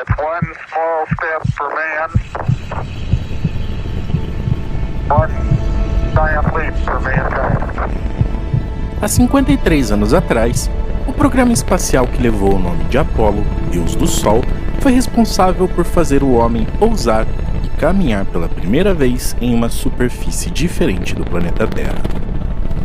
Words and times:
It's 0.00 0.16
one 0.16 0.54
small 0.70 1.06
step 1.06 1.42
for 1.56 1.74
man, 1.74 2.08
one 5.08 5.32
giant 6.14 6.54
leap 6.54 6.74
for 6.84 7.00
mankind. 7.00 7.90
Há 9.02 9.08
53 9.08 9.90
anos 9.90 10.14
atrás, 10.14 10.70
o 11.04 11.12
programa 11.12 11.52
espacial 11.52 12.06
que 12.06 12.22
levou 12.22 12.54
o 12.54 12.58
nome 12.60 12.84
de 12.84 12.96
Apolo, 12.96 13.44
Deus 13.72 13.96
do 13.96 14.06
Sol, 14.06 14.40
foi 14.80 14.92
responsável 14.92 15.66
por 15.66 15.84
fazer 15.84 16.22
o 16.22 16.34
homem 16.34 16.64
pousar 16.78 17.26
e 17.64 17.68
caminhar 17.80 18.24
pela 18.26 18.48
primeira 18.48 18.94
vez 18.94 19.34
em 19.40 19.52
uma 19.52 19.68
superfície 19.68 20.48
diferente 20.48 21.12
do 21.12 21.24
planeta 21.24 21.66
Terra. 21.66 22.02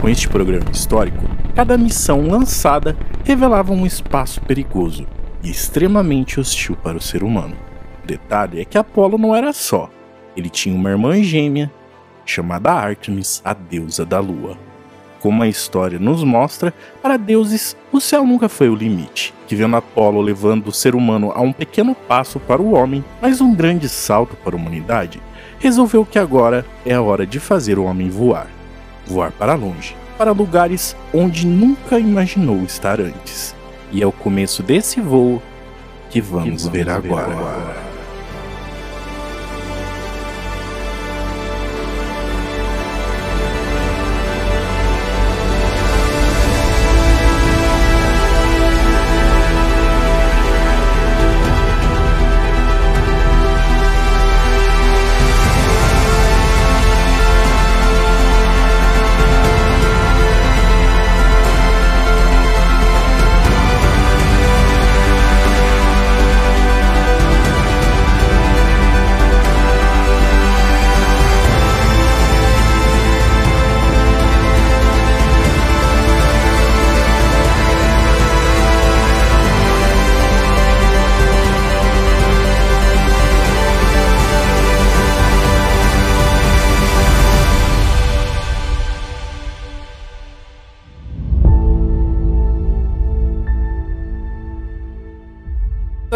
Com 0.02 0.10
este 0.10 0.28
programa 0.28 0.72
histórico, 0.72 1.24
cada 1.56 1.78
missão 1.78 2.28
lançada 2.28 2.98
revelava 3.24 3.72
um 3.72 3.86
espaço 3.86 4.42
perigoso 4.42 5.06
e 5.44 5.52
extremamente 5.52 6.40
hostil 6.40 6.76
para 6.76 6.98
o 6.98 7.02
ser 7.02 7.24
humano. 7.24 7.56
Detalhe 8.06 8.62
é 8.62 8.66
que 8.66 8.78
Apolo 8.78 9.18
não 9.18 9.36
era 9.36 9.54
só, 9.54 9.90
ele 10.36 10.50
tinha 10.50 10.76
uma 10.76 10.90
irmã 10.90 11.22
gêmea 11.22 11.72
chamada 12.26 12.72
Artemis, 12.72 13.42
a 13.44 13.54
deusa 13.54 14.06
da 14.06 14.20
lua. 14.20 14.58
Como 15.20 15.42
a 15.42 15.48
história 15.48 16.00
nos 16.00 16.24
mostra, 16.24 16.74
para 17.02 17.18
deuses 17.18 17.78
o 17.92 18.00
céu 18.02 18.26
nunca 18.26 18.50
foi 18.50 18.70
o 18.70 18.76
limite, 18.76 19.34
que 19.48 19.56
vendo 19.56 19.76
Apolo 19.76 20.22
levando 20.22 20.68
o 20.68 20.72
ser 20.72 20.96
humano 20.96 21.32
a 21.34 21.42
um 21.42 21.54
pequeno 21.54 21.96
passo 21.96 22.40
para 22.40 22.62
o 22.62 22.74
homem, 22.74 23.04
mas 23.22 23.40
um 23.40 23.54
grande 23.56 23.88
salto 23.88 24.36
para 24.38 24.56
a 24.56 24.60
humanidade, 24.60 25.22
resolveu 25.60 26.06
que 26.06 26.20
agora 26.20 26.66
é 26.86 26.94
a 26.94 27.02
hora 27.02 27.26
de 27.26 27.40
fazer 27.40 27.80
o 27.80 27.86
homem 27.86 28.10
voar. 28.10 28.48
Voar 29.06 29.32
para 29.32 29.54
longe, 29.54 29.96
para 30.18 30.32
lugares 30.32 30.96
onde 31.14 31.46
nunca 31.46 32.00
imaginou 32.00 32.62
estar 32.64 33.00
antes. 33.00 33.56
E 33.94 34.02
é 34.02 34.08
o 34.08 34.12
começo 34.12 34.64
desse 34.64 35.00
voo 35.00 35.42
que 36.10 36.20
vamos, 36.20 36.44
que 36.44 36.50
vamos 36.50 36.68
ver, 36.68 36.90
agora. 36.90 37.28
ver 37.28 37.34
agora. 37.38 37.83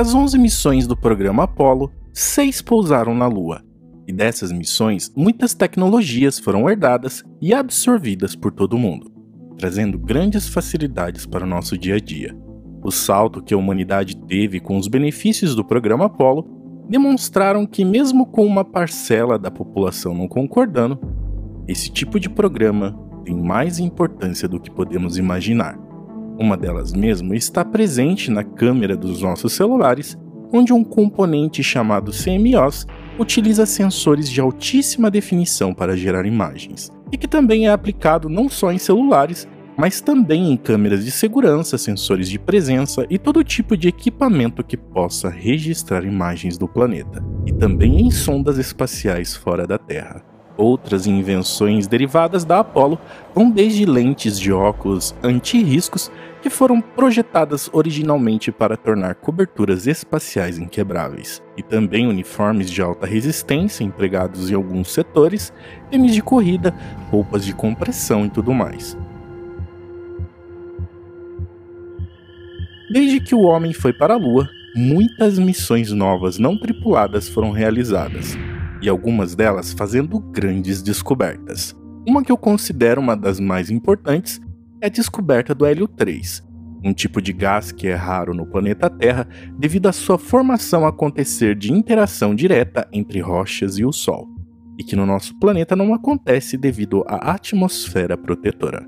Das 0.07 0.15
11 0.15 0.37
missões 0.37 0.87
do 0.87 0.95
programa 0.95 1.43
Apollo, 1.43 1.91
seis 2.13 2.61
pousaram 2.61 3.13
na 3.13 3.27
Lua. 3.27 3.61
E 4.07 4.13
dessas 4.13 4.53
missões, 4.53 5.11
muitas 5.13 5.53
tecnologias 5.53 6.39
foram 6.39 6.69
herdadas 6.69 7.25
e 7.41 7.53
absorvidas 7.53 8.33
por 8.33 8.53
todo 8.53 8.77
mundo, 8.77 9.11
trazendo 9.57 9.99
grandes 9.99 10.47
facilidades 10.47 11.25
para 11.25 11.43
o 11.43 11.45
nosso 11.45 11.77
dia 11.77 11.95
a 11.95 11.99
dia. 11.99 12.33
O 12.81 12.89
salto 12.89 13.43
que 13.43 13.53
a 13.53 13.57
humanidade 13.57 14.15
teve 14.15 14.61
com 14.61 14.77
os 14.77 14.87
benefícios 14.87 15.53
do 15.53 15.65
programa 15.65 16.05
Apollo 16.05 16.85
demonstraram 16.87 17.65
que, 17.65 17.83
mesmo 17.83 18.25
com 18.25 18.45
uma 18.45 18.63
parcela 18.63 19.37
da 19.37 19.51
população 19.51 20.13
não 20.13 20.29
concordando, 20.29 20.97
esse 21.67 21.91
tipo 21.91 22.17
de 22.17 22.29
programa 22.29 22.97
tem 23.25 23.35
mais 23.35 23.77
importância 23.77 24.47
do 24.47 24.57
que 24.57 24.71
podemos 24.71 25.17
imaginar. 25.17 25.77
Uma 26.39 26.55
delas 26.55 26.93
mesmo 26.93 27.33
está 27.33 27.65
presente 27.65 28.29
na 28.29 28.43
câmera 28.43 28.95
dos 28.95 29.21
nossos 29.21 29.53
celulares, 29.53 30.17
onde 30.53 30.71
um 30.71 30.83
componente 30.83 31.63
chamado 31.63 32.11
CMOS 32.11 32.85
utiliza 33.19 33.65
sensores 33.65 34.29
de 34.29 34.39
altíssima 34.39 35.09
definição 35.09 35.73
para 35.73 35.97
gerar 35.97 36.25
imagens, 36.25 36.91
e 37.11 37.17
que 37.17 37.27
também 37.27 37.67
é 37.67 37.71
aplicado 37.71 38.29
não 38.29 38.47
só 38.47 38.71
em 38.71 38.77
celulares, 38.77 39.47
mas 39.75 39.99
também 39.99 40.51
em 40.51 40.57
câmeras 40.57 41.03
de 41.03 41.11
segurança, 41.11 41.77
sensores 41.77 42.29
de 42.29 42.39
presença 42.39 43.05
e 43.09 43.17
todo 43.17 43.43
tipo 43.43 43.75
de 43.75 43.87
equipamento 43.87 44.63
que 44.63 44.77
possa 44.77 45.29
registrar 45.29 46.03
imagens 46.03 46.57
do 46.57 46.67
planeta, 46.67 47.23
e 47.45 47.51
também 47.51 48.01
em 48.01 48.11
sondas 48.11 48.57
espaciais 48.57 49.35
fora 49.35 49.65
da 49.65 49.77
Terra. 49.77 50.36
Outras 50.57 51.05
invenções 51.05 51.85
derivadas 51.85 52.43
da 52.43 52.59
Apollo 52.59 52.99
vão 53.35 53.51
desde 53.51 53.85
lentes 53.85 54.39
de 54.39 54.51
óculos 54.51 55.13
anti-riscos 55.23 56.11
que 56.41 56.49
foram 56.49 56.81
projetadas 56.81 57.69
originalmente 57.71 58.51
para 58.51 58.75
tornar 58.75 59.15
coberturas 59.15 59.85
espaciais 59.85 60.57
inquebráveis, 60.57 61.43
e 61.55 61.61
também 61.61 62.07
uniformes 62.07 62.71
de 62.71 62.81
alta 62.81 63.05
resistência 63.05 63.83
empregados 63.83 64.49
em 64.49 64.55
alguns 64.55 64.91
setores, 64.91 65.53
tênis 65.91 66.13
de 66.13 66.23
corrida, 66.23 66.73
roupas 67.11 67.45
de 67.45 67.53
compressão 67.53 68.25
e 68.25 68.29
tudo 68.29 68.51
mais. 68.51 68.97
Desde 72.89 73.19
que 73.19 73.35
o 73.35 73.41
homem 73.41 73.73
foi 73.73 73.93
para 73.93 74.15
a 74.15 74.17
Lua, 74.17 74.49
muitas 74.73 75.37
missões 75.37 75.91
novas 75.91 76.39
não 76.39 76.57
tripuladas 76.57 77.27
foram 77.27 77.51
realizadas, 77.51 78.37
e 78.87 78.89
algumas 78.89 79.35
delas 79.35 79.73
fazendo 79.73 80.19
grandes 80.19 80.81
descobertas. 80.81 81.75
Uma 82.07 82.23
que 82.23 82.31
eu 82.31 82.37
considero 82.37 83.01
uma 83.01 83.17
das 83.17 83.39
mais 83.39 83.69
importantes 83.69 84.39
é 84.81 84.87
a 84.87 84.89
descoberta 84.89 85.53
do 85.53 85.65
hélio 85.65 85.87
3, 85.87 86.41
um 86.83 86.93
tipo 86.93 87.21
de 87.21 87.33
gás 87.33 87.71
que 87.71 87.87
é 87.87 87.95
raro 87.95 88.33
no 88.33 88.45
planeta 88.45 88.89
Terra 88.89 89.27
devido 89.57 89.87
à 89.87 89.91
sua 89.91 90.17
formação 90.17 90.87
acontecer 90.87 91.53
de 91.55 91.73
interação 91.73 92.33
direta 92.33 92.87
entre 92.93 93.19
rochas 93.19 93.77
e 93.77 93.83
o 93.83 93.91
Sol, 93.91 94.29
e 94.79 94.83
que 94.83 94.95
no 94.95 95.05
nosso 95.05 95.37
planeta 95.37 95.75
não 95.75 95.93
acontece 95.93 96.55
devido 96.55 97.03
à 97.07 97.33
atmosfera 97.33 98.15
protetora. 98.15 98.87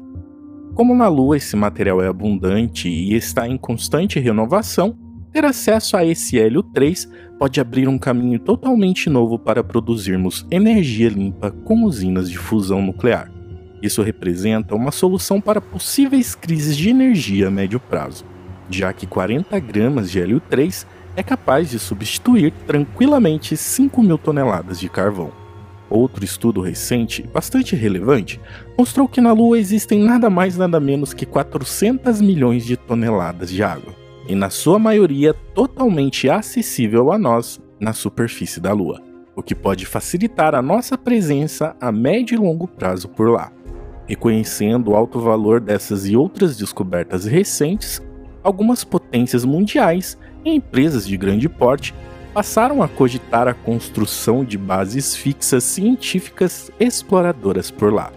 Como 0.76 0.96
na 0.96 1.10
Lua 1.10 1.36
esse 1.36 1.58
material 1.58 2.02
é 2.02 2.08
abundante 2.08 2.88
e 2.88 3.16
está 3.16 3.46
em 3.46 3.58
constante 3.58 4.18
renovação, 4.18 4.98
ter 5.31 5.45
acesso 5.45 5.95
a 5.95 6.03
esse 6.03 6.40
hélio 6.40 6.63
3 6.63 7.07
pode 7.38 7.62
abrir 7.62 7.88
um 7.88 7.97
caminho 7.97 8.40
totalmente 8.40 9.09
novo 9.09 9.38
para 9.38 9.63
produzirmos 9.63 10.45
energia 10.50 11.09
limpa 11.09 11.51
com 11.51 11.84
usinas 11.84 12.29
de 12.29 12.38
fusão 12.38 12.81
nuclear. 12.81 13.31
Isso 13.81 14.01
representa 14.01 14.75
uma 14.75 14.91
solução 14.91 15.39
para 15.39 15.62
possíveis 15.62 16.35
crises 16.35 16.75
de 16.75 16.89
energia 16.89 17.47
a 17.47 17.51
médio 17.51 17.79
prazo, 17.79 18.25
já 18.69 18.91
que 18.91 19.07
40 19.07 19.57
gramas 19.59 20.12
de 20.12 20.19
hélio 20.19 20.41
3 20.50 20.85
é 21.16 21.23
capaz 21.23 21.69
de 21.69 21.79
substituir 21.79 22.51
tranquilamente 22.66 23.56
5 23.56 24.01
mil 24.03 24.18
toneladas 24.18 24.79
de 24.79 24.89
carvão. 24.89 25.31
Outro 25.89 26.23
estudo 26.23 26.62
recente, 26.62 27.23
bastante 27.23 27.75
relevante, 27.75 28.39
mostrou 28.78 29.07
que 29.07 29.22
na 29.22 29.31
Lua 29.31 29.57
existem 29.57 30.00
nada 30.00 30.29
mais 30.29 30.57
nada 30.57 30.79
menos 30.79 31.13
que 31.13 31.25
400 31.25 32.22
milhões 32.22 32.66
de 32.66 32.75
toneladas 32.75 33.50
de 33.50 33.63
água 33.63 33.99
e 34.29 34.35
na 34.35 34.51
sua 34.51 34.78
maioria 34.78 35.34
totalmente 35.34 36.29
acessível 36.29 37.12
a 37.12 37.17
nós 37.17 37.59
na 37.80 37.94
superfície 37.94 38.59
da 38.59 38.71
Lua, 38.71 39.01
o 39.36 39.42
que 39.42 39.56
pode 39.56 39.88
facilitar 39.88 40.54
a 40.54 40.62
nossa 40.62 40.95
presença 40.95 41.75
a 41.81 41.92
médio 41.92 42.36
e 42.36 42.38
longo 42.38 42.68
prazo 42.68 43.09
por 43.09 43.27
lá. 43.31 43.51
Reconhecendo 44.06 44.92
o 44.92 44.95
alto 44.95 45.19
valor 45.19 45.59
dessas 45.59 46.06
e 46.06 46.15
outras 46.15 46.56
descobertas 46.56 47.25
recentes, 47.25 48.00
algumas 48.44 48.83
potências 48.83 49.44
mundiais 49.44 50.15
e 50.45 50.51
empresas 50.51 51.07
de 51.07 51.18
grande 51.18 51.50
porte 51.50 51.95
passaram 52.31 52.83
a 52.83 52.88
cogitar 52.88 53.48
a 53.48 53.54
construção 53.56 54.45
de 54.45 54.59
bases 54.59 55.15
fixas 55.15 55.63
científicas 55.63 56.69
exploradoras 56.80 57.71
por 57.71 57.92
lá. 57.92 58.12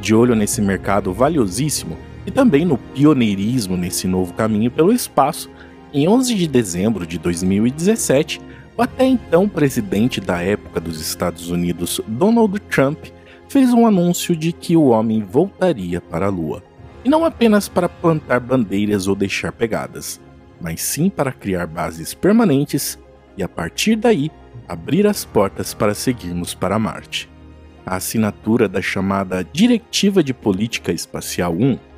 De 0.00 0.12
olho 0.12 0.34
nesse 0.34 0.60
mercado 0.60 1.12
valiosíssimo, 1.12 1.96
e 2.26 2.30
também 2.30 2.64
no 2.64 2.76
pioneirismo 2.78 3.76
nesse 3.76 4.06
novo 4.06 4.32
caminho 4.34 4.70
pelo 4.70 4.92
espaço, 4.92 5.50
em 5.92 6.08
11 6.08 6.34
de 6.34 6.46
dezembro 6.46 7.06
de 7.06 7.18
2017, 7.18 8.40
o 8.76 8.82
até 8.82 9.04
então 9.04 9.48
presidente 9.48 10.20
da 10.20 10.40
época 10.42 10.80
dos 10.80 11.00
Estados 11.00 11.50
Unidos, 11.50 12.00
Donald 12.06 12.58
Trump, 12.70 13.06
fez 13.48 13.72
um 13.72 13.86
anúncio 13.86 14.36
de 14.36 14.52
que 14.52 14.76
o 14.76 14.86
homem 14.86 15.22
voltaria 15.22 16.00
para 16.00 16.26
a 16.26 16.30
Lua. 16.30 16.62
E 17.04 17.08
não 17.08 17.24
apenas 17.24 17.68
para 17.68 17.88
plantar 17.88 18.38
bandeiras 18.38 19.08
ou 19.08 19.16
deixar 19.16 19.52
pegadas, 19.52 20.20
mas 20.60 20.82
sim 20.82 21.10
para 21.10 21.32
criar 21.32 21.66
bases 21.66 22.14
permanentes 22.14 22.98
e 23.36 23.42
a 23.42 23.48
partir 23.48 23.96
daí 23.96 24.30
abrir 24.68 25.06
as 25.06 25.24
portas 25.24 25.74
para 25.74 25.94
seguirmos 25.94 26.54
para 26.54 26.78
Marte. 26.78 27.28
A 27.84 27.96
assinatura 27.96 28.68
da 28.68 28.80
chamada 28.80 29.42
Diretiva 29.42 30.22
de 30.22 30.32
Política 30.32 30.92
Espacial 30.92 31.52
1 31.52 31.89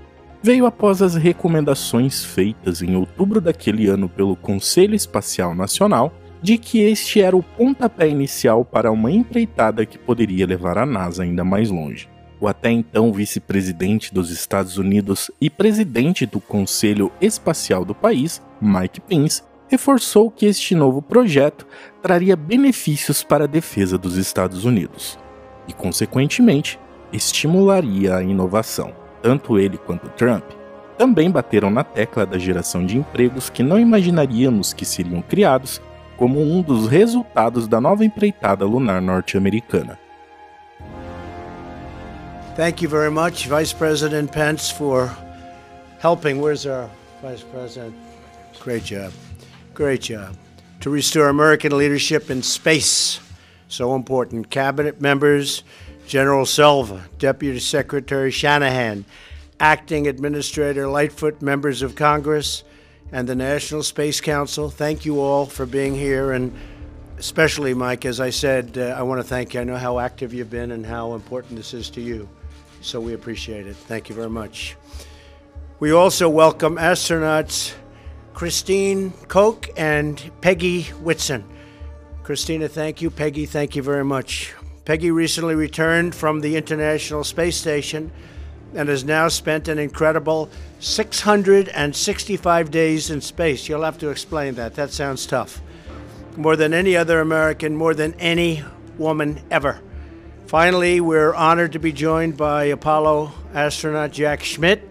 veio 0.43 0.67
após 0.67 1.01
as 1.01 1.15
recomendações 1.15 2.25
feitas 2.25 2.83
em 2.83 2.97
outubro 2.97 3.41
daquele 3.41 3.87
ano 3.87 4.09
pelo 4.09 4.35
Conselho 4.35 4.95
Espacial 4.95 5.55
Nacional 5.55 6.13
de 6.43 6.59
que 6.59 6.81
este 6.81 7.23
era 7.23 7.37
o 7.37 7.43
pontapé 7.43 8.09
inicial 8.09 8.65
para 8.65 8.91
uma 8.91 9.13
empreitada 9.13 9.87
que 9.87 9.97
poderia 9.97 10.45
levar 10.45 10.77
a 10.77 10.85
NASA 10.85 11.23
ainda 11.23 11.45
mais 11.45 11.71
longe. 11.71 12.09
O 12.41 12.49
até 12.49 12.73
então 12.73 13.13
vice-presidente 13.13 14.13
dos 14.13 14.31
Estados 14.31 14.77
Unidos 14.77 15.31
e 15.41 15.49
presidente 15.49 16.27
do 16.27 16.41
Conselho 16.41 17.13
Espacial 17.21 17.85
do 17.85 17.95
país, 17.95 18.43
Mike 18.61 19.01
Pence, 19.01 19.43
reforçou 19.69 20.29
que 20.29 20.47
este 20.47 20.75
novo 20.75 21.01
projeto 21.01 21.65
traria 22.03 22.35
benefícios 22.35 23.23
para 23.23 23.45
a 23.45 23.47
defesa 23.47 23.97
dos 23.97 24.17
Estados 24.17 24.65
Unidos 24.65 25.17
e, 25.69 25.73
consequentemente, 25.73 26.81
estimularia 27.13 28.17
a 28.17 28.23
inovação. 28.25 29.02
Tanto 29.23 29.59
ele 29.59 29.79
quanto 29.79 30.09
Trump 30.11 30.45
também 30.99 31.31
bateram 31.31 31.71
na 31.71 31.83
tecla 31.83 32.27
da 32.27 32.39
geração 32.39 32.85
de 32.85 32.99
empregos 32.99 33.49
que 33.49 33.63
não 33.63 33.79
imaginaríamos 33.79 34.73
que 34.73 34.85
seriam 34.85 35.23
criados 35.23 35.81
como 36.17 36.41
um 36.41 36.63
dos 36.63 36.87
resultados 36.87 37.67
da 37.67 37.81
nova 37.81 38.05
empreitada 38.05 38.65
lunar 38.65 39.01
norte-americana. 39.01 39.99
Thank 42.55 42.85
you 42.85 42.91
very 42.91 43.11
much, 43.11 43.49
Vice 43.49 43.75
President 43.75 44.31
Pence, 44.31 44.71
for 44.71 45.11
helping. 46.01 46.39
Where's 46.41 46.67
our 46.67 46.89
Vice 47.23 47.43
President? 47.43 47.95
Great 48.63 48.85
job. 48.85 49.13
Great 49.75 50.13
job. 50.13 50.37
To 50.81 50.91
restore 50.91 51.29
American 51.29 51.77
leadership 51.77 52.31
in 52.31 52.43
space. 52.43 53.21
So 53.69 53.95
important. 53.97 54.51
Cabinet 54.51 55.01
members, 55.01 55.65
General 56.13 56.45
Selva, 56.45 57.09
Deputy 57.19 57.59
Secretary 57.59 58.31
Shanahan, 58.31 59.07
Acting 59.59 60.07
Administrator 60.07 60.87
Lightfoot, 60.87 61.41
members 61.41 61.81
of 61.81 61.95
Congress, 61.95 62.65
and 63.13 63.27
the 63.27 63.35
National 63.35 63.83
Space 63.83 64.21
Council. 64.21 64.69
Thank 64.69 65.07
you 65.07 65.21
all 65.21 65.47
for 65.47 65.65
being 65.65 65.95
here. 65.95 66.33
And 66.33 66.55
especially, 67.17 67.73
Mike, 67.73 68.05
as 68.05 68.21
I 68.21 68.29
said, 68.29 68.77
uh, 68.77 68.95
I 68.95 69.01
want 69.05 69.21
to 69.21 69.27
thank 69.27 69.55
you. 69.55 69.63
I 69.63 69.65
know 69.65 69.79
how 69.79 69.99
active 69.99 70.35
you've 70.35 70.51
been 70.51 70.73
and 70.73 70.85
how 70.85 71.15
important 71.15 71.57
this 71.57 71.73
is 71.73 71.89
to 71.89 72.03
you. 72.03 72.29
So 72.83 73.01
we 73.01 73.15
appreciate 73.15 73.67
it. 73.67 73.77
Thank 73.77 74.11
you 74.11 74.15
very 74.15 74.29
much. 74.29 74.77
We 75.81 75.93
also 75.93 76.29
welcome 76.29 76.77
astronauts 76.77 77.73
Christine 78.35 79.13
Koch 79.29 79.71
and 79.79 80.31
Peggy 80.43 80.83
Whitson. 81.01 81.43
Christina, 82.23 82.69
thank 82.69 83.01
you. 83.01 83.09
Peggy, 83.11 83.47
thank 83.47 83.75
you 83.77 83.83
very 83.83 84.05
much. 84.05 84.53
Peggy 84.85 85.13
recently 85.13 85.55
returned 85.55 86.13
from 86.13 86.41
the 86.41 86.57
International 86.57 87.23
Space 87.23 87.57
Station 87.57 88.11
and 88.75 88.89
has 88.89 89.05
now 89.05 89.29
spent 89.29 89.69
an 89.69 89.79
incredible 89.79 90.51
665 90.81 92.71
days 92.73 93.09
in 93.09 93.21
space. 93.21 93.69
You'll 93.69 93.85
have 93.85 93.99
to 93.99 94.09
explain 94.09 94.55
that. 94.55 94.75
That 94.75 94.91
sounds 94.91 95.25
tough. 95.25 95.61
More 96.37 96.57
than 96.57 96.75
any 96.75 96.97
other 96.97 97.21
American, 97.21 97.77
more 97.77 97.95
than 97.95 98.15
any 98.15 98.65
woman 98.99 99.41
ever. 99.53 99.81
Finally, 100.47 101.01
we're 101.01 101.35
honored 101.35 101.73
to 101.73 101.79
be 101.79 101.93
joined 101.93 102.37
by 102.37 102.65
Apollo 102.65 103.33
astronaut 103.55 104.11
Jack 104.11 104.43
Schmidt. 104.43 104.89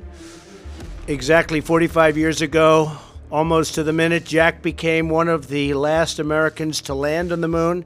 Exactly 1.07 1.59
45 1.59 2.17
years 2.17 2.41
ago, 2.41 2.93
almost 3.29 3.75
to 3.75 3.83
the 3.83 3.91
minute, 3.91 4.23
Jack 4.23 4.61
became 4.61 5.09
one 5.09 5.27
of 5.27 5.49
the 5.49 5.73
last 5.73 6.17
Americans 6.17 6.79
to 6.83 6.93
land 6.93 7.33
on 7.33 7.41
the 7.41 7.47
moon. 7.49 7.83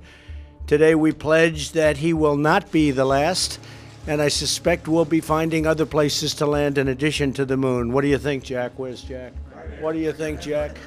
Today, 0.68 0.96
we 0.96 1.12
pledge 1.12 1.74
that 1.74 1.98
he 1.98 2.12
will 2.12 2.38
not 2.38 2.72
be 2.72 2.90
the 2.90 3.06
last, 3.06 3.60
and 4.08 4.20
I 4.20 4.30
suspect 4.30 4.88
we'll 4.88 5.06
be 5.06 5.22
finding 5.22 5.68
other 5.68 5.86
places 5.86 6.34
to 6.36 6.48
land 6.48 6.80
in 6.80 6.88
addition 6.88 7.34
to 7.34 7.46
the 7.46 7.56
moon. 7.56 7.92
What 7.92 8.02
do 8.02 8.08
you 8.08 8.18
think, 8.18 8.44
Jack? 8.44 8.72
Where's 8.78 9.04
Jack? 9.04 9.34
What 9.80 9.94
do 9.94 10.00
you 10.00 10.12
think, 10.12 10.42
Jack? 10.42 10.78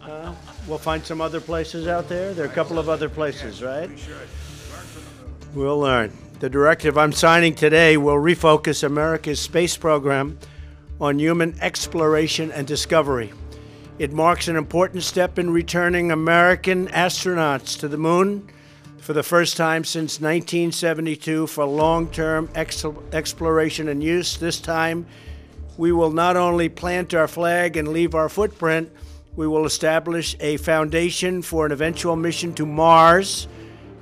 Huh? 0.00 0.32
We'll 0.66 0.78
find 0.78 1.04
some 1.04 1.20
other 1.20 1.40
places 1.40 1.86
out 1.86 2.08
there? 2.08 2.34
There 2.34 2.46
are 2.46 2.48
a 2.48 2.52
couple 2.52 2.80
of 2.80 2.88
other 2.88 3.08
places, 3.08 3.62
right? 3.62 3.88
We'll 5.54 5.78
learn. 5.78 6.12
The 6.40 6.50
directive 6.50 6.98
I'm 6.98 7.12
signing 7.12 7.54
today 7.54 7.96
will 7.96 8.16
refocus 8.16 8.82
America's 8.82 9.38
space 9.38 9.76
program 9.76 10.36
on 11.00 11.20
human 11.20 11.56
exploration 11.60 12.50
and 12.50 12.66
discovery. 12.66 13.32
It 14.00 14.12
marks 14.12 14.48
an 14.48 14.56
important 14.56 15.04
step 15.04 15.38
in 15.38 15.50
returning 15.50 16.10
American 16.10 16.88
astronauts 16.88 17.78
to 17.78 17.86
the 17.86 17.98
moon 17.98 18.48
for 19.00 19.12
the 19.12 19.22
first 19.22 19.56
time 19.56 19.84
since 19.84 20.20
1972 20.20 21.46
for 21.46 21.64
long 21.64 22.08
term 22.08 22.48
ex- 22.54 22.84
exploration 23.12 23.88
and 23.88 24.02
use. 24.02 24.36
This 24.36 24.60
time, 24.60 25.06
we 25.76 25.92
will 25.92 26.10
not 26.10 26.36
only 26.36 26.68
plant 26.68 27.14
our 27.14 27.28
flag 27.28 27.76
and 27.76 27.88
leave 27.88 28.14
our 28.14 28.28
footprint, 28.28 28.90
we 29.36 29.46
will 29.46 29.64
establish 29.64 30.36
a 30.40 30.56
foundation 30.56 31.42
for 31.42 31.64
an 31.64 31.72
eventual 31.72 32.16
mission 32.16 32.54
to 32.54 32.66
Mars 32.66 33.46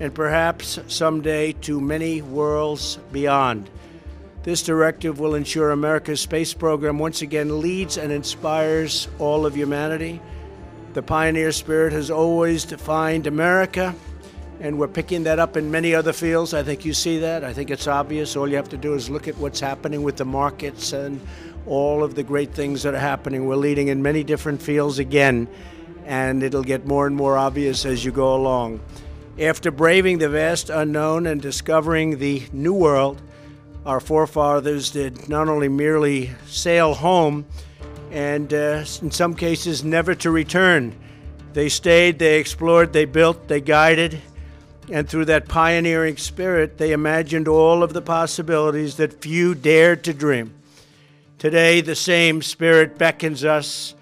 and 0.01 0.15
perhaps 0.15 0.79
someday 0.89 1.53
to 1.53 1.81
many 1.81 2.23
worlds 2.23 2.99
beyond. 3.13 3.69
This 4.43 4.63
directive 4.63 5.19
will 5.19 5.35
ensure 5.35 5.73
America's 5.73 6.21
space 6.21 6.55
program 6.55 6.99
once 6.99 7.21
again 7.21 7.61
leads 7.61 7.99
and 7.99 8.13
inspires 8.13 9.09
all 9.19 9.45
of 9.45 9.57
humanity. 9.57 10.21
The 10.95 11.03
pioneer 11.03 11.53
spirit 11.53 11.93
has 11.93 12.11
always 12.11 12.65
defined 12.65 13.27
America, 13.27 13.95
and 14.61 14.79
we're 14.79 14.89
picking 14.89 15.25
that 15.25 15.39
up 15.39 15.57
in 15.57 15.71
many 15.71 15.95
other 15.95 16.13
fields. 16.13 16.55
I 16.55 16.63
think 16.63 16.85
you 16.85 16.95
see 16.95 17.19
that. 17.19 17.45
I 17.45 17.53
think 17.53 17.71
it's 17.71 17.87
obvious. 17.87 18.37
All 18.37 18.49
you 18.49 18.57
have 18.57 18.69
to 18.71 18.77
do 18.77 18.95
is 18.95 19.11
look 19.11 19.29
at 19.29 19.37
what's 19.37 19.61
happening 19.61 20.03
with 20.03 20.17
the 20.17 20.25
markets 20.25 20.93
and 20.93 21.21
all 21.67 22.03
of 22.03 22.15
the 22.15 22.23
great 22.23 22.55
things 22.55 22.83
that 22.85 22.95
are 22.95 22.99
happening. 22.99 23.47
We're 23.47 23.57
leading 23.57 23.89
in 23.89 24.03
many 24.03 24.25
different 24.25 24.63
fields 24.63 24.99
again, 24.99 25.49
and 26.05 26.43
it'll 26.43 26.63
get 26.63 26.87
more 26.87 27.07
and 27.07 27.17
more 27.17 27.37
obvious 27.37 27.85
as 27.85 28.05
you 28.05 28.13
go 28.13 28.35
along. 28.35 28.81
After 29.39 29.71
braving 29.71 30.19
the 30.19 30.31
vast 30.31 30.71
unknown 30.71 31.27
and 31.27 31.43
discovering 31.43 32.19
the 32.19 32.43
new 32.53 32.73
world, 32.73 33.21
our 33.85 34.01
forefathers 34.01 34.91
did 34.91 35.29
not 35.29 35.49
only 35.49 35.69
merely 35.69 36.31
sail 36.47 36.95
home, 36.95 37.45
and 38.11 38.53
uh, 38.55 38.85
in 39.03 39.11
some 39.11 39.35
cases, 39.35 39.85
never 39.85 40.15
to 40.15 40.31
return. 40.31 40.95
They 41.53 41.69
stayed, 41.69 42.19
they 42.19 42.39
explored, 42.39 42.93
they 42.93 43.05
built, 43.05 43.49
they 43.49 43.61
guided, 43.61 44.21
and 44.91 45.09
through 45.09 45.25
that 45.27 45.49
pioneering 45.49 46.17
spirit, 46.17 46.79
they 46.79 46.93
imagined 46.93 47.49
all 47.49 47.83
of 47.83 47.93
the 47.93 48.03
possibilities 48.03 48.97
that 48.97 49.21
few 49.21 49.55
dared 49.55 50.05
to 50.05 50.15
dream. 50.15 50.55
Today, 51.39 51.81
the 51.81 51.97
same 51.97 52.41
spirit 52.43 52.97
beckons 52.97 53.45
us 53.45 53.95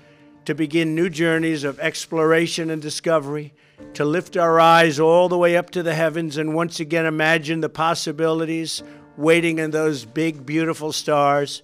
to 0.44 0.54
begin 0.54 0.94
new 0.94 1.08
journeys 1.08 1.64
of 1.64 1.80
exploration 1.80 2.70
and 2.70 2.82
discovery 2.82 3.52
to 3.94 4.04
lift 4.04 4.36
our 4.36 4.60
eyes 4.60 5.00
all 5.00 5.28
the 5.28 5.38
way 5.38 5.56
up 5.56 5.70
to 5.70 5.82
the 5.82 5.94
heavens 5.94 6.36
and 6.36 6.54
once 6.54 6.80
again 6.80 7.06
imagine 7.06 7.60
the 7.60 7.68
possibilities 7.68 8.82
waiting 9.16 9.58
in 9.58 9.70
those 9.70 10.04
big, 10.04 10.44
beautiful 10.44 10.92
stars 10.92 11.62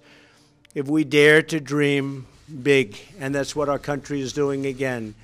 if 0.73 0.87
we 0.87 1.03
dare 1.03 1.41
to 1.41 1.59
dream 1.59 2.25
big. 2.63 2.97
And 3.19 3.35
that's 3.35 3.55
what 3.55 3.69
our 3.69 3.79
country 3.79 4.21
is 4.21 4.33
doing 4.33 4.65
again. 4.65 5.15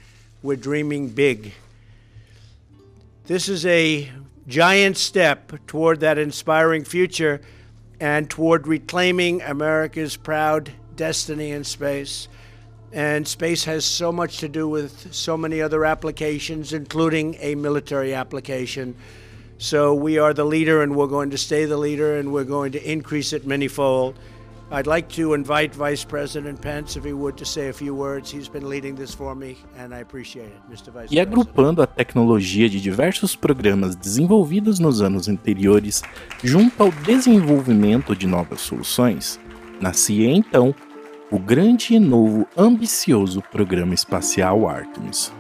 We're 0.43 0.57
dreaming 0.57 1.09
big. 1.09 1.53
This 3.27 3.49
is 3.49 3.65
a 3.65 4.09
giant 4.47 4.95
step 4.95 5.51
toward 5.67 5.99
that 5.99 6.17
inspiring 6.17 6.85
future 6.85 7.41
and 7.99 8.29
toward 8.29 8.67
reclaiming 8.67 9.41
America's 9.41 10.15
proud 10.15 10.71
destiny 10.95 11.51
in 11.51 11.65
space. 11.65 12.29
And 12.93 13.27
space 13.27 13.65
has 13.65 13.83
so 13.83 14.13
much 14.13 14.37
to 14.37 14.47
do 14.47 14.69
with 14.69 15.13
so 15.13 15.35
many 15.35 15.61
other 15.61 15.83
applications, 15.83 16.71
including 16.71 17.35
a 17.41 17.55
military 17.55 18.13
application. 18.13 18.95
So 19.57 19.93
we 19.93 20.17
are 20.17 20.33
the 20.33 20.45
leader, 20.45 20.81
and 20.81 20.95
we're 20.95 21.07
going 21.07 21.31
to 21.31 21.37
stay 21.37 21.65
the 21.65 21.75
leader, 21.75 22.15
and 22.15 22.31
we're 22.31 22.45
going 22.45 22.71
to 22.71 22.89
increase 22.89 23.33
it 23.33 23.45
manyfold. 23.45 24.15
I'd 24.69 24.85
like 24.85 25.07
to 25.15 25.33
invite 25.33 25.73
Vice 25.73 26.05
President 26.05 26.59
Pence, 26.59 26.97
if 26.97 27.05
he 27.05 27.13
would, 27.13 27.37
to 27.37 27.45
say 27.45 27.69
a 27.69 27.73
few 27.73 27.95
words. 27.95 28.29
He's 28.29 28.49
been 28.49 28.67
leading 28.67 28.95
this 28.95 29.13
for 29.13 29.33
me, 29.33 29.55
and 29.77 29.93
I 29.93 29.99
appreciate 29.99 30.47
it, 30.47 30.61
Mr. 30.69 30.91
Vice 30.91 31.13
E 31.13 31.21
agrupando 31.21 31.81
a 31.81 31.87
tecnologia 31.87 32.69
de 32.69 32.81
diversos 32.81 33.33
programas 33.33 33.95
desenvolvidos 33.95 34.77
nos 34.77 35.01
anos 35.01 35.29
anteriores 35.29 36.03
junto 36.43 36.83
ao 36.83 36.91
desenvolvimento 36.91 38.13
de 38.13 38.27
novas 38.27 38.59
soluções, 38.59 39.39
nascia 39.79 40.29
então 40.29 40.75
o 41.31 41.39
grande 41.39 41.93
e 41.93 41.99
novo 41.99 42.45
ambicioso 42.57 43.41
programa 43.41 43.93
espacial 43.93 44.67
Artemis. 44.67 45.31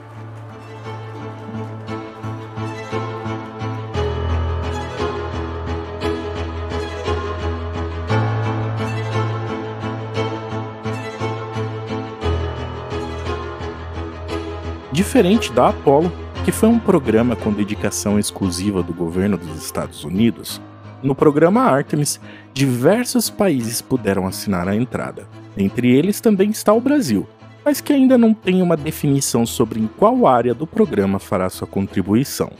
Diferente 15.07 15.53
da 15.53 15.69
Apollo, 15.69 16.11
que 16.43 16.51
foi 16.51 16.67
um 16.67 16.77
programa 16.77 17.33
com 17.33 17.53
dedicação 17.53 18.19
exclusiva 18.19 18.83
do 18.83 18.93
governo 18.93 19.37
dos 19.37 19.63
Estados 19.63 20.03
Unidos, 20.03 20.61
no 21.01 21.15
programa 21.15 21.61
Artemis, 21.61 22.19
diversos 22.53 23.29
países 23.29 23.81
puderam 23.81 24.27
assinar 24.27 24.67
a 24.67 24.75
entrada. 24.75 25.25
Entre 25.55 25.95
eles 25.95 26.19
também 26.19 26.49
está 26.49 26.73
o 26.73 26.81
Brasil, 26.81 27.25
mas 27.63 27.79
que 27.79 27.93
ainda 27.93 28.17
não 28.17 28.33
tem 28.33 28.61
uma 28.61 28.75
definição 28.75 29.45
sobre 29.45 29.79
em 29.79 29.87
qual 29.87 30.27
área 30.27 30.53
do 30.53 30.67
programa 30.67 31.19
fará 31.19 31.49
sua 31.49 31.65
contribuição. 31.65 32.51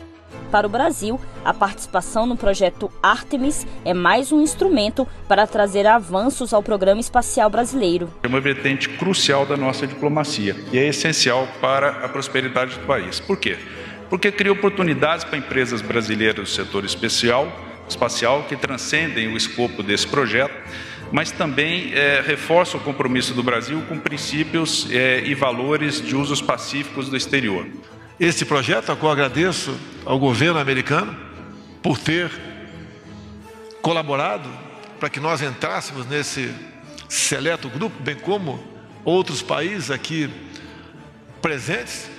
Para 0.52 0.66
o 0.66 0.70
Brasil, 0.70 1.20
a 1.44 1.54
participação 1.54 2.26
no 2.26 2.38
projeto 2.38 2.90
Artemis 3.04 3.68
é 3.84 3.94
mais 3.94 4.32
um 4.32 4.42
instrumento 4.42 5.06
para 5.28 5.46
trazer 5.46 5.86
avanços 5.86 6.54
ao 6.54 6.64
programa 6.64 7.02
espacial 7.02 7.50
brasileiro. 7.50 8.10
É 8.24 8.28
uma 8.28 8.40
vertente 8.40 8.88
crucial 8.88 9.46
da 9.46 9.58
nossa 9.58 9.86
diplomacia 9.86 10.56
e 10.72 10.78
é 10.78 10.88
essencial 10.88 11.48
para 11.60 12.06
a 12.06 12.10
prosperidade 12.10 12.80
do 12.80 12.86
país. 12.86 13.20
Por 13.20 13.38
quê? 13.38 13.58
Porque 14.10 14.32
cria 14.32 14.54
oportunidades 14.54 15.26
para 15.26 15.38
empresas 15.38 15.82
brasileiras 15.82 16.36
do 16.36 16.46
setor 16.46 16.86
especial, 16.86 17.52
espacial 17.90 18.44
que 18.44 18.56
transcendem 18.56 19.28
o 19.28 19.36
escopo 19.36 19.84
desse 19.84 20.08
projeto 20.08 20.56
mas 21.12 21.32
também 21.32 21.94
é, 21.94 22.22
reforça 22.22 22.76
o 22.78 22.80
compromisso 22.82 23.34
do 23.34 23.42
Brasil 23.42 23.82
com 23.88 23.98
princípios 23.98 24.90
é, 24.92 25.22
e 25.26 25.34
valores 25.34 26.02
de 26.02 26.16
usos 26.16 26.42
pacíficos 26.42 27.10
do 27.10 27.16
exterior. 27.16 27.66
Esse 28.20 28.46
projeto, 28.46 28.92
a 28.92 28.96
qual 28.96 29.12
agradeço 29.12 29.78
ao 30.04 30.18
governo 30.18 30.60
americano 30.60 31.16
por 31.84 32.00
ter 32.00 32.32
colaborado 33.82 34.50
para 35.00 35.08
que 35.10 35.20
nós 35.20 35.42
entrássemos 35.42 36.08
nesse 36.08 36.52
seleto 37.08 37.70
grupo, 37.70 37.96
bem 38.02 38.16
como 38.16 38.60
outros 39.06 39.44
países 39.44 39.92
aqui 39.92 40.30
presentes, 41.42 42.10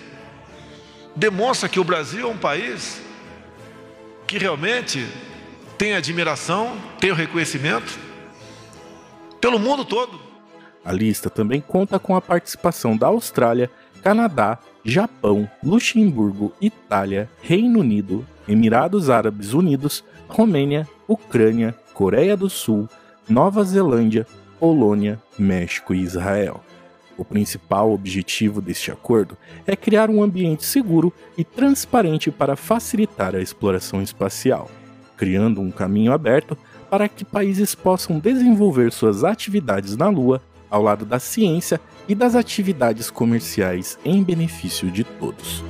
demonstra 1.16 1.68
que 1.68 1.80
o 1.80 1.84
Brasil 1.84 2.28
é 2.28 2.30
um 2.30 2.38
país 2.38 3.02
que 4.24 4.38
realmente 4.38 5.04
tem 5.76 5.94
admiração, 5.94 6.76
tem 7.00 7.10
o 7.10 7.14
reconhecimento 7.14 7.98
pelo 9.40 9.58
mundo 9.58 9.84
todo. 9.84 10.20
A 10.84 10.92
lista 10.92 11.28
também 11.28 11.60
conta 11.60 11.98
com 11.98 12.14
a 12.14 12.20
participação 12.20 12.96
da 12.96 13.08
Austrália, 13.08 13.68
Canadá, 14.02 14.58
Japão, 14.88 15.46
Luxemburgo, 15.62 16.50
Itália, 16.62 17.28
Reino 17.42 17.80
Unido, 17.80 18.26
Emirados 18.48 19.10
Árabes 19.10 19.52
Unidos, 19.52 20.02
Romênia, 20.26 20.88
Ucrânia, 21.06 21.74
Coreia 21.92 22.34
do 22.34 22.48
Sul, 22.48 22.88
Nova 23.28 23.62
Zelândia, 23.64 24.26
Polônia, 24.58 25.20
México 25.38 25.92
e 25.92 26.00
Israel. 26.00 26.64
O 27.18 27.24
principal 27.24 27.92
objetivo 27.92 28.62
deste 28.62 28.90
acordo 28.90 29.36
é 29.66 29.76
criar 29.76 30.08
um 30.08 30.22
ambiente 30.22 30.64
seguro 30.64 31.12
e 31.36 31.44
transparente 31.44 32.30
para 32.30 32.56
facilitar 32.56 33.36
a 33.36 33.42
exploração 33.42 34.00
espacial, 34.00 34.70
criando 35.18 35.60
um 35.60 35.70
caminho 35.70 36.14
aberto 36.14 36.56
para 36.88 37.10
que 37.10 37.26
países 37.26 37.74
possam 37.74 38.18
desenvolver 38.18 38.90
suas 38.90 39.22
atividades 39.22 39.98
na 39.98 40.08
Lua 40.08 40.40
ao 40.70 40.82
lado 40.82 41.04
da 41.04 41.18
ciência 41.18 41.80
e 42.08 42.14
das 42.14 42.34
atividades 42.34 43.10
comerciais 43.10 43.98
em 44.04 44.22
benefício 44.22 44.90
de 44.90 45.04
todos. 45.04 45.64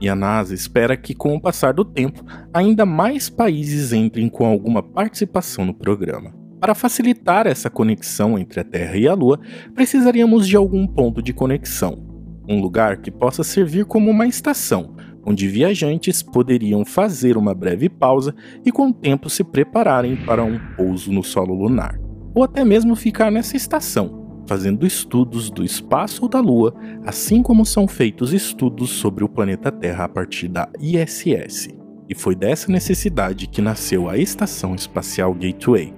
E 0.00 0.08
a 0.08 0.14
NASA 0.14 0.54
espera 0.54 0.96
que, 0.96 1.14
com 1.14 1.34
o 1.34 1.40
passar 1.40 1.72
do 1.72 1.84
tempo, 1.84 2.24
ainda 2.52 2.84
mais 2.84 3.30
países 3.30 3.92
entrem 3.92 4.28
com 4.28 4.44
alguma 4.44 4.82
participação 4.82 5.64
no 5.64 5.72
programa. 5.72 6.34
Para 6.60 6.74
facilitar 6.74 7.46
essa 7.46 7.70
conexão 7.70 8.38
entre 8.38 8.60
a 8.60 8.64
Terra 8.64 8.96
e 8.96 9.06
a 9.06 9.14
Lua, 9.14 9.38
precisaríamos 9.74 10.46
de 10.46 10.56
algum 10.56 10.86
ponto 10.86 11.22
de 11.22 11.32
conexão, 11.32 12.06
um 12.48 12.60
lugar 12.60 12.98
que 12.98 13.10
possa 13.10 13.42
servir 13.42 13.84
como 13.84 14.10
uma 14.10 14.26
estação, 14.26 14.94
onde 15.24 15.48
viajantes 15.48 16.22
poderiam 16.22 16.84
fazer 16.84 17.36
uma 17.36 17.54
breve 17.54 17.88
pausa 17.88 18.34
e 18.64 18.70
com 18.70 18.88
o 18.88 18.92
tempo 18.92 19.30
se 19.30 19.42
prepararem 19.42 20.16
para 20.16 20.44
um 20.44 20.58
pouso 20.76 21.10
no 21.10 21.22
solo 21.22 21.54
lunar, 21.54 21.98
ou 22.34 22.42
até 22.42 22.64
mesmo 22.64 22.96
ficar 22.96 23.30
nessa 23.30 23.56
estação, 23.56 24.42
fazendo 24.46 24.86
estudos 24.86 25.50
do 25.50 25.64
espaço 25.64 26.24
ou 26.24 26.28
da 26.28 26.40
Lua, 26.40 26.74
assim 27.06 27.42
como 27.42 27.64
são 27.64 27.86
feitos 27.86 28.32
estudos 28.32 28.90
sobre 28.90 29.22
o 29.22 29.28
planeta 29.28 29.70
Terra 29.70 30.04
a 30.04 30.08
partir 30.08 30.48
da 30.48 30.68
ISS. 30.80 31.68
E 32.08 32.14
foi 32.14 32.34
dessa 32.34 32.70
necessidade 32.70 33.46
que 33.46 33.62
nasceu 33.62 34.08
a 34.08 34.18
Estação 34.18 34.74
Espacial 34.74 35.32
Gateway. 35.32 35.94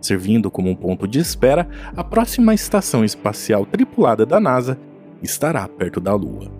Servindo 0.00 0.50
como 0.50 0.68
um 0.68 0.74
ponto 0.74 1.06
de 1.06 1.18
espera, 1.18 1.68
a 1.96 2.02
próxima 2.02 2.52
estação 2.52 3.04
espacial 3.04 3.64
tripulada 3.64 4.26
da 4.26 4.40
NASA 4.40 4.78
estará 5.22 5.66
perto 5.68 6.00
da 6.00 6.14
Lua. 6.14 6.50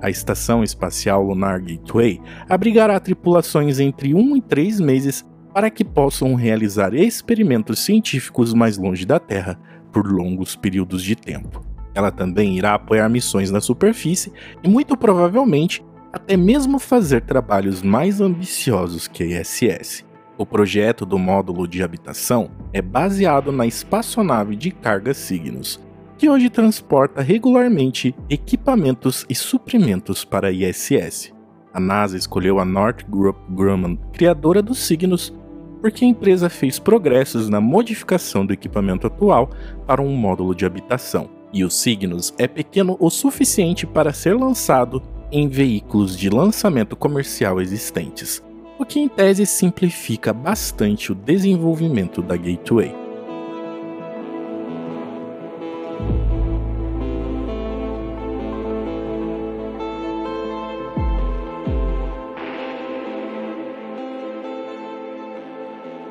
A 0.00 0.08
Estação 0.08 0.64
Espacial 0.64 1.22
Lunar 1.22 1.60
Gateway 1.60 2.20
abrigará 2.48 2.98
tripulações 2.98 3.78
entre 3.78 4.14
1 4.14 4.36
e 4.36 4.40
3 4.40 4.80
meses 4.80 5.26
para 5.52 5.70
que 5.70 5.84
possam 5.84 6.34
realizar 6.34 6.94
experimentos 6.94 7.80
científicos 7.80 8.54
mais 8.54 8.78
longe 8.78 9.04
da 9.04 9.18
Terra 9.18 9.58
por 9.92 10.10
longos 10.10 10.56
períodos 10.56 11.02
de 11.02 11.16
tempo. 11.16 11.64
Ela 11.94 12.10
também 12.10 12.56
irá 12.56 12.74
apoiar 12.74 13.08
missões 13.08 13.50
na 13.50 13.60
superfície 13.60 14.32
e, 14.62 14.68
muito 14.68 14.96
provavelmente, 14.96 15.84
até 16.12 16.36
mesmo 16.36 16.78
fazer 16.78 17.22
trabalhos 17.22 17.82
mais 17.82 18.20
ambiciosos 18.20 19.08
que 19.08 19.22
a 19.22 19.40
ISS. 19.40 20.04
O 20.38 20.46
projeto 20.46 21.04
do 21.04 21.18
módulo 21.18 21.68
de 21.68 21.82
habitação 21.82 22.50
é 22.72 22.80
baseado 22.80 23.52
na 23.52 23.66
espaçonave 23.66 24.56
de 24.56 24.70
carga 24.70 25.12
Cygnus, 25.12 25.80
que 26.16 26.28
hoje 26.28 26.48
transporta 26.48 27.20
regularmente 27.20 28.14
equipamentos 28.28 29.26
e 29.28 29.34
suprimentos 29.34 30.24
para 30.24 30.48
a 30.48 30.52
ISS. 30.52 31.32
A 31.72 31.78
NASA 31.78 32.16
escolheu 32.16 32.58
a 32.58 32.64
Northrop 32.64 33.36
Grumman, 33.50 33.96
criadora 34.12 34.60
dos 34.60 34.78
signos, 34.78 35.32
porque 35.80 36.04
a 36.04 36.08
empresa 36.08 36.48
fez 36.48 36.78
progressos 36.78 37.48
na 37.48 37.60
modificação 37.60 38.44
do 38.44 38.52
equipamento 38.52 39.06
atual 39.06 39.50
para 39.86 40.02
um 40.02 40.14
módulo 40.14 40.54
de 40.54 40.66
habitação, 40.66 41.30
e 41.52 41.64
o 41.64 41.70
Cygnus 41.70 42.32
é 42.38 42.46
pequeno 42.46 42.96
o 43.00 43.10
suficiente 43.10 43.86
para 43.86 44.12
ser 44.12 44.34
lançado 44.34 45.02
em 45.32 45.48
veículos 45.48 46.16
de 46.16 46.28
lançamento 46.28 46.96
comercial 46.96 47.60
existentes, 47.60 48.42
o 48.78 48.84
que 48.84 49.00
em 49.00 49.08
tese 49.08 49.46
simplifica 49.46 50.32
bastante 50.32 51.12
o 51.12 51.14
desenvolvimento 51.14 52.22
da 52.22 52.36
Gateway. 52.36 53.09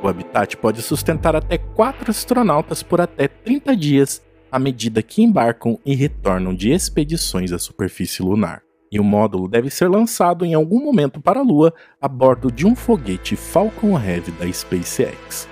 O 0.09 0.11
habitat 0.11 0.57
pode 0.57 0.81
sustentar 0.81 1.35
até 1.35 1.59
4 1.59 2.09
astronautas 2.09 2.81
por 2.81 2.99
até 2.99 3.27
30 3.27 3.77
dias 3.77 4.25
à 4.51 4.57
medida 4.57 5.03
que 5.03 5.21
embarcam 5.21 5.77
e 5.85 5.93
retornam 5.93 6.55
de 6.55 6.71
expedições 6.71 7.51
à 7.51 7.59
superfície 7.59 8.23
lunar. 8.23 8.63
E 8.91 8.99
o 8.99 9.03
módulo 9.03 9.47
deve 9.47 9.69
ser 9.69 9.87
lançado 9.87 10.43
em 10.43 10.55
algum 10.55 10.83
momento 10.83 11.21
para 11.21 11.41
a 11.41 11.43
Lua 11.43 11.71
a 12.01 12.07
bordo 12.07 12.51
de 12.51 12.65
um 12.65 12.75
foguete 12.75 13.35
Falcon 13.35 13.99
Heavy 13.99 14.31
da 14.31 14.51
SpaceX. 14.51 15.47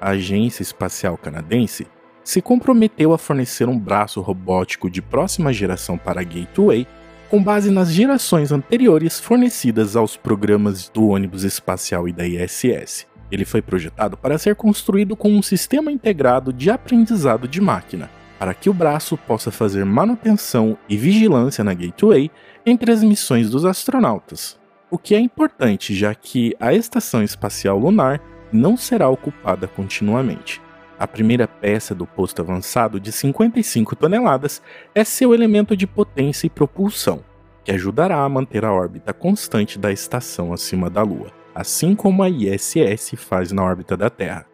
A 0.00 0.10
Agência 0.10 0.62
Espacial 0.62 1.16
Canadense 1.16 1.86
se 2.24 2.42
comprometeu 2.42 3.12
a 3.12 3.18
fornecer 3.18 3.68
um 3.68 3.78
braço 3.78 4.20
robótico 4.20 4.90
de 4.90 5.00
próxima 5.00 5.52
geração 5.52 5.96
para 5.96 6.20
a 6.20 6.24
Gateway 6.24 6.84
com 7.30 7.40
base 7.40 7.70
nas 7.70 7.92
gerações 7.92 8.50
anteriores 8.50 9.20
fornecidas 9.20 9.94
aos 9.94 10.16
programas 10.16 10.88
do 10.88 11.06
ônibus 11.06 11.44
espacial 11.44 12.08
e 12.08 12.12
da 12.12 12.26
ISS. 12.26 13.06
Ele 13.30 13.44
foi 13.44 13.62
projetado 13.62 14.16
para 14.16 14.36
ser 14.36 14.56
construído 14.56 15.14
com 15.14 15.30
um 15.30 15.40
sistema 15.40 15.92
integrado 15.92 16.52
de 16.52 16.68
aprendizado 16.70 17.46
de 17.46 17.60
máquina, 17.60 18.10
para 18.36 18.52
que 18.52 18.68
o 18.68 18.74
braço 18.74 19.16
possa 19.16 19.52
fazer 19.52 19.84
manutenção 19.84 20.76
e 20.88 20.96
vigilância 20.96 21.62
na 21.62 21.72
Gateway 21.72 22.28
entre 22.66 22.90
as 22.90 23.04
missões 23.04 23.48
dos 23.48 23.64
astronautas, 23.64 24.58
o 24.90 24.98
que 24.98 25.14
é 25.14 25.20
importante 25.20 25.94
já 25.94 26.12
que 26.16 26.56
a 26.58 26.74
estação 26.74 27.22
espacial 27.22 27.78
lunar 27.78 28.20
não 28.52 28.76
será 28.76 29.08
ocupada 29.08 29.68
continuamente. 29.68 30.60
A 31.00 31.06
primeira 31.06 31.48
peça 31.48 31.94
do 31.94 32.06
posto 32.06 32.42
avançado 32.42 33.00
de 33.00 33.10
55 33.10 33.96
toneladas 33.96 34.60
é 34.94 35.02
seu 35.02 35.32
elemento 35.32 35.74
de 35.74 35.86
potência 35.86 36.46
e 36.46 36.50
propulsão, 36.50 37.24
que 37.64 37.72
ajudará 37.72 38.22
a 38.22 38.28
manter 38.28 38.66
a 38.66 38.72
órbita 38.74 39.14
constante 39.14 39.78
da 39.78 39.90
estação 39.90 40.52
acima 40.52 40.90
da 40.90 41.00
Lua, 41.02 41.32
assim 41.54 41.94
como 41.94 42.22
a 42.22 42.28
ISS 42.28 43.14
faz 43.16 43.50
na 43.50 43.64
órbita 43.64 43.96
da 43.96 44.10
Terra. 44.10 44.44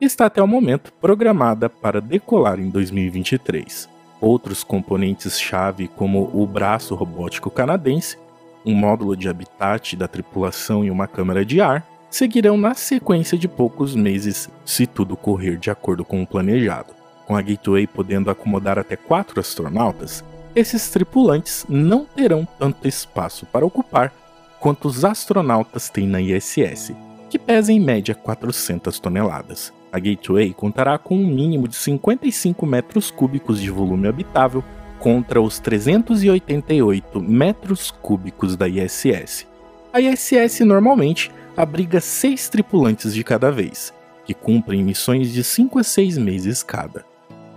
Está 0.00 0.26
até 0.26 0.40
o 0.40 0.46
momento 0.46 0.92
programada 0.92 1.68
para 1.68 2.00
decolar 2.00 2.60
em 2.60 2.70
2023. 2.70 3.88
Outros 4.20 4.62
componentes-chave, 4.62 5.88
como 5.88 6.30
o 6.32 6.46
braço 6.46 6.94
robótico 6.94 7.50
canadense, 7.50 8.16
um 8.64 8.76
módulo 8.76 9.16
de 9.16 9.28
habitat 9.28 9.96
da 9.96 10.06
tripulação 10.06 10.84
e 10.84 10.90
uma 10.90 11.08
câmara 11.08 11.44
de 11.44 11.60
ar, 11.60 11.84
seguirão 12.10 12.56
na 12.56 12.74
sequência 12.74 13.38
de 13.38 13.46
poucos 13.46 13.94
meses 13.94 14.48
se 14.64 14.86
tudo 14.86 15.16
correr 15.16 15.56
de 15.56 15.70
acordo 15.70 16.04
com 16.04 16.22
o 16.22 16.26
planejado, 16.26 16.92
com 17.26 17.36
a 17.36 17.42
Gateway 17.42 17.86
podendo 17.86 18.30
acomodar 18.30 18.78
até 18.78 18.96
quatro 18.96 19.38
astronautas, 19.38 20.24
esses 20.54 20.90
tripulantes 20.90 21.64
não 21.68 22.04
terão 22.04 22.46
tanto 22.58 22.88
espaço 22.88 23.46
para 23.46 23.64
ocupar 23.64 24.12
quanto 24.58 24.88
os 24.88 25.04
astronautas 25.04 25.88
têm 25.88 26.08
na 26.08 26.20
ISS, 26.20 26.92
que 27.30 27.38
pesa 27.38 27.72
em 27.72 27.78
média 27.78 28.14
400 28.14 28.98
toneladas. 28.98 29.72
A 29.92 29.98
Gateway 29.98 30.52
contará 30.52 30.98
com 30.98 31.16
um 31.16 31.26
mínimo 31.26 31.68
de 31.68 31.76
55 31.76 32.66
metros 32.66 33.10
cúbicos 33.10 33.60
de 33.60 33.70
volume 33.70 34.08
habitável 34.08 34.62
contra 34.98 35.40
os 35.40 35.58
388 35.58 37.20
metros 37.20 37.90
cúbicos 37.90 38.56
da 38.56 38.68
ISS. 38.68 39.46
A 39.92 40.00
ISS 40.00 40.60
normalmente 40.60 41.30
abriga 41.56 42.00
seis 42.00 42.48
tripulantes 42.48 43.14
de 43.14 43.24
cada 43.24 43.50
vez, 43.50 43.92
que 44.24 44.34
cumprem 44.34 44.82
missões 44.82 45.32
de 45.32 45.42
5 45.42 45.78
a 45.78 45.82
6 45.82 46.18
meses 46.18 46.62
cada. 46.62 47.04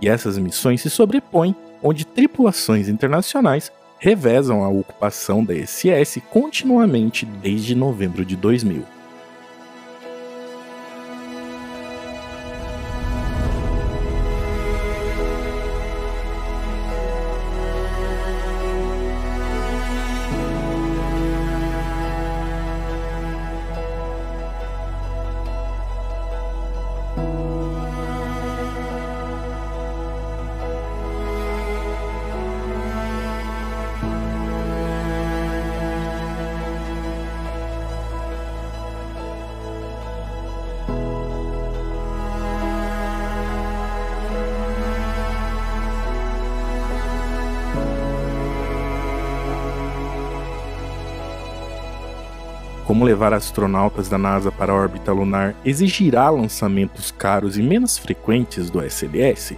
E 0.00 0.08
essas 0.08 0.36
missões 0.38 0.80
se 0.80 0.90
sobrepõem 0.90 1.54
onde 1.82 2.04
tripulações 2.04 2.88
internacionais 2.88 3.70
revezam 3.98 4.62
a 4.62 4.68
ocupação 4.68 5.44
da 5.44 5.54
ISS 5.54 6.18
continuamente 6.30 7.24
desde 7.24 7.74
novembro 7.74 8.24
de 8.24 8.36
2000. 8.36 8.84
Levar 53.04 53.32
astronautas 53.32 54.08
da 54.08 54.18
NASA 54.18 54.50
para 54.50 54.72
a 54.72 54.74
órbita 54.74 55.12
lunar 55.12 55.54
exigirá 55.64 56.30
lançamentos 56.30 57.10
caros 57.10 57.56
e 57.56 57.62
menos 57.62 57.98
frequentes 57.98 58.70
do 58.70 58.82
SLS, 58.82 59.56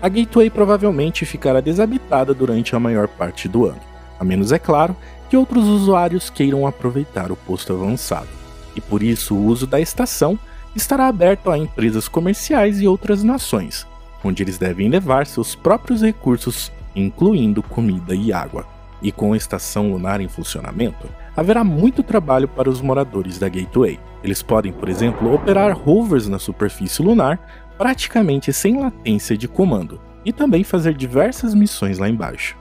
a 0.00 0.08
Gateway 0.08 0.50
provavelmente 0.50 1.24
ficará 1.24 1.60
desabitada 1.60 2.32
durante 2.32 2.76
a 2.76 2.80
maior 2.80 3.08
parte 3.08 3.48
do 3.48 3.66
ano, 3.66 3.80
a 4.18 4.24
menos, 4.24 4.52
é 4.52 4.58
claro, 4.58 4.96
que 5.28 5.36
outros 5.36 5.66
usuários 5.66 6.30
queiram 6.30 6.66
aproveitar 6.66 7.32
o 7.32 7.36
posto 7.36 7.72
avançado. 7.72 8.28
E 8.76 8.80
por 8.80 9.02
isso 9.02 9.34
o 9.34 9.46
uso 9.46 9.66
da 9.66 9.80
estação 9.80 10.38
estará 10.76 11.06
aberto 11.06 11.50
a 11.50 11.58
empresas 11.58 12.06
comerciais 12.06 12.80
e 12.80 12.86
outras 12.86 13.22
nações, 13.22 13.86
onde 14.22 14.42
eles 14.42 14.58
devem 14.58 14.88
levar 14.88 15.26
seus 15.26 15.54
próprios 15.54 16.02
recursos, 16.02 16.70
incluindo 16.94 17.62
comida 17.62 18.14
e 18.14 18.32
água. 18.32 18.66
E 19.00 19.10
com 19.10 19.32
a 19.32 19.36
estação 19.36 19.90
lunar 19.90 20.20
em 20.20 20.28
funcionamento, 20.28 21.08
haverá 21.36 21.64
muito 21.64 22.02
trabalho 22.02 22.48
para 22.48 22.70
os 22.70 22.80
moradores 22.80 23.38
da 23.38 23.48
Gateway. 23.48 23.98
Eles 24.22 24.42
podem, 24.42 24.72
por 24.72 24.88
exemplo, 24.88 25.32
operar 25.32 25.76
rovers 25.76 26.28
na 26.28 26.38
superfície 26.38 27.02
lunar 27.02 27.38
praticamente 27.76 28.52
sem 28.52 28.80
latência 28.80 29.36
de 29.36 29.48
comando 29.48 30.00
e 30.24 30.32
também 30.32 30.64
fazer 30.64 30.94
diversas 30.94 31.54
missões 31.54 31.98
lá 31.98 32.08
embaixo. 32.08 32.56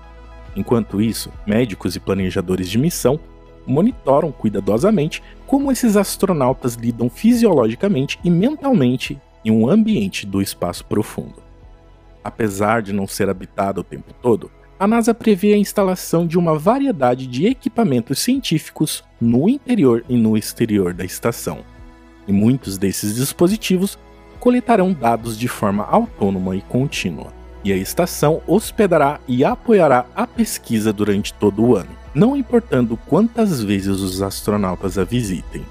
Enquanto 0.56 1.02
isso, 1.02 1.32
médicos 1.46 1.96
e 1.96 2.00
planejadores 2.00 2.70
de 2.70 2.78
missão 2.78 3.20
monitoram 3.66 4.32
cuidadosamente 4.32 5.24
como 5.48 5.72
esses 5.72 5.96
astronautas 5.96 6.76
lidam 6.76 7.10
fisiologicamente 7.10 8.20
e 8.24 8.30
mentalmente 8.30 9.20
em 9.46 9.52
um 9.52 9.70
ambiente 9.70 10.26
do 10.26 10.42
espaço 10.42 10.86
profundo. 10.86 11.42
Apesar 12.24 12.82
de 12.82 12.94
não 12.94 13.08
ser 13.08 13.30
habitado 13.30 13.82
o 13.82 13.84
tempo 13.84 14.14
todo, 14.22 14.50
a 14.80 14.88
NASA 14.88 15.14
prevê 15.14 15.54
a 15.54 15.58
instalação 15.58 16.26
de 16.26 16.38
uma 16.38 16.58
variedade 16.58 17.28
de 17.28 17.46
equipamentos 17.46 18.20
científicos 18.20 19.04
no 19.20 19.48
interior 19.48 20.04
e 20.10 20.18
no 20.18 20.38
exterior 20.38 20.94
da 20.94 21.06
estação. 21.06 21.60
E 22.28 22.32
muitos 22.32 22.78
desses 22.78 23.16
dispositivos 23.16 23.98
coletarão 24.40 24.92
dados 24.92 25.38
de 25.38 25.48
forma 25.48 25.86
autônoma 25.86 26.56
e 26.56 26.62
contínua. 26.62 27.32
E 27.64 27.72
a 27.72 27.78
estação 27.78 28.42
hospedará 28.46 29.20
e 29.28 29.46
apoiará 29.46 30.06
a 30.14 30.28
pesquisa 30.28 30.92
durante 30.92 31.34
todo 31.34 31.64
o 31.64 31.76
ano, 31.78 31.92
não 32.14 32.36
importando 32.36 33.00
quantas 33.08 33.64
vezes 33.64 34.02
os 34.02 34.22
astronautas 34.22 34.98
a 34.98 35.06
visitem. 35.06 35.64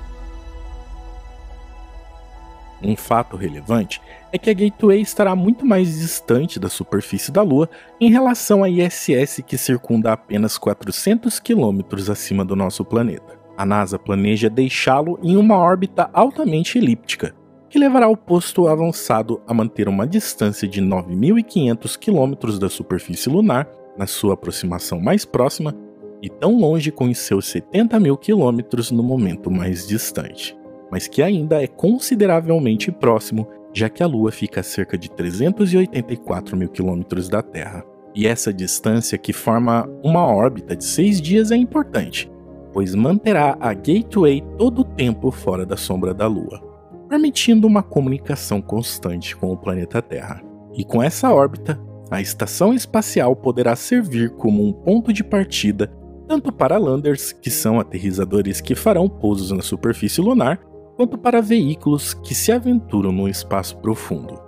Um 2.84 2.96
fato 2.96 3.36
relevante 3.36 4.00
é 4.32 4.38
que 4.38 4.50
a 4.50 4.54
Gateway 4.54 5.00
estará 5.00 5.36
muito 5.36 5.64
mais 5.64 6.00
distante 6.00 6.58
da 6.58 6.68
superfície 6.68 7.30
da 7.30 7.42
Lua 7.42 7.68
em 8.00 8.10
relação 8.10 8.64
à 8.64 8.68
ISS 8.68 9.40
que 9.46 9.56
circunda 9.56 10.12
apenas 10.12 10.58
400 10.58 11.38
quilômetros 11.38 12.10
acima 12.10 12.44
do 12.44 12.56
nosso 12.56 12.84
planeta. 12.84 13.38
A 13.56 13.64
NASA 13.64 13.98
planeja 13.98 14.50
deixá-lo 14.50 15.18
em 15.22 15.36
uma 15.36 15.56
órbita 15.56 16.10
altamente 16.12 16.78
elíptica, 16.78 17.34
que 17.68 17.78
levará 17.78 18.08
o 18.08 18.16
posto 18.16 18.66
avançado 18.66 19.40
a 19.46 19.54
manter 19.54 19.88
uma 19.88 20.06
distância 20.06 20.66
de 20.66 20.82
9.500 20.82 21.96
quilômetros 21.96 22.58
da 22.58 22.68
superfície 22.68 23.28
lunar 23.28 23.68
na 23.96 24.06
sua 24.06 24.34
aproximação 24.34 25.00
mais 25.00 25.24
próxima 25.24 25.74
e 26.20 26.28
tão 26.28 26.58
longe 26.58 26.90
com 26.90 27.12
seus 27.14 27.46
70 27.46 28.00
mil 28.00 28.16
quilômetros 28.16 28.90
no 28.90 29.02
momento 29.02 29.50
mais 29.50 29.86
distante 29.86 30.56
mas 30.92 31.09
que 31.09 31.22
ainda 31.22 31.62
é 31.62 31.66
consideravelmente 31.66 32.92
próximo, 32.92 33.48
já 33.72 33.88
que 33.88 34.02
a 34.02 34.07
Lua 34.07 34.31
fica 34.31 34.61
a 34.61 34.62
cerca 34.62 34.98
de 34.98 35.11
384 35.11 36.55
mil 36.55 36.68
quilômetros 36.68 37.31
da 37.31 37.40
Terra. 37.40 37.83
E 38.14 38.26
essa 38.26 38.52
distância 38.52 39.16
que 39.16 39.33
forma 39.33 39.88
uma 40.05 40.26
órbita 40.26 40.76
de 40.76 40.85
seis 40.85 41.18
dias 41.18 41.50
é 41.50 41.57
importante, 41.57 42.31
pois 42.74 42.94
manterá 42.94 43.57
a 43.59 43.72
Gateway 43.72 44.44
todo 44.59 44.83
o 44.83 44.85
tempo 44.85 45.31
fora 45.31 45.64
da 45.64 45.78
sombra 45.78 46.12
da 46.12 46.26
Lua, 46.26 46.62
permitindo 47.09 47.66
uma 47.66 47.83
comunicação 47.83 48.61
constante 48.61 49.35
com 49.35 49.50
o 49.50 49.57
planeta 49.57 50.02
Terra. 50.02 50.42
E 50.74 50.85
com 50.85 51.02
essa 51.02 51.33
órbita, 51.33 51.81
a 52.11 52.20
estação 52.20 52.74
espacial 52.74 53.35
poderá 53.35 53.74
servir 53.74 54.37
como 54.37 54.62
um 54.62 54.74
ponto 54.74 55.11
de 55.11 55.24
partida 55.24 55.90
tanto 56.28 56.52
para 56.52 56.78
landers, 56.78 57.33
que 57.33 57.50
são 57.50 57.81
aterrizadores 57.81 58.61
que 58.61 58.74
farão 58.74 59.09
pousos 59.09 59.50
na 59.50 59.61
superfície 59.61 60.20
lunar, 60.20 60.59
quanto 60.96 61.18
para 61.18 61.40
veículos 61.40 62.14
que 62.14 62.35
se 62.35 62.52
aventuram 62.52 63.12
no 63.12 63.28
espaço 63.28 63.76
profundo. 63.78 64.38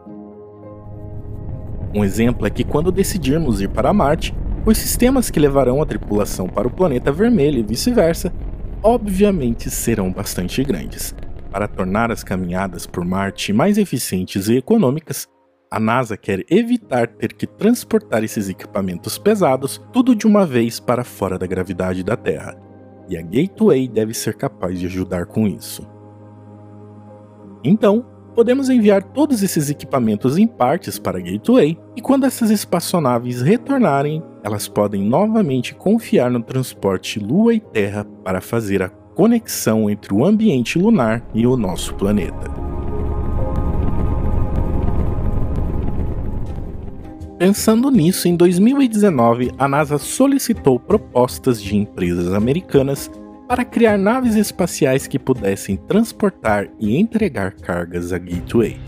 Um 1.95 2.05
exemplo 2.05 2.47
é 2.47 2.51
que 2.51 2.65
quando 2.65 2.91
decidirmos 2.91 3.61
ir 3.61 3.69
para 3.69 3.93
Marte, 3.93 4.35
os 4.67 4.79
sistemas 4.79 5.31
que 5.31 5.39
levarão 5.39 5.81
a 5.81 5.87
tripulação 5.87 6.49
para 6.49 6.67
o 6.67 6.71
planeta 6.71 7.13
vermelho 7.13 7.59
e 7.59 7.63
vice-versa, 7.63 8.33
obviamente 8.83 9.71
serão 9.71 10.11
bastante 10.11 10.63
grandes. 10.65 11.15
Para 11.51 11.69
tornar 11.69 12.11
as 12.11 12.25
caminhadas 12.25 12.87
por 12.87 13.05
Marte 13.05 13.53
mais 13.53 13.79
eficientes 13.79 14.49
e 14.49 14.57
econômicas, 14.57 15.29
a 15.71 15.79
NASA 15.79 16.17
quer 16.17 16.45
evitar 16.51 17.07
ter 17.09 17.33
que 17.33 17.47
transportar 17.47 18.25
esses 18.25 18.49
equipamentos 18.49 19.19
pesados 19.19 19.81
tudo 19.93 20.15
de 20.15 20.27
uma 20.27 20.47
vez 20.47 20.81
para 20.81 21.05
fora 21.05 21.39
da 21.39 21.47
gravidade 21.47 22.03
da 22.03 22.17
Terra, 22.17 22.57
e 23.09 23.17
a 23.17 23.23
Gateway 23.23 23.89
deve 23.89 24.15
ser 24.15 24.35
capaz 24.35 24.79
de 24.79 24.87
ajudar 24.87 25.27
com 25.27 25.47
isso. 25.47 25.94
Então, 27.65 28.05
podemos 28.35 28.69
enviar 28.69 29.03
todos 29.03 29.43
esses 29.43 29.71
equipamentos 29.71 30.37
em 30.37 30.47
partes 30.47 30.99
para 30.99 31.19
a 31.19 31.21
Gateway, 31.21 31.79
e 31.97 32.03
quando 32.03 32.27
essas 32.27 32.51
espaçonaves 32.51 33.41
retornarem, 33.41 34.23
elas 34.43 34.69
podem 34.69 35.03
novamente 35.03 35.75
confiar 35.75 36.31
no 36.31 36.43
transporte 36.43 37.19
Lua 37.19 37.55
e 37.55 37.61
Terra 37.61 38.05
para 38.23 38.43
fazer 38.43 38.83
a 38.83 38.91
conexão 38.91 39.89
entre 39.89 40.13
o 40.13 40.25
ambiente 40.25 40.79
lunar 40.79 41.25
e 41.33 41.47
o 41.47 41.57
nosso 41.57 41.95
planeta. 41.95 42.53
Pensando 47.39 47.91
nisso, 47.91 48.29
em 48.29 48.37
2019, 48.37 49.53
a 49.59 49.69
NASA 49.69 49.99
solicitou 49.99 50.79
propostas 50.79 51.63
de 51.63 51.77
empresas 51.77 52.33
americanas 52.33 53.11
para 53.47 53.65
criar 53.65 53.99
naves 53.99 54.35
espaciais 54.35 55.07
que 55.07 55.19
pudessem 55.19 55.77
transportar 55.77 56.69
e 56.81 56.97
entregar 56.97 57.53
cargas 57.53 58.13
à 58.13 58.19
Gateway. 58.19 58.79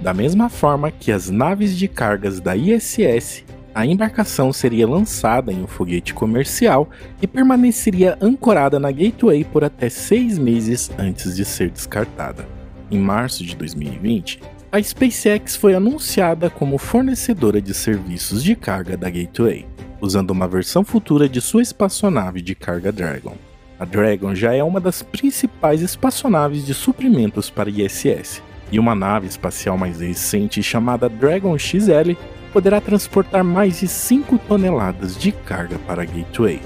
Da 0.00 0.14
mesma 0.14 0.48
forma 0.48 0.90
que 0.90 1.12
as 1.12 1.30
naves 1.30 1.76
de 1.76 1.88
cargas 1.88 2.40
da 2.40 2.56
ISS, 2.56 3.44
a 3.74 3.84
embarcação 3.84 4.52
seria 4.52 4.88
lançada 4.88 5.52
em 5.52 5.62
um 5.62 5.66
foguete 5.66 6.14
comercial 6.14 6.88
e 7.20 7.26
permaneceria 7.26 8.16
ancorada 8.20 8.78
na 8.78 8.90
Gateway 8.90 9.44
por 9.44 9.64
até 9.64 9.88
seis 9.90 10.38
meses 10.38 10.90
antes 10.98 11.36
de 11.36 11.44
ser 11.44 11.70
descartada. 11.70 12.46
Em 12.90 12.98
março 12.98 13.44
de 13.44 13.54
2020, 13.54 14.40
a 14.72 14.82
SpaceX 14.82 15.56
foi 15.56 15.74
anunciada 15.74 16.48
como 16.48 16.78
fornecedora 16.78 17.60
de 17.60 17.74
serviços 17.74 18.42
de 18.42 18.54
carga 18.56 18.96
da 18.96 19.10
Gateway, 19.10 19.66
usando 20.00 20.30
uma 20.30 20.48
versão 20.48 20.84
futura 20.84 21.28
de 21.28 21.40
sua 21.40 21.62
espaçonave 21.62 22.40
de 22.40 22.54
carga 22.54 22.90
Dragon. 22.90 23.36
A 23.78 23.84
Dragon 23.84 24.34
já 24.34 24.54
é 24.54 24.62
uma 24.62 24.80
das 24.80 25.02
principais 25.02 25.82
espaçonaves 25.82 26.64
de 26.64 26.72
suprimentos 26.72 27.50
para 27.50 27.68
ISS, 27.68 28.42
e 28.72 28.78
uma 28.78 28.94
nave 28.94 29.26
espacial 29.26 29.76
mais 29.76 30.00
recente 30.00 30.62
chamada 30.62 31.08
Dragon 31.08 31.56
XL 31.58 32.12
poderá 32.52 32.80
transportar 32.80 33.44
mais 33.44 33.80
de 33.80 33.88
5 33.88 34.38
toneladas 34.38 35.16
de 35.16 35.30
carga 35.30 35.78
para 35.86 36.02
a 36.02 36.06
Gateway. 36.06 36.60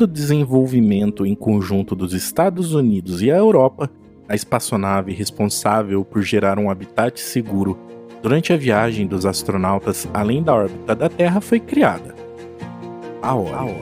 Fruto 0.00 0.06
do 0.06 0.12
desenvolvimento 0.14 1.26
em 1.26 1.34
conjunto 1.34 1.94
dos 1.94 2.14
Estados 2.14 2.72
Unidos 2.72 3.20
e 3.20 3.30
a 3.30 3.36
Europa, 3.36 3.90
a 4.26 4.34
espaçonave 4.34 5.12
responsável 5.12 6.02
por 6.06 6.22
gerar 6.22 6.58
um 6.58 6.70
habitat 6.70 7.20
seguro 7.20 7.78
durante 8.22 8.50
a 8.50 8.56
viagem 8.56 9.06
dos 9.06 9.26
astronautas 9.26 10.08
além 10.14 10.42
da 10.42 10.54
órbita 10.54 10.94
da 10.94 11.10
Terra 11.10 11.42
foi 11.42 11.60
criada. 11.60 12.14
A 13.20 13.36
Orion. 13.36 13.74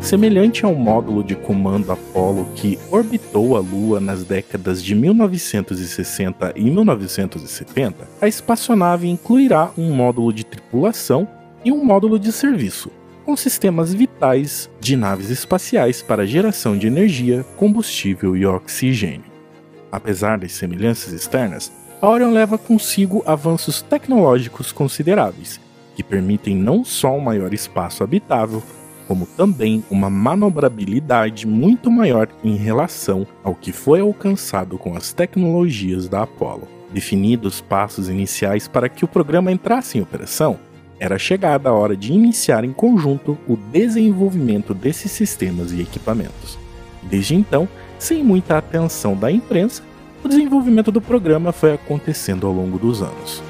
Semelhante 0.00 0.64
ao 0.64 0.74
módulo 0.74 1.22
de 1.22 1.34
comando 1.34 1.92
Apollo 1.92 2.46
que 2.54 2.78
orbitou 2.90 3.58
a 3.58 3.60
Lua 3.60 4.00
nas 4.00 4.24
décadas 4.24 4.82
de 4.82 4.94
1960 4.94 6.54
e 6.56 6.70
1970, 6.70 8.08
a 8.22 8.28
espaçonave 8.28 9.06
incluirá 9.06 9.70
um 9.76 9.92
módulo 9.92 10.32
de 10.32 10.44
tripulação 10.44 11.28
e 11.64 11.72
um 11.72 11.84
módulo 11.84 12.18
de 12.18 12.30
serviço, 12.30 12.90
com 13.24 13.36
sistemas 13.36 13.94
vitais 13.94 14.70
de 14.80 14.96
naves 14.96 15.30
espaciais 15.30 16.02
para 16.02 16.26
geração 16.26 16.76
de 16.76 16.86
energia, 16.86 17.44
combustível 17.56 18.36
e 18.36 18.44
oxigênio. 18.44 19.32
Apesar 19.90 20.38
das 20.38 20.52
semelhanças 20.52 21.12
externas, 21.12 21.72
a 22.02 22.08
Orion 22.08 22.32
leva 22.32 22.58
consigo 22.58 23.22
avanços 23.24 23.80
tecnológicos 23.80 24.72
consideráveis, 24.72 25.58
que 25.96 26.02
permitem 26.02 26.54
não 26.54 26.84
só 26.84 27.16
um 27.16 27.20
maior 27.20 27.54
espaço 27.54 28.04
habitável, 28.04 28.62
como 29.06 29.26
também 29.26 29.84
uma 29.90 30.10
manobrabilidade 30.10 31.46
muito 31.46 31.90
maior 31.90 32.28
em 32.42 32.56
relação 32.56 33.26
ao 33.42 33.54
que 33.54 33.72
foi 33.72 34.00
alcançado 34.00 34.76
com 34.78 34.96
as 34.96 35.12
tecnologias 35.12 36.08
da 36.08 36.22
Apollo. 36.22 36.68
Definidos 36.92 37.60
passos 37.60 38.08
iniciais 38.08 38.68
para 38.68 38.88
que 38.88 39.04
o 39.04 39.08
programa 39.08 39.52
entrasse 39.52 39.98
em 39.98 40.02
operação, 40.02 40.58
era 40.98 41.18
chegada 41.18 41.68
a 41.68 41.72
hora 41.72 41.96
de 41.96 42.12
iniciar 42.12 42.64
em 42.64 42.72
conjunto 42.72 43.38
o 43.48 43.56
desenvolvimento 43.56 44.72
desses 44.72 45.10
sistemas 45.10 45.72
e 45.72 45.80
equipamentos. 45.80 46.58
Desde 47.02 47.34
então, 47.34 47.68
sem 47.98 48.22
muita 48.22 48.58
atenção 48.58 49.16
da 49.16 49.30
imprensa, 49.30 49.82
o 50.24 50.28
desenvolvimento 50.28 50.90
do 50.90 51.00
programa 51.00 51.52
foi 51.52 51.74
acontecendo 51.74 52.46
ao 52.46 52.52
longo 52.52 52.78
dos 52.78 53.02
anos. 53.02 53.42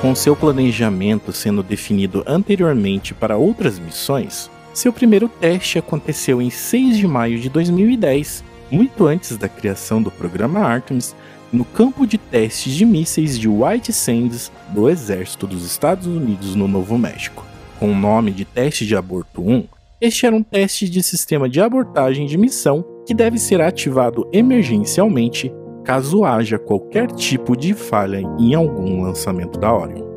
Com 0.00 0.14
seu 0.14 0.34
planejamento 0.34 1.30
sendo 1.30 1.62
definido 1.62 2.24
anteriormente 2.26 3.12
para 3.12 3.36
outras 3.36 3.78
missões, 3.78 4.50
seu 4.72 4.94
primeiro 4.94 5.28
teste 5.28 5.78
aconteceu 5.78 6.40
em 6.40 6.48
6 6.48 6.96
de 6.96 7.06
maio 7.06 7.38
de 7.38 7.50
2010, 7.50 8.42
muito 8.70 9.06
antes 9.06 9.36
da 9.36 9.46
criação 9.46 10.02
do 10.02 10.10
programa 10.10 10.60
Artemis, 10.60 11.14
no 11.52 11.66
campo 11.66 12.06
de 12.06 12.16
testes 12.16 12.72
de 12.72 12.86
mísseis 12.86 13.38
de 13.38 13.46
White 13.46 13.92
Sands 13.92 14.50
do 14.70 14.88
Exército 14.88 15.46
dos 15.46 15.66
Estados 15.66 16.06
Unidos 16.06 16.54
no 16.54 16.66
Novo 16.66 16.96
México. 16.96 17.44
Com 17.78 17.92
o 17.92 17.96
nome 17.96 18.30
de 18.30 18.46
Teste 18.46 18.86
de 18.86 18.96
Aborto 18.96 19.42
1, 19.42 19.64
este 20.00 20.24
era 20.24 20.34
um 20.34 20.42
teste 20.42 20.88
de 20.88 21.02
sistema 21.02 21.46
de 21.46 21.60
abortagem 21.60 22.26
de 22.26 22.38
missão 22.38 22.82
que 23.06 23.12
deve 23.12 23.36
ser 23.36 23.60
ativado 23.60 24.26
emergencialmente 24.32 25.52
caso 25.90 26.24
haja 26.24 26.56
qualquer 26.56 27.08
tipo 27.10 27.56
de 27.56 27.74
falha 27.74 28.22
em 28.38 28.54
algum 28.54 29.02
lançamento 29.02 29.58
da 29.58 29.74
Orion. 29.74 30.08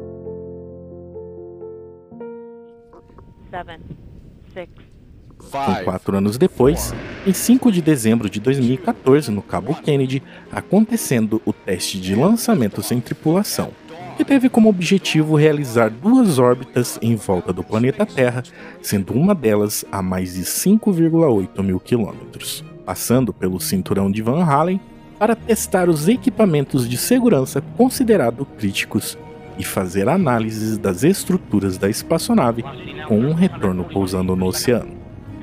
quatro 5.84 6.16
anos 6.16 6.38
depois, 6.38 6.94
em 7.26 7.34
5 7.34 7.72
de 7.72 7.82
dezembro 7.82 8.30
de 8.30 8.40
2014, 8.40 9.32
no 9.32 9.42
Cabo 9.42 9.74
Kennedy, 9.74 10.22
acontecendo 10.52 11.42
o 11.44 11.52
teste 11.52 12.00
de 12.00 12.14
lançamento 12.14 12.84
sem 12.84 13.02
tripulação, 13.02 13.72
que 14.16 14.24
teve 14.24 14.50
como 14.50 14.70
objetivo 14.70 15.36
realizar 15.36 15.90
duas 15.90 16.38
órbitas 16.38 17.00
em 17.02 17.16
volta 17.16 17.52
do 17.52 17.64
planeta 17.64 18.06
Terra, 18.06 18.44
sendo 18.80 19.12
uma 19.14 19.34
delas 19.34 19.84
a 19.92 20.04
mais 20.04 20.36
de 20.36 20.44
5,8 20.44 21.64
mil 21.64 21.80
quilômetros, 21.80 22.64
passando 22.86 23.34
pelo 23.34 23.60
cinturão 23.60 24.12
de 24.12 24.22
Van 24.22 24.44
Halen 24.44 24.80
para 25.24 25.38
testar 25.38 25.88
os 25.88 26.10
equipamentos 26.10 26.86
de 26.86 26.98
segurança 26.98 27.62
considerados 27.78 28.46
críticos 28.58 29.18
e 29.58 29.64
fazer 29.64 30.10
análises 30.10 30.78
das 30.78 31.02
estruturas 31.02 31.78
da 31.78 31.90
espaçonave 31.90 32.62
com 33.08 33.20
um 33.20 33.32
retorno 33.32 33.86
pousando 33.86 34.36
no 34.36 34.48
oceano. 34.48 34.98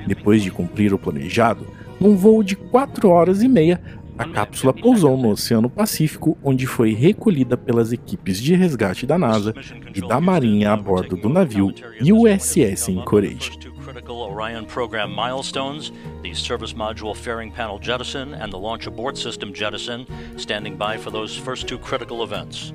Depois 0.07 0.43
de 0.43 0.51
cumprir 0.51 0.93
o 0.93 0.99
planejado, 0.99 1.67
num 1.99 2.15
voo 2.15 2.43
de 2.43 2.57
4 2.57 3.09
horas 3.09 3.43
e 3.43 3.49
meia, 3.49 3.81
a 4.19 4.27
cápsula 4.27 4.75
pousou 4.75 5.17
no 5.17 5.31
Oceano 5.31 5.71
Pacífico, 5.71 6.37
onde 6.45 6.67
foi 6.67 6.93
recolhida 6.93 7.57
pelas 7.57 7.91
equipes 7.91 8.39
de 8.39 8.55
resgate 8.55 9.07
da 9.07 9.17
NASA 9.17 9.55
e 9.95 10.07
da 10.07 10.21
Marinha 10.21 10.75
a 10.75 10.77
bordo 10.77 11.17
do 11.17 11.31
navio 11.31 11.73
USS 12.03 12.91
Encourage. 12.91 13.70
Orion 13.97 14.67
program 14.67 15.13
milestones, 15.13 15.91
the 16.23 16.33
service 16.35 16.73
module 16.73 17.15
fairing 17.15 17.51
panel 17.51 17.79
jettison 17.79 18.35
and 18.35 18.53
the 18.53 18.59
launch 18.59 18.87
abort 18.87 19.19
system 19.19 19.53
jettison, 19.53 20.07
standing 20.37 20.77
by 20.77 20.97
for 20.97 21.11
those 21.11 21.37
first 21.37 21.67
two 21.67 21.79
critical 21.79 22.23
events. 22.23 22.73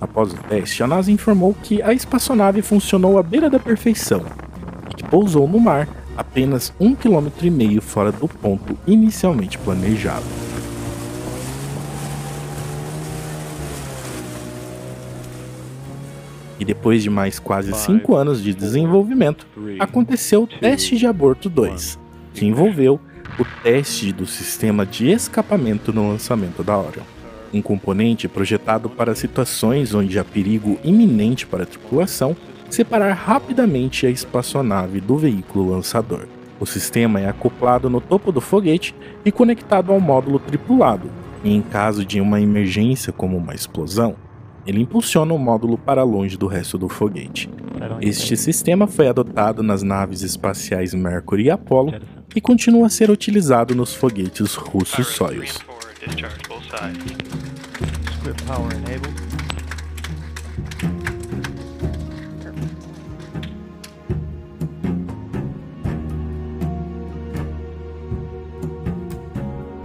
Após 0.00 0.32
o 0.32 0.36
teste, 0.48 0.82
a 0.82 0.86
NASA 0.86 1.10
informou 1.10 1.54
que 1.54 1.82
a 1.82 1.92
espaçonave 1.92 2.62
funcionou 2.62 3.18
à 3.18 3.22
beira 3.22 3.50
da 3.50 3.58
perfeição 3.58 4.24
e 4.90 4.94
que 4.94 5.04
pousou 5.04 5.46
no 5.48 5.60
mar 5.60 5.88
apenas 6.16 6.72
um 6.80 6.94
quilômetro 6.94 7.46
e 7.46 7.50
meio 7.50 7.82
fora 7.82 8.10
do 8.10 8.26
ponto 8.26 8.78
inicialmente 8.86 9.58
planejado. 9.58 10.47
E 16.58 16.64
depois 16.64 17.02
de 17.02 17.10
mais 17.10 17.38
quase 17.38 17.72
cinco 17.74 18.16
anos 18.16 18.42
de 18.42 18.52
desenvolvimento, 18.52 19.46
aconteceu 19.78 20.42
o 20.42 20.46
teste 20.46 20.96
de 20.96 21.06
aborto 21.06 21.48
2, 21.48 21.98
que 22.34 22.44
envolveu 22.44 23.00
o 23.38 23.44
teste 23.62 24.12
do 24.12 24.26
sistema 24.26 24.84
de 24.84 25.10
escapamento 25.10 25.92
no 25.92 26.08
lançamento 26.08 26.64
da 26.64 26.76
Orion 26.76 27.04
um 27.52 27.62
componente 27.62 28.28
projetado 28.28 28.88
para 28.88 29.14
situações 29.14 29.94
onde 29.94 30.18
há 30.18 30.24
perigo 30.24 30.78
iminente 30.84 31.46
para 31.46 31.62
a 31.62 31.66
tripulação, 31.66 32.36
separar 32.68 33.12
rapidamente 33.14 34.06
a 34.06 34.10
espaçonave 34.10 35.00
do 35.00 35.16
veículo 35.16 35.70
lançador. 35.70 36.26
O 36.60 36.66
sistema 36.66 37.20
é 37.20 37.28
acoplado 37.28 37.88
no 37.88 38.00
topo 38.00 38.32
do 38.32 38.40
foguete 38.40 38.94
e 39.24 39.32
conectado 39.32 39.92
ao 39.92 40.00
módulo 40.00 40.38
tripulado, 40.38 41.08
e 41.42 41.54
em 41.54 41.62
caso 41.62 42.04
de 42.04 42.20
uma 42.20 42.40
emergência 42.40 43.12
como 43.12 43.36
uma 43.36 43.54
explosão, 43.54 44.16
ele 44.68 44.82
impulsiona 44.82 45.32
o 45.32 45.38
módulo 45.38 45.78
para 45.78 46.02
longe 46.02 46.36
do 46.36 46.46
resto 46.46 46.76
do 46.76 46.90
foguete. 46.90 47.48
Este 48.02 48.36
sistema 48.36 48.86
foi 48.86 49.08
adotado 49.08 49.62
nas 49.62 49.82
naves 49.82 50.20
espaciais 50.20 50.92
Mercury 50.92 51.44
e 51.44 51.50
Apollo 51.50 51.94
e 52.36 52.40
continua 52.40 52.86
a 52.86 52.90
ser 52.90 53.10
utilizado 53.10 53.74
nos 53.74 53.94
foguetes 53.94 54.54
russos 54.54 55.06
Soyuz. 55.06 55.58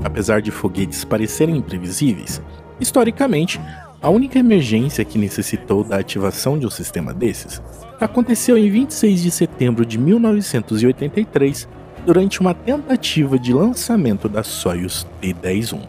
Apesar 0.04 0.42
de 0.42 0.52
foguetes 0.52 1.06
parecerem 1.06 1.56
imprevisíveis, 1.56 2.42
historicamente, 2.82 3.62
a 4.04 4.10
única 4.10 4.38
emergência 4.38 5.06
que 5.06 5.18
necessitou 5.18 5.82
da 5.82 5.98
ativação 5.98 6.60
de 6.60 6.68
um 6.68 6.70
sistema 6.70 7.14
desses 7.14 7.62
aconteceu 8.02 8.58
em 8.58 8.70
26 8.70 9.24
de 9.24 9.32
setembro 9.32 9.86
de 9.86 9.98
1983, 9.98 11.70
durante 12.06 12.42
uma 12.42 12.54
tentativa 12.54 13.40
de 13.40 13.54
lançamento 13.54 14.28
da 14.28 14.44
Soyuz 14.44 15.08
T-10-1. 15.22 15.80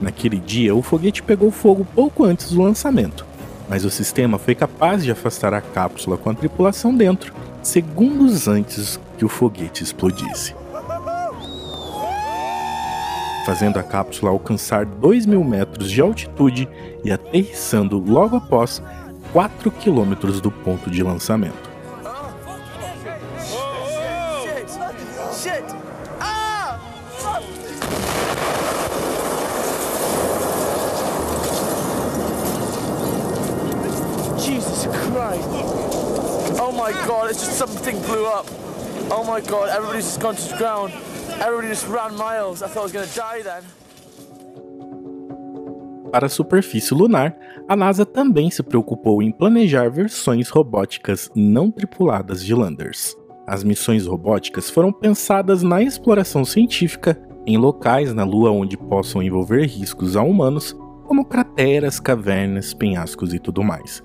Naquele 0.00 0.38
dia, 0.38 0.74
o 0.74 0.80
foguete 0.80 1.22
pegou 1.22 1.50
fogo 1.50 1.86
pouco 1.94 2.24
antes 2.24 2.52
do 2.52 2.62
lançamento, 2.62 3.26
mas 3.68 3.84
o 3.84 3.90
sistema 3.90 4.38
foi 4.38 4.54
capaz 4.54 5.04
de 5.04 5.10
afastar 5.10 5.52
a 5.52 5.60
cápsula 5.60 6.16
com 6.16 6.30
a 6.30 6.34
tripulação 6.34 6.96
dentro 6.96 7.34
segundos 7.62 8.48
antes 8.48 8.98
que 9.18 9.26
o 9.26 9.28
foguete 9.28 9.84
explodisse. 9.84 10.54
Fazendo 13.44 13.78
a 13.78 13.82
cápsula 13.82 14.30
alcançar 14.30 14.84
2 14.84 15.26
mil 15.26 15.42
metros 15.42 15.90
de 15.90 16.00
altitude 16.00 16.68
e 17.04 17.10
aterrissando 17.10 17.98
logo 17.98 18.36
após 18.36 18.82
4 19.32 19.70
quilômetros 19.70 20.40
do 20.40 20.50
ponto 20.50 20.90
de 20.90 21.02
lançamento. 21.02 21.72
it's 37.32 37.46
just 37.46 37.58
something 37.58 37.98
blew 38.02 38.26
up. 38.26 38.46
Oh 39.10 39.24
my 39.26 39.40
god, 39.40 39.70
everybody's 39.70 40.04
just 40.04 40.20
gone 40.20 40.36
to 40.36 40.48
the 40.50 40.56
ground. 40.58 40.92
Para 46.12 46.26
a 46.26 46.28
superfície 46.28 46.94
lunar, 46.94 47.36
a 47.66 47.74
NASA 47.74 48.06
também 48.06 48.48
se 48.48 48.62
preocupou 48.62 49.20
em 49.20 49.32
planejar 49.32 49.90
versões 49.90 50.48
robóticas 50.48 51.28
não 51.34 51.68
tripuladas 51.68 52.44
de 52.44 52.54
landers. 52.54 53.16
As 53.44 53.64
missões 53.64 54.06
robóticas 54.06 54.70
foram 54.70 54.92
pensadas 54.92 55.64
na 55.64 55.82
exploração 55.82 56.44
científica 56.44 57.20
em 57.44 57.56
locais 57.56 58.14
na 58.14 58.22
Lua 58.22 58.52
onde 58.52 58.76
possam 58.76 59.20
envolver 59.20 59.66
riscos 59.66 60.16
a 60.16 60.22
humanos, 60.22 60.76
como 61.08 61.24
crateras, 61.24 61.98
cavernas, 61.98 62.72
penhascos 62.72 63.34
e 63.34 63.40
tudo 63.40 63.64
mais. 63.64 64.00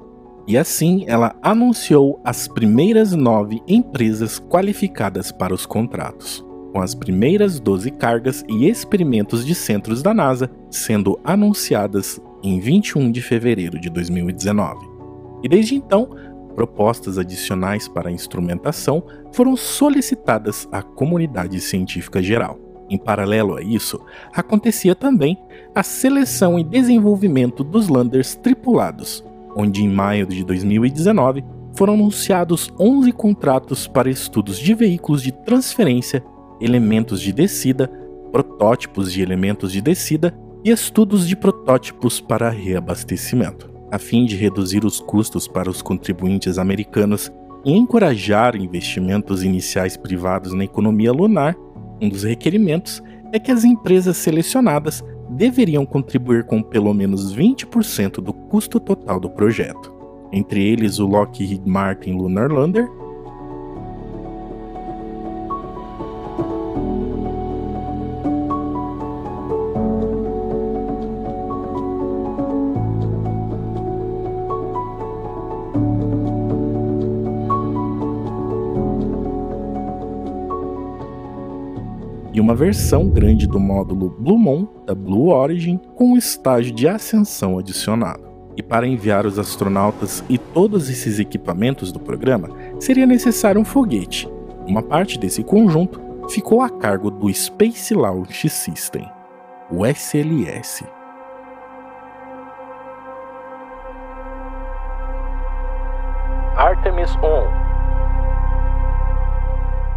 E 0.47 0.58
assim 0.58 1.06
ela 1.08 1.36
anunciou 1.43 2.19
as 2.23 2.47
primeiras 2.47 3.13
nove 3.13 3.62
empresas 3.67 4.39
qualificadas 4.39 5.32
para 5.32 5.54
os 5.54 5.67
contratos, 5.67 6.43
com 6.71 6.82
as 6.82 6.93
primeiras 6.93 7.60
12 7.60 7.91
cargas 7.91 8.43
e 8.47 8.67
experimentos 8.67 9.45
de 9.45 9.56
centros 9.56 10.01
da 10.01 10.13
NASA 10.13 10.49
sendo 10.69 11.19
anunciadas 11.23 12.21
em 12.43 12.60
21 12.60 13.12
de 13.12 13.21
fevereiro 13.21 13.80
de 13.80 13.89
2019. 13.89 14.86
E 15.43 15.49
desde 15.49 15.75
então, 15.75 16.10
propostas 16.56 17.17
adicionais 17.17 17.88
para 17.88 18.10
a 18.10 18.12
instrumentação 18.12 19.03
foram 19.32 19.56
solicitadas 19.56 20.67
à 20.71 20.82
comunidade 20.82 21.60
científica 21.60 22.21
geral. 22.21 22.60
Em 22.89 22.97
paralelo 22.97 23.56
a 23.56 23.62
isso, 23.62 23.99
acontecia 24.34 24.95
também 24.95 25.38
a 25.75 25.84
seleção 25.84 26.58
e 26.58 26.63
desenvolvimento 26.63 27.63
dos 27.63 27.89
landers 27.89 28.34
tripulados, 28.34 29.23
onde 29.56 29.84
em 29.84 29.89
maio 29.89 30.25
de 30.25 30.43
2019 30.43 31.43
foram 31.75 31.93
anunciados 31.93 32.73
11 32.80 33.12
contratos 33.12 33.88
para 33.88 34.10
estudos 34.10 34.58
de 34.58 34.73
veículos 34.73 35.21
de 35.21 35.32
transferência, 35.32 36.23
elementos 36.60 37.22
de 37.22 37.32
descida, 37.32 37.88
protótipos 38.32 39.12
de 39.12 39.22
elementos 39.22 39.72
de 39.72 39.82
descida 39.82 40.38
e 40.63 40.70
estudos 40.70 41.28
de 41.28 41.36
protótipos 41.36 42.20
para 42.20 42.50
reabastecimento, 42.50 43.70
a 43.91 43.98
fim 43.98 44.26
de 44.26 44.36
reduzir 44.36 44.86
os 44.86 45.00
custos 45.00 45.48
para 45.48 45.70
os 45.70 45.82
contribuintes 45.82 46.58
americanos 46.58 47.32
e 47.65 47.72
encorajar 47.72 48.56
investimentos 48.56 49.43
iniciais 49.43 49.98
privados 49.98 50.54
na 50.54 50.63
economia 50.63 51.12
lunar. 51.12 51.56
Um 52.02 52.10
dos 52.10 52.24
requerimentos 52.24 53.02
é 53.32 53.39
que 53.39 53.52
as 53.52 53.63
empresas 53.63 54.17
selecionadas 54.17 55.04
deveriam 55.30 55.86
contribuir 55.86 56.46
com 56.46 56.62
pelo 56.62 56.93
menos 56.93 57.36
20% 57.36 58.22
do 58.22 58.34
custo 58.34 58.80
total 58.80 59.20
do 59.20 59.30
projeto, 59.30 59.93
entre 60.32 60.63
eles 60.63 61.00
o 61.00 61.06
Lockheed 61.06 61.62
Martin 61.65 62.13
Lunar 62.13 62.52
Lander 62.52 62.88
uma 82.47 82.55
versão 82.55 83.10
grande 83.10 83.45
do 83.45 83.60
módulo 83.60 84.10
Blue 84.10 84.38
Moon 84.38 84.65
da 84.86 84.95
Blue 84.95 85.31
Origin 85.31 85.77
com 85.95 86.13
um 86.13 86.17
estágio 86.17 86.73
de 86.73 86.88
ascensão 86.88 87.60
adicionado. 87.60 88.23
E 88.55 88.63
para 88.63 88.88
enviar 88.88 89.25
os 89.25 89.38
astronautas 89.38 90.23
e 90.29 90.38
todos 90.38 90.89
esses 90.89 91.19
equipamentos 91.19 91.91
do 91.91 91.99
programa, 91.99 92.47
seria 92.79 93.05
necessário 93.05 93.60
um 93.60 93.65
foguete. 93.65 94.29
Uma 94.65 94.81
parte 94.81 95.19
desse 95.19 95.43
conjunto 95.43 95.99
ficou 96.29 96.62
a 96.62 96.69
cargo 96.69 97.12
do 97.12 97.31
Space 97.33 97.93
Launch 97.93 98.49
System, 98.49 99.05
o 99.69 99.86
SLS. 99.86 100.86
Artemis 106.55 107.12
1 107.17 107.66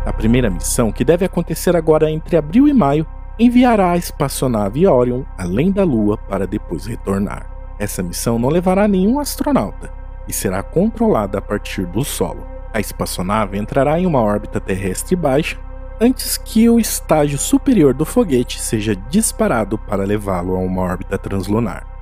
a 0.05 0.13
primeira 0.13 0.49
missão, 0.49 0.91
que 0.91 1.05
deve 1.05 1.25
acontecer 1.25 1.77
agora 1.77 2.11
entre 2.11 2.37
abril 2.37 2.67
e 2.67 2.73
maio, 2.73 3.07
enviará 3.39 3.93
a 3.93 3.97
espaçonave 3.97 4.87
Orion 4.87 5.23
além 5.37 5.71
da 5.71 5.85
Lua 5.85 6.17
para 6.17 6.47
depois 6.47 6.87
retornar. 6.87 7.51
Essa 7.79 8.03
missão 8.03 8.39
não 8.39 8.49
levará 8.49 8.87
nenhum 8.87 9.19
astronauta 9.19 9.91
e 10.29 10.33
será 10.33 10.63
controlada 10.63 11.39
a 11.39 11.43
partir 11.43 11.87
do 11.87 12.05
solo. 12.05 12.47
A 12.73 12.81
espaçonave 12.81 13.59
entrará 13.59 13.99
em 13.99 14.07
uma 14.07 14.21
órbita 14.21 14.61
terrestre 14.61 15.17
baixa 15.17 15.59
antes 16.01 16.39
que 16.39 16.69
o 16.69 16.79
estágio 16.79 17.39
superior 17.39 17.93
do 17.93 18.05
foguete 18.05 18.61
seja 18.61 18.95
disparado 18.95 19.77
para 19.77 20.05
levá-lo 20.05 20.57
a 20.57 20.59
uma 20.59 20.83
órbita 20.83 21.19
translunar. 21.19 22.00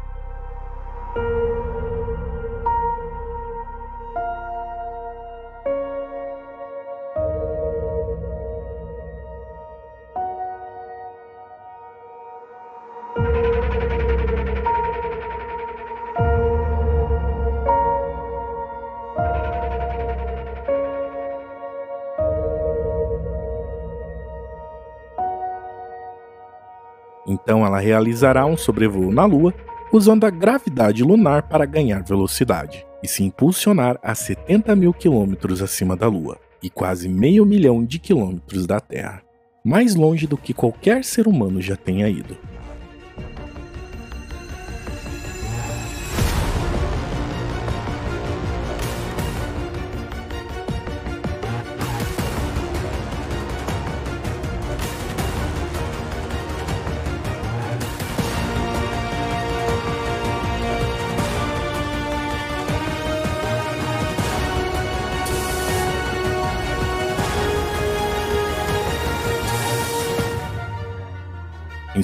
Ela 27.78 27.80
realizará 27.80 28.44
um 28.44 28.56
sobrevoo 28.56 29.12
na 29.12 29.24
Lua, 29.24 29.54
usando 29.92 30.24
a 30.24 30.30
gravidade 30.30 31.04
lunar 31.04 31.44
para 31.44 31.64
ganhar 31.64 32.02
velocidade 32.02 32.84
e 33.02 33.08
se 33.08 33.22
impulsionar 33.22 33.98
a 34.02 34.14
70 34.14 34.74
mil 34.74 34.92
quilômetros 34.92 35.62
acima 35.62 35.96
da 35.96 36.08
Lua 36.08 36.38
e 36.62 36.68
quase 36.68 37.08
meio 37.08 37.46
milhão 37.46 37.84
de 37.84 37.98
quilômetros 37.98 38.66
da 38.66 38.80
Terra, 38.80 39.22
mais 39.64 39.94
longe 39.94 40.26
do 40.26 40.36
que 40.36 40.52
qualquer 40.52 41.04
ser 41.04 41.28
humano 41.28 41.62
já 41.62 41.76
tenha 41.76 42.08
ido. 42.08 42.36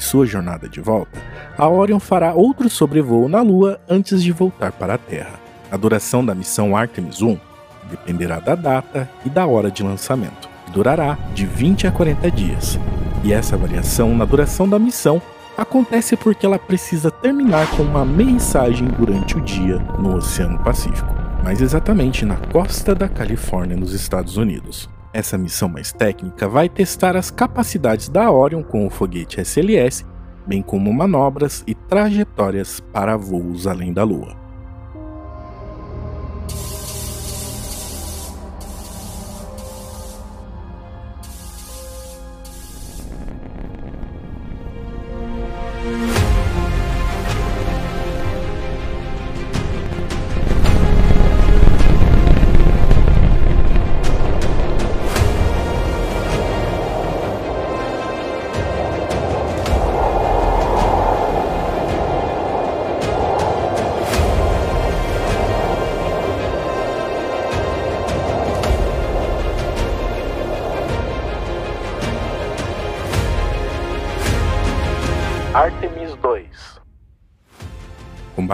Sua 0.04 0.26
jornada 0.26 0.68
de 0.68 0.80
volta, 0.80 1.20
a 1.56 1.68
Orion 1.68 1.98
fará 1.98 2.34
outro 2.34 2.68
sobrevoo 2.68 3.28
na 3.28 3.42
Lua 3.42 3.80
antes 3.88 4.22
de 4.22 4.30
voltar 4.30 4.70
para 4.72 4.94
a 4.94 4.98
Terra. 4.98 5.40
A 5.70 5.76
duração 5.76 6.24
da 6.24 6.34
missão 6.34 6.76
Artemis 6.76 7.20
1 7.22 7.36
dependerá 7.90 8.38
da 8.38 8.54
data 8.54 9.10
e 9.24 9.30
da 9.30 9.46
hora 9.46 9.70
de 9.70 9.82
lançamento, 9.82 10.48
que 10.66 10.72
durará 10.72 11.18
de 11.34 11.46
20 11.46 11.86
a 11.86 11.92
40 11.92 12.30
dias. 12.30 12.78
E 13.24 13.32
essa 13.32 13.56
variação 13.56 14.14
na 14.14 14.24
duração 14.24 14.68
da 14.68 14.78
missão 14.78 15.20
acontece 15.56 16.16
porque 16.16 16.44
ela 16.44 16.58
precisa 16.58 17.10
terminar 17.10 17.68
com 17.70 17.82
uma 17.82 18.04
mensagem 18.04 18.86
durante 18.88 19.36
o 19.36 19.40
dia 19.40 19.78
no 19.98 20.16
Oceano 20.16 20.58
Pacífico, 20.62 21.14
mais 21.42 21.60
exatamente 21.60 22.24
na 22.24 22.36
costa 22.36 22.94
da 22.94 23.08
Califórnia, 23.08 23.76
nos 23.76 23.92
Estados 23.92 24.36
Unidos. 24.36 24.88
Essa 25.14 25.38
missão 25.38 25.68
mais 25.68 25.92
técnica 25.92 26.48
vai 26.48 26.68
testar 26.68 27.16
as 27.16 27.30
capacidades 27.30 28.08
da 28.08 28.32
Orion 28.32 28.64
com 28.64 28.84
o 28.84 28.90
foguete 28.90 29.40
SLS, 29.40 30.04
bem 30.44 30.60
como 30.60 30.92
manobras 30.92 31.62
e 31.68 31.74
trajetórias 31.74 32.80
para 32.92 33.16
voos 33.16 33.68
além 33.68 33.92
da 33.92 34.02
Lua. 34.02 34.43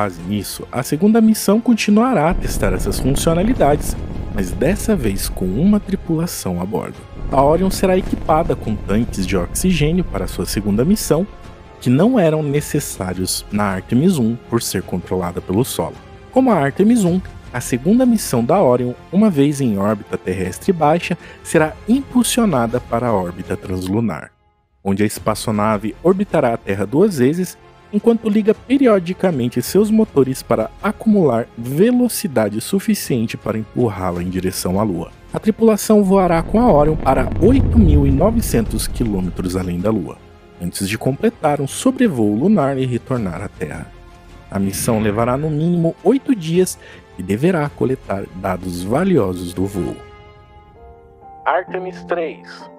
Base 0.01 0.23
nisso, 0.23 0.67
a 0.73 0.83
segunda 0.83 1.21
missão 1.21 1.61
continuará 1.61 2.31
a 2.31 2.35
testar 2.35 2.73
essas 2.73 2.99
funcionalidades, 2.99 3.95
mas 4.35 4.51
dessa 4.51 4.97
vez 4.97 5.29
com 5.29 5.45
uma 5.45 5.79
tripulação 5.79 6.59
a 6.59 6.65
bordo. 6.65 6.97
A 7.31 7.43
Orion 7.43 7.71
será 7.71 7.99
equipada 7.99 8.57
com 8.57 8.75
tanques 8.75 9.27
de 9.27 9.37
oxigênio 9.37 10.03
para 10.03 10.27
sua 10.27 10.47
segunda 10.47 10.87
missão, 10.87 11.27
que 11.83 11.91
não 11.91 12.19
eram 12.19 12.43
necessários 12.43 13.45
na 13.53 13.65
Artemis 13.65 14.17
1 14.17 14.37
por 14.49 14.63
ser 14.63 14.83
controlada 14.83 15.41
pelo 15.41 15.65
solo. 15.65 15.97
Como 16.33 16.51
a 16.51 16.55
Artemis 16.55 17.05
1, 17.05 17.21
a 17.53 17.61
segunda 17.61 18.07
missão 18.07 18.43
da 18.43 18.63
Orion, 18.63 18.95
uma 19.13 19.29
vez 19.29 19.61
em 19.61 19.79
órbita 19.79 20.17
terrestre 20.17 20.73
baixa, 20.73 21.17
será 21.43 21.75
impulsionada 21.87 22.81
para 22.81 23.09
a 23.09 23.13
órbita 23.13 23.55
translunar 23.55 24.31
onde 24.83 25.03
a 25.03 25.07
espaçonave 25.07 25.95
orbitará 26.03 26.55
a 26.55 26.57
Terra 26.57 26.87
duas 26.87 27.19
vezes, 27.19 27.57
enquanto 27.92 28.29
liga 28.29 28.55
periodicamente 28.55 29.61
seus 29.62 29.90
motores 29.90 30.42
para 30.42 30.70
acumular 30.83 31.46
velocidade 31.57 32.61
suficiente 32.61 33.37
para 33.37 33.59
empurrá-la 33.59 34.22
em 34.22 34.29
direção 34.29 34.81
à 34.81 34.83
Lua. 34.83 35.11
A 35.33 35.38
tripulação 35.38 36.03
voará 36.03 36.42
com 36.42 36.61
a 36.61 36.72
Orion 36.72 36.96
para 36.96 37.26
8.900 37.26 38.88
km 38.88 39.59
além 39.59 39.81
da 39.81 39.90
Lua, 39.90 40.18
antes 40.61 40.88
de 40.88 40.98
completar 40.98 41.61
um 41.61 41.66
sobrevoo 41.66 42.35
lunar 42.35 42.79
e 42.79 42.87
retornar 42.87 43.42
à 43.42 43.48
Terra. 43.48 43.90
A 44.50 44.59
missão 44.59 45.00
levará 45.00 45.37
no 45.37 45.48
mínimo 45.48 45.94
oito 46.03 46.35
dias 46.35 46.79
e 47.18 47.22
deverá 47.22 47.68
coletar 47.68 48.24
dados 48.37 48.83
valiosos 48.83 49.53
do 49.53 49.64
voo. 49.66 49.96
Artemis 51.46 52.03
3 52.05 52.70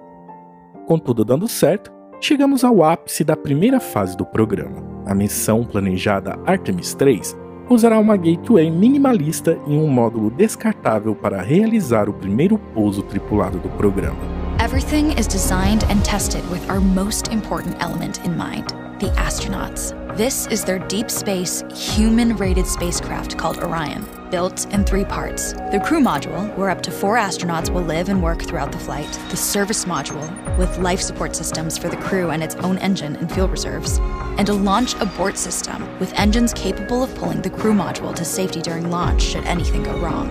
com 0.86 0.98
tudo 0.98 1.24
dando 1.24 1.48
certo, 1.48 1.92
chegamos 2.20 2.64
ao 2.64 2.84
ápice 2.84 3.24
da 3.24 3.36
primeira 3.36 3.80
fase 3.80 4.16
do 4.16 4.26
programa. 4.26 4.91
A 5.06 5.14
missão 5.14 5.64
planejada 5.64 6.38
Artemis 6.46 6.94
3 6.94 7.36
usará 7.68 7.98
uma 7.98 8.16
gateway 8.16 8.70
minimalista 8.70 9.58
e 9.66 9.70
um 9.70 9.88
módulo 9.88 10.30
descartável 10.30 11.14
para 11.14 11.42
realizar 11.42 12.08
o 12.08 12.12
primeiro 12.12 12.58
pouso 12.58 13.02
tripulado 13.02 13.58
do 13.58 13.68
programa. 13.70 14.18
Everything 14.62 15.12
is 15.18 15.26
designed 15.26 15.82
and 15.90 16.02
tested 16.02 16.42
with 16.50 16.62
our 16.70 16.80
most 16.80 17.32
important 17.32 17.74
element 17.82 18.20
in 18.24 18.36
mind 18.36 18.74
the 19.02 19.08
astronauts. 19.16 19.90
This 20.16 20.46
is 20.46 20.64
their 20.64 20.78
deep 20.78 21.10
space, 21.10 21.64
human 21.74 22.36
rated 22.36 22.68
spacecraft 22.68 23.36
called 23.36 23.58
Orion, 23.58 24.06
built 24.30 24.72
in 24.72 24.84
three 24.84 25.04
parts. 25.04 25.54
The 25.54 25.82
crew 25.84 26.00
module, 26.00 26.56
where 26.56 26.70
up 26.70 26.82
to 26.82 26.92
four 26.92 27.16
astronauts 27.16 27.68
will 27.68 27.82
live 27.82 28.08
and 28.08 28.22
work 28.22 28.42
throughout 28.42 28.70
the 28.70 28.78
flight, 28.78 29.10
the 29.30 29.36
service 29.36 29.86
module, 29.86 30.28
with 30.56 30.78
life 30.78 31.00
support 31.00 31.34
systems 31.34 31.76
for 31.76 31.88
the 31.88 31.96
crew 31.96 32.30
and 32.30 32.44
its 32.44 32.54
own 32.56 32.78
engine 32.78 33.16
and 33.16 33.32
fuel 33.32 33.48
reserves, 33.48 33.98
and 34.38 34.48
a 34.48 34.54
launch 34.54 34.94
abort 35.00 35.36
system, 35.36 35.98
with 35.98 36.12
engines 36.12 36.52
capable 36.52 37.02
of 37.02 37.12
pulling 37.16 37.42
the 37.42 37.50
crew 37.50 37.74
module 37.74 38.14
to 38.14 38.24
safety 38.24 38.62
during 38.62 38.88
launch 38.88 39.20
should 39.20 39.44
anything 39.46 39.82
go 39.82 39.98
wrong. 39.98 40.28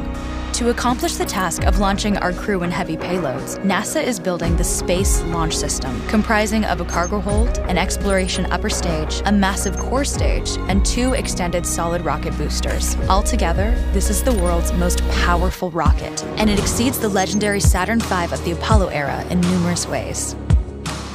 To 0.53 0.69
accomplish 0.69 1.15
the 1.15 1.25
task 1.25 1.63
of 1.63 1.79
launching 1.79 2.17
our 2.17 2.33
crew 2.33 2.61
and 2.61 2.71
heavy 2.71 2.97
payloads, 2.97 3.57
NASA 3.63 4.03
is 4.03 4.19
building 4.19 4.55
the 4.57 4.63
Space 4.63 5.23
Launch 5.23 5.57
System, 5.57 5.99
comprising 6.07 6.65
of 6.65 6.81
a 6.81 6.85
cargo 6.85 7.19
hold, 7.19 7.57
an 7.59 7.77
exploration 7.77 8.45
upper 8.51 8.69
stage, 8.69 9.21
a 9.25 9.31
massive 9.31 9.77
core 9.79 10.05
stage, 10.05 10.49
and 10.67 10.85
two 10.85 11.13
extended 11.13 11.65
solid 11.65 12.03
rocket 12.03 12.37
boosters. 12.37 12.95
Altogether, 13.09 13.71
this 13.91 14.09
is 14.09 14.23
the 14.23 14.33
world's 14.33 14.73
most 14.73 15.01
powerful 15.09 15.71
rocket, 15.71 16.23
and 16.37 16.49
it 16.49 16.59
exceeds 16.59 16.99
the 16.99 17.09
legendary 17.09 17.61
Saturn 17.61 17.99
V 18.01 18.25
of 18.25 18.43
the 18.43 18.51
Apollo 18.51 18.89
era 18.89 19.25
in 19.29 19.41
numerous 19.41 19.87
ways. 19.87 20.35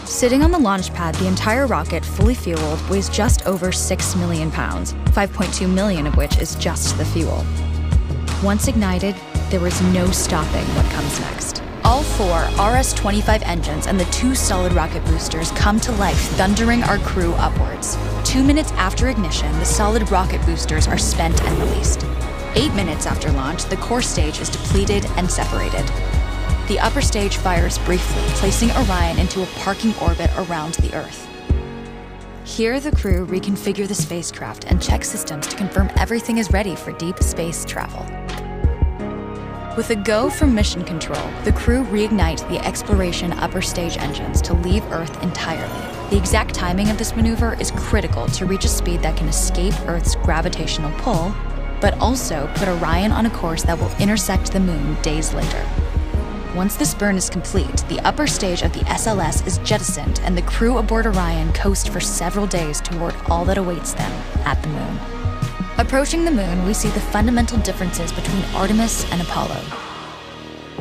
Sitting 0.06 0.42
on 0.42 0.50
the 0.50 0.58
launch 0.58 0.92
pad, 0.94 1.14
the 1.16 1.28
entire 1.28 1.66
rocket, 1.66 2.04
fully 2.04 2.34
fueled, 2.34 2.88
weighs 2.88 3.08
just 3.10 3.46
over 3.46 3.70
6 3.70 4.16
million 4.16 4.50
pounds, 4.50 4.94
5.2 5.12 5.72
million 5.72 6.06
of 6.06 6.16
which 6.16 6.38
is 6.38 6.56
just 6.56 6.96
the 6.96 7.04
fuel. 7.04 7.44
Once 8.42 8.68
ignited, 8.68 9.16
there 9.48 9.66
is 9.66 9.80
no 9.94 10.10
stopping 10.10 10.64
what 10.74 10.84
comes 10.92 11.18
next. 11.20 11.62
All 11.84 12.02
four 12.02 12.42
RS 12.62 12.92
25 12.92 13.42
engines 13.44 13.86
and 13.86 13.98
the 13.98 14.04
two 14.06 14.34
solid 14.34 14.74
rocket 14.74 15.02
boosters 15.06 15.50
come 15.52 15.80
to 15.80 15.92
life, 15.92 16.20
thundering 16.36 16.82
our 16.82 16.98
crew 16.98 17.32
upwards. 17.34 17.96
Two 18.24 18.44
minutes 18.44 18.72
after 18.72 19.08
ignition, 19.08 19.50
the 19.58 19.64
solid 19.64 20.10
rocket 20.10 20.44
boosters 20.44 20.86
are 20.86 20.98
spent 20.98 21.42
and 21.44 21.58
released. 21.58 22.04
Eight 22.54 22.74
minutes 22.74 23.06
after 23.06 23.32
launch, 23.32 23.64
the 23.64 23.76
core 23.78 24.02
stage 24.02 24.38
is 24.38 24.50
depleted 24.50 25.06
and 25.16 25.30
separated. 25.30 25.86
The 26.68 26.78
upper 26.80 27.00
stage 27.00 27.38
fires 27.38 27.78
briefly, 27.78 28.22
placing 28.34 28.70
Orion 28.72 29.18
into 29.18 29.42
a 29.42 29.46
parking 29.60 29.94
orbit 30.02 30.30
around 30.36 30.74
the 30.74 30.94
Earth. 30.94 31.26
Here, 32.44 32.80
the 32.80 32.94
crew 32.94 33.26
reconfigure 33.26 33.88
the 33.88 33.94
spacecraft 33.94 34.64
and 34.64 34.80
check 34.80 35.04
systems 35.04 35.46
to 35.48 35.56
confirm 35.56 35.90
everything 35.96 36.38
is 36.38 36.50
ready 36.50 36.76
for 36.76 36.92
deep 36.92 37.18
space 37.22 37.64
travel. 37.64 38.06
With 39.76 39.90
a 39.90 39.96
go 39.96 40.30
from 40.30 40.54
mission 40.54 40.82
control, 40.84 41.30
the 41.44 41.52
crew 41.52 41.84
reignite 41.84 42.48
the 42.48 42.64
exploration 42.66 43.34
upper 43.34 43.60
stage 43.60 43.98
engines 43.98 44.40
to 44.42 44.54
leave 44.54 44.82
Earth 44.90 45.22
entirely. 45.22 46.08
The 46.08 46.16
exact 46.16 46.54
timing 46.54 46.88
of 46.88 46.96
this 46.96 47.14
maneuver 47.14 47.60
is 47.60 47.72
critical 47.72 48.26
to 48.28 48.46
reach 48.46 48.64
a 48.64 48.68
speed 48.68 49.02
that 49.02 49.18
can 49.18 49.28
escape 49.28 49.74
Earth's 49.86 50.14
gravitational 50.14 50.90
pull, 50.98 51.34
but 51.82 51.92
also 51.98 52.50
put 52.54 52.68
Orion 52.68 53.12
on 53.12 53.26
a 53.26 53.30
course 53.30 53.64
that 53.64 53.78
will 53.78 53.94
intersect 53.98 54.50
the 54.50 54.60
moon 54.60 54.96
days 55.02 55.34
later. 55.34 55.62
Once 56.54 56.76
this 56.76 56.94
burn 56.94 57.16
is 57.16 57.28
complete, 57.28 57.84
the 57.90 58.00
upper 58.00 58.26
stage 58.26 58.62
of 58.62 58.72
the 58.72 58.80
SLS 58.86 59.46
is 59.46 59.58
jettisoned 59.58 60.20
and 60.24 60.38
the 60.38 60.42
crew 60.42 60.78
aboard 60.78 61.04
Orion 61.04 61.52
coast 61.52 61.90
for 61.90 62.00
several 62.00 62.46
days 62.46 62.80
toward 62.80 63.14
all 63.28 63.44
that 63.44 63.58
awaits 63.58 63.92
them 63.92 64.12
at 64.46 64.62
the 64.62 64.68
moon. 64.68 65.15
Approaching 65.78 66.24
the 66.24 66.30
moon, 66.30 66.64
we 66.64 66.72
see 66.72 66.88
the 66.88 67.00
fundamental 67.00 67.58
differences 67.58 68.10
between 68.10 68.42
Artemis 68.54 69.04
and 69.12 69.20
Apollo. 69.20 69.60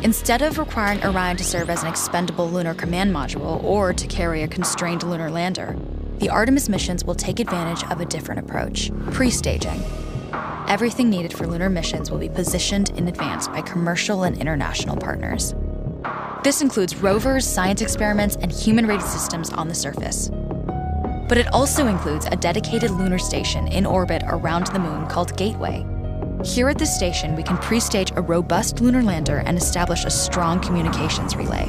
Instead 0.03 0.41
of 0.41 0.57
requiring 0.57 1.03
Orion 1.03 1.35
to 1.35 1.43
serve 1.43 1.69
as 1.69 1.83
an 1.83 1.89
expendable 1.89 2.49
lunar 2.49 2.73
command 2.73 3.13
module 3.13 3.61
or 3.61 3.91
to 3.91 4.07
carry 4.07 4.43
a 4.43 4.47
constrained 4.47 5.03
lunar 5.03 5.29
lander, 5.29 5.75
the 6.19 6.29
Artemis 6.29 6.69
missions 6.69 7.03
will 7.03 7.13
take 7.13 7.41
advantage 7.41 7.83
of 7.91 7.99
a 7.99 8.05
different 8.05 8.39
approach 8.39 8.89
pre 9.11 9.29
staging. 9.29 9.83
Everything 10.69 11.09
needed 11.09 11.33
for 11.33 11.45
lunar 11.45 11.69
missions 11.69 12.09
will 12.09 12.19
be 12.19 12.29
positioned 12.29 12.91
in 12.91 13.09
advance 13.09 13.49
by 13.49 13.59
commercial 13.59 14.23
and 14.23 14.37
international 14.37 14.95
partners. 14.95 15.53
This 16.45 16.61
includes 16.61 16.95
rovers, 16.95 17.45
science 17.45 17.81
experiments, 17.81 18.37
and 18.37 18.49
human 18.49 18.87
rated 18.87 19.05
systems 19.05 19.49
on 19.49 19.67
the 19.67 19.75
surface. 19.75 20.31
But 21.27 21.37
it 21.37 21.51
also 21.53 21.87
includes 21.87 22.27
a 22.27 22.35
dedicated 22.35 22.91
lunar 22.91 23.17
station 23.17 23.67
in 23.67 23.85
orbit 23.85 24.23
around 24.27 24.67
the 24.67 24.79
moon 24.79 25.07
called 25.07 25.35
Gateway. 25.37 25.85
Here 26.43 26.69
at 26.69 26.77
this 26.77 26.95
station, 26.95 27.35
we 27.35 27.41
can 27.41 27.57
pre 27.57 27.79
stage 27.79 28.11
a 28.15 28.21
robust 28.21 28.79
lunar 28.79 29.01
lander 29.01 29.39
and 29.39 29.57
establish 29.57 30.05
a 30.05 30.11
strong 30.11 30.59
communications 30.59 31.35
relay. 31.35 31.65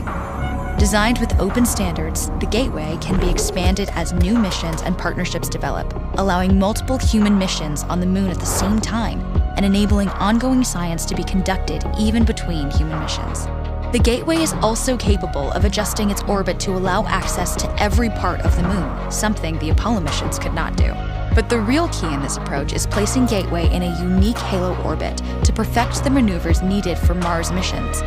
Designed 0.79 1.19
with 1.19 1.41
open 1.41 1.65
standards, 1.65 2.29
the 2.39 2.47
Gateway 2.51 2.99
can 3.01 3.19
be 3.19 3.31
expanded 3.31 3.89
as 3.95 4.13
new 4.13 4.39
missions 4.39 4.83
and 4.83 4.99
partnerships 4.99 5.49
develop, 5.49 5.91
allowing 6.19 6.59
multiple 6.59 6.99
human 6.99 7.39
missions 7.39 7.85
on 7.85 8.01
the 8.01 8.07
moon 8.07 8.29
at 8.29 8.39
the 8.39 8.45
same 8.45 8.79
time 8.79 9.21
and 9.57 9.65
enabling 9.65 10.11
ongoing 10.11 10.63
science 10.63 11.07
to 11.07 11.15
be 11.15 11.25
conducted 11.25 11.83
even 11.99 12.27
between 12.27 12.71
human 12.71 13.01
missions. 13.01 13.47
The 13.93 14.01
Gateway 14.01 14.39
is 14.39 14.53
also 14.55 14.97
capable 14.97 15.53
of 15.53 15.65
adjusting 15.65 16.11
its 16.11 16.23
orbit 16.25 16.59
to 16.61 16.73
allow 16.73 17.05
access 17.07 17.55
to 17.57 17.83
every 17.83 18.11
part 18.11 18.41
of 18.41 18.55
the 18.57 18.65
moon, 18.65 19.11
something 19.13 19.59
the 19.59 19.71
Apollo 19.71 20.01
missions 20.01 20.41
could 20.41 20.55
not 20.55 20.77
do. 20.77 20.93
But 21.37 21.49
the 21.49 21.61
real 21.61 21.89
key 21.89 22.13
in 22.13 22.21
this 22.21 22.37
approach 22.37 22.73
is 22.73 22.87
placing 22.87 23.27
Gateway 23.27 23.71
in 23.73 23.83
a 23.83 24.01
unique 24.03 24.39
halo 24.39 24.77
orbit 24.83 25.23
to 25.45 25.53
perfect 25.53 26.03
the 26.03 26.11
maneuvers 26.11 26.63
needed 26.63 26.99
for 26.99 27.15
Mars 27.15 27.53
missions. 27.53 28.03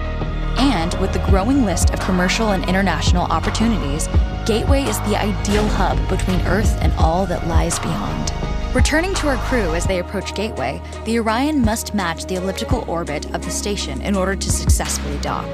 And 0.58 0.94
with 1.00 1.14
the 1.14 1.26
growing 1.30 1.64
list 1.64 1.92
of 1.92 2.02
commercial 2.02 2.52
and 2.52 2.68
international 2.68 3.24
opportunities, 3.24 4.10
Gateway 4.46 4.84
is 4.84 5.00
the 5.02 5.16
ideal 5.16 5.68
hub 5.70 5.98
between 6.10 6.42
Earth 6.42 6.78
and 6.82 6.92
all 6.94 7.26
that 7.28 7.48
lies 7.48 7.80
beyond. 7.80 8.29
Returning 8.74 9.16
to 9.16 9.28
our 9.28 9.38
crew 9.48 9.74
as 9.74 9.86
they 9.86 10.00
approach 10.00 10.36
Gateway, 10.36 10.80
the 11.06 11.18
Orion 11.20 11.62
must 11.62 11.96
match 11.96 12.26
the 12.26 12.36
elliptical 12.36 12.86
orbit 12.88 13.26
of 13.34 13.44
the 13.44 13.50
station 13.50 14.02
in 14.04 14.16
order 14.16 14.36
to 14.36 14.52
successfully 14.52 15.18
dock. 15.22 15.48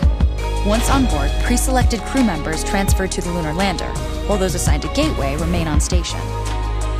Once 0.66 0.90
on 0.90 1.06
board, 1.06 1.32
pre 1.44 1.56
selected 1.56 2.02
crew 2.02 2.24
members 2.24 2.64
transfer 2.64 3.08
to 3.08 3.22
the 3.22 3.32
lunar 3.32 3.54
lander, 3.54 3.88
while 4.28 4.38
those 4.38 4.56
assigned 4.56 4.82
to 4.82 4.94
Gateway 4.94 5.38
remain 5.38 5.68
on 5.68 5.80
station. 5.80 6.20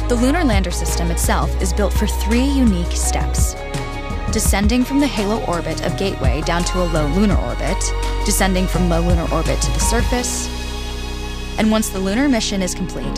The 0.08 0.18
lunar 0.20 0.44
lander 0.44 0.72
system 0.72 1.12
itself 1.12 1.50
is 1.62 1.74
built 1.74 1.92
for 1.92 2.08
three 2.08 2.46
unique 2.46 2.92
steps 2.92 3.56
descending 4.36 4.84
from 4.84 5.00
the 5.00 5.08
halo 5.08 5.42
orbit 5.46 5.86
of 5.86 5.96
Gateway 5.98 6.42
down 6.42 6.62
to 6.66 6.82
a 6.82 6.92
low 6.92 7.08
lunar 7.08 7.38
orbit, 7.38 7.82
descending 8.26 8.68
from 8.68 8.90
low 8.90 9.00
lunar 9.00 9.26
orbit 9.34 9.62
to 9.62 9.72
the 9.72 9.80
surface, 9.80 10.50
and 11.58 11.72
once 11.72 11.88
the 11.88 12.00
lunar 12.00 12.28
mission 12.28 12.62
is 12.62 12.76
complete, 12.76 13.18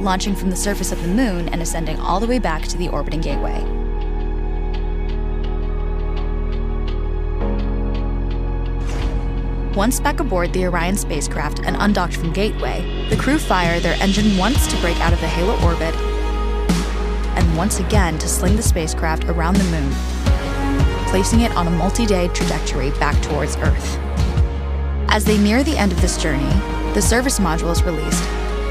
launching 0.00 0.34
from 0.34 0.50
the 0.50 0.56
surface 0.56 0.92
of 0.92 1.02
the 1.02 1.08
moon 1.08 1.48
and 1.48 1.62
ascending 1.62 1.98
all 1.98 2.20
the 2.20 2.26
way 2.26 2.38
back 2.38 2.62
to 2.62 2.76
the 2.76 2.88
orbiting 2.88 3.20
Gateway. 3.20 3.62
Once 9.76 10.00
back 10.00 10.20
aboard 10.20 10.52
the 10.54 10.64
Orion 10.64 10.96
spacecraft 10.96 11.60
and 11.66 11.76
undocked 11.78 12.16
from 12.16 12.32
Gateway, 12.32 13.06
the 13.10 13.16
crew 13.16 13.38
fire 13.38 13.78
their 13.78 14.00
engine 14.02 14.38
once 14.38 14.66
to 14.68 14.80
break 14.80 14.98
out 15.00 15.12
of 15.12 15.20
the 15.20 15.28
halo 15.28 15.54
orbit 15.62 15.94
and 17.36 17.56
once 17.56 17.78
again 17.78 18.16
to 18.18 18.26
sling 18.26 18.56
the 18.56 18.62
spacecraft 18.62 19.24
around 19.24 19.56
the 19.56 19.64
moon, 19.64 19.92
placing 21.10 21.42
it 21.42 21.52
on 21.52 21.66
a 21.66 21.70
multi 21.70 22.06
day 22.06 22.28
trajectory 22.28 22.90
back 22.92 23.20
towards 23.22 23.56
Earth. 23.56 23.98
As 25.10 25.24
they 25.24 25.38
near 25.38 25.62
the 25.62 25.76
end 25.76 25.92
of 25.92 26.00
this 26.00 26.16
journey, 26.16 26.48
the 26.94 27.02
service 27.02 27.38
module 27.38 27.70
is 27.70 27.82
released, 27.82 28.24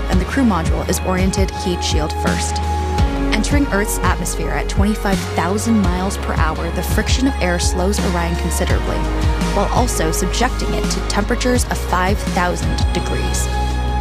and 0.09 0.19
the 0.19 0.25
crew 0.25 0.43
module 0.43 0.87
is 0.89 0.99
oriented 1.01 1.51
heat 1.51 1.83
shield 1.83 2.13
first. 2.23 2.55
Entering 3.33 3.67
Earth's 3.67 3.99
atmosphere 3.99 4.51
at 4.51 4.69
25,000 4.69 5.79
miles 5.81 6.17
per 6.17 6.33
hour, 6.33 6.71
the 6.71 6.83
friction 6.83 7.27
of 7.27 7.33
air 7.35 7.59
slows 7.59 7.99
Orion 8.11 8.35
considerably, 8.37 8.97
while 9.55 9.71
also 9.73 10.11
subjecting 10.11 10.73
it 10.73 10.89
to 10.89 11.07
temperatures 11.07 11.65
of 11.65 11.77
5,000 11.77 12.93
degrees. 12.93 13.47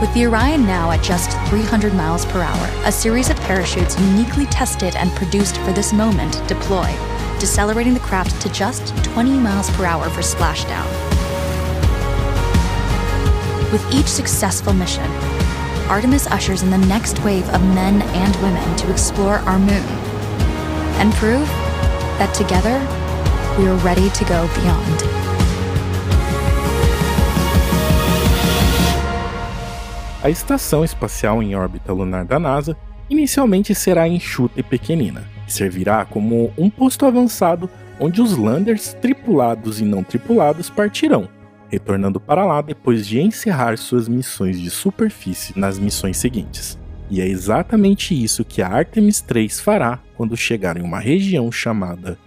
With 0.00 0.12
the 0.14 0.26
Orion 0.26 0.66
now 0.66 0.90
at 0.90 1.02
just 1.02 1.30
300 1.48 1.94
miles 1.94 2.26
per 2.26 2.42
hour, 2.42 2.70
a 2.84 2.92
series 2.92 3.30
of 3.30 3.36
parachutes 3.40 3.98
uniquely 3.98 4.46
tested 4.46 4.96
and 4.96 5.11
produced 5.12 5.57
for 5.59 5.72
this 5.72 5.92
moment 5.92 6.42
deploy, 6.48 6.94
decelerating 7.38 7.94
the 7.94 8.00
craft 8.00 8.40
to 8.42 8.48
just 8.50 8.94
20 9.05 9.30
miles 9.38 9.70
per 9.70 9.84
hour 9.84 10.09
for 10.11 10.20
splashdown. 10.20 10.84
With 13.72 13.84
each 13.92 14.07
successful 14.07 14.72
mission, 14.72 15.11
Artemis 15.89 16.26
ushers 16.28 16.62
in 16.62 16.70
the 16.70 16.78
next 16.78 17.22
wave 17.22 17.47
of 17.51 17.62
men 17.74 18.01
and 18.01 18.35
women 18.37 18.76
to 18.76 18.91
explore 18.91 19.39
our 19.41 19.59
moon 19.59 19.85
and 20.99 21.12
prove 21.14 21.47
that 22.18 22.32
together 22.32 22.78
we 23.59 23.68
are 23.68 23.76
ready 23.85 24.09
to 24.11 24.24
go 24.24 24.49
beyond. 24.55 25.03
A 30.22 30.30
estação 30.30 30.82
espacial 30.82 31.43
em 31.43 31.55
órbita 31.55 31.93
lunar 31.93 32.24
da 32.24 32.39
NASA 32.39 32.74
inicialmente 33.11 33.74
será 33.74 34.09
enxuta 34.09 34.61
e 34.61 34.62
pequenina, 34.62 35.28
e 35.47 35.53
servirá 35.53 36.07
como 36.07 36.51
um 36.57 36.70
posto 36.70 37.05
avançado 37.05 37.68
onde 38.01 38.22
os 38.22 38.35
landers 38.35 38.95
tripulados 38.95 39.80
e 39.80 39.85
não 39.85 40.03
tripulados 40.03 40.70
partirão, 40.70 41.28
retornando 41.75 42.20
para 42.20 42.45
lá 42.45 42.62
depois 42.62 43.07
de 43.07 43.20
encerrar 43.20 43.77
suas 43.77 44.09
missões 44.09 44.61
de 44.61 44.70
superfície 44.70 45.59
nas 45.59 45.79
missões 45.79 46.16
seguintes. 46.16 46.79
E 47.11 47.20
é 47.20 47.27
exatamente 47.27 48.14
isso 48.14 48.45
que 48.45 48.62
a 48.62 48.68
Artemis 48.68 49.20
3 49.20 49.61
fará 49.61 50.01
quando 50.16 50.37
chegar 50.37 50.77
em 50.77 50.83
uma 50.83 50.99
região 50.99 51.51
chamada 51.53 52.18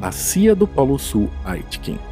Bacia 0.00 0.54
do 0.54 0.66
Polo 0.66 0.98
Sul 0.98 1.28
Aitken. 1.44 2.11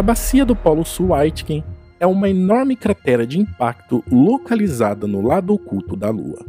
A 0.00 0.02
bacia 0.02 0.46
do 0.46 0.56
Polo 0.56 0.82
Sul 0.82 1.12
Aitken 1.12 1.62
é 2.00 2.06
uma 2.06 2.26
enorme 2.26 2.74
cratera 2.74 3.26
de 3.26 3.38
impacto 3.38 4.02
localizada 4.10 5.06
no 5.06 5.20
lado 5.20 5.52
oculto 5.52 5.94
da 5.94 6.08
Lua. 6.08 6.42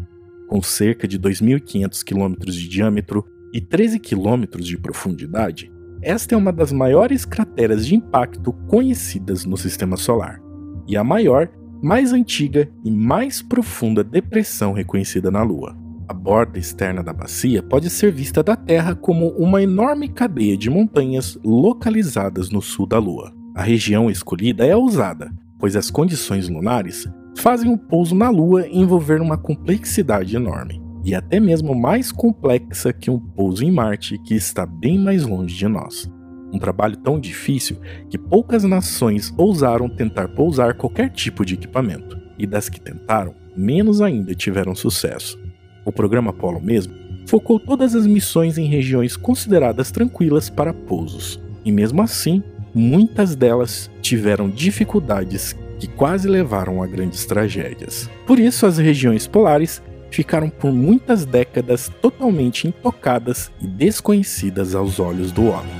Com 0.47 0.63
cerca 0.63 1.05
de 1.05 1.19
2.500 1.19 2.01
km 2.01 2.45
de 2.45 2.69
diâmetro 2.69 3.25
e 3.53 3.59
13 3.59 3.99
km 3.99 4.57
de 4.57 4.77
profundidade, 4.77 5.69
esta 6.01 6.33
é 6.33 6.37
uma 6.37 6.53
das 6.53 6.71
maiores 6.71 7.25
crateras 7.25 7.85
de 7.85 7.93
impacto 7.93 8.53
conhecidas 8.69 9.43
no 9.43 9.57
Sistema 9.57 9.97
Solar, 9.97 10.41
e 10.87 10.95
a 10.95 11.03
maior, 11.03 11.49
mais 11.83 12.13
antiga 12.13 12.71
e 12.85 12.89
mais 12.89 13.41
profunda 13.41 14.01
depressão 14.01 14.71
reconhecida 14.71 15.29
na 15.29 15.43
Lua. 15.43 15.77
A 16.07 16.13
borda 16.13 16.57
externa 16.57 17.03
da 17.03 17.11
bacia 17.11 17.61
pode 17.61 17.89
ser 17.89 18.13
vista 18.13 18.41
da 18.41 18.55
Terra 18.55 18.95
como 18.95 19.27
uma 19.31 19.61
enorme 19.61 20.07
cadeia 20.07 20.55
de 20.55 20.69
montanhas 20.69 21.37
localizadas 21.43 22.49
no 22.49 22.61
sul 22.61 22.87
da 22.87 22.97
Lua. 22.97 23.40
A 23.53 23.63
região 23.63 24.09
escolhida 24.09 24.65
é 24.65 24.73
ousada, 24.75 25.29
pois 25.59 25.75
as 25.75 25.91
condições 25.91 26.47
lunares 26.47 27.05
fazem 27.37 27.71
o 27.73 27.77
pouso 27.77 28.15
na 28.15 28.29
Lua 28.29 28.65
envolver 28.67 29.19
uma 29.19 29.37
complexidade 29.37 30.35
enorme, 30.37 30.81
e 31.03 31.13
até 31.13 31.37
mesmo 31.37 31.75
mais 31.75 32.13
complexa 32.13 32.93
que 32.93 33.11
um 33.11 33.19
pouso 33.19 33.65
em 33.65 33.71
Marte, 33.71 34.17
que 34.19 34.35
está 34.35 34.65
bem 34.65 34.97
mais 34.97 35.25
longe 35.25 35.53
de 35.53 35.67
nós. 35.67 36.09
Um 36.53 36.59
trabalho 36.59 36.95
tão 36.95 37.19
difícil 37.19 37.77
que 38.09 38.17
poucas 38.17 38.63
nações 38.63 39.33
ousaram 39.37 39.89
tentar 39.89 40.29
pousar 40.29 40.75
qualquer 40.75 41.09
tipo 41.09 41.45
de 41.45 41.55
equipamento, 41.55 42.17
e 42.39 42.47
das 42.47 42.69
que 42.69 42.79
tentaram, 42.79 43.35
menos 43.55 44.01
ainda 44.01 44.33
tiveram 44.33 44.73
sucesso. 44.73 45.37
O 45.85 45.91
programa 45.91 46.29
Apollo 46.29 46.61
mesmo 46.61 46.93
focou 47.27 47.59
todas 47.59 47.95
as 47.95 48.07
missões 48.07 48.57
em 48.57 48.65
regiões 48.65 49.17
consideradas 49.17 49.91
tranquilas 49.91 50.49
para 50.49 50.73
pousos, 50.73 51.37
e 51.65 51.71
mesmo 51.71 52.01
assim 52.01 52.41
muitas 52.73 53.35
delas 53.35 53.89
tiveram 54.01 54.49
dificuldades 54.49 55.55
que 55.79 55.87
quase 55.87 56.27
levaram 56.27 56.83
a 56.83 56.87
grandes 56.87 57.25
tragédias. 57.25 58.09
Por 58.27 58.39
isso, 58.39 58.65
as 58.65 58.77
regiões 58.77 59.25
polares 59.25 59.81
ficaram 60.11 60.49
por 60.49 60.71
muitas 60.71 61.25
décadas 61.25 61.89
totalmente 62.01 62.67
intocadas 62.67 63.51
e 63.59 63.65
desconhecidas 63.65 64.75
aos 64.75 64.99
olhos 64.99 65.31
do 65.31 65.47
homem. 65.47 65.71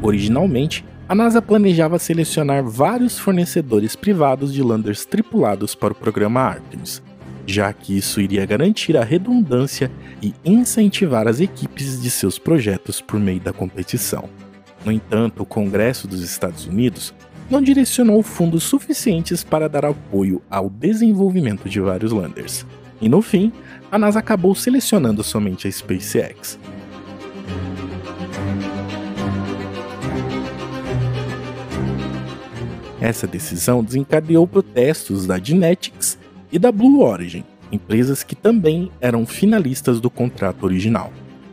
Originalmente, 0.00 0.84
a 1.08 1.14
NASA 1.14 1.42
planejava 1.42 1.98
selecionar 1.98 2.64
vários 2.64 3.18
fornecedores 3.18 3.96
privados 3.96 4.54
de 4.54 4.62
landers 4.62 5.04
tripulados 5.04 5.74
para 5.74 5.92
o 5.92 5.96
programa 5.96 6.40
Artemis, 6.40 7.02
já 7.44 7.72
que 7.72 7.98
isso 7.98 8.20
iria 8.20 8.46
garantir 8.46 8.96
a 8.96 9.02
redundância 9.02 9.90
e 10.22 10.32
incentivar 10.44 11.26
as 11.26 11.40
equipes 11.40 12.00
de 12.00 12.10
seus 12.10 12.38
projetos 12.38 13.00
por 13.00 13.18
meio 13.18 13.40
da 13.40 13.52
competição. 13.52 14.30
No 14.84 14.90
entanto, 14.90 15.42
o 15.42 15.46
Congresso 15.46 16.08
dos 16.08 16.22
Estados 16.22 16.66
Unidos 16.66 17.12
não 17.50 17.60
direcionou 17.60 18.22
fundos 18.22 18.62
suficientes 18.62 19.44
para 19.44 19.68
dar 19.68 19.84
apoio 19.84 20.40
ao 20.48 20.70
desenvolvimento 20.70 21.68
de 21.68 21.80
vários 21.80 22.12
landers. 22.12 22.64
E 23.00 23.08
no 23.08 23.20
fim, 23.20 23.52
a 23.90 23.98
NASA 23.98 24.20
acabou 24.20 24.54
selecionando 24.54 25.22
somente 25.24 25.66
a 25.66 25.72
SpaceX. 25.72 26.58
Essa 33.00 33.26
decisão 33.26 33.82
desencadeou 33.82 34.46
protestos 34.46 35.26
da 35.26 35.38
Dynetics 35.38 36.18
e 36.52 36.58
da 36.58 36.70
Blue 36.70 37.00
Origin, 37.00 37.44
empresas 37.72 38.22
que 38.22 38.36
também 38.36 38.92
eram 39.00 39.26
finalistas 39.26 40.00
do 40.00 40.10
contrato 40.10 40.64
original 40.64 41.10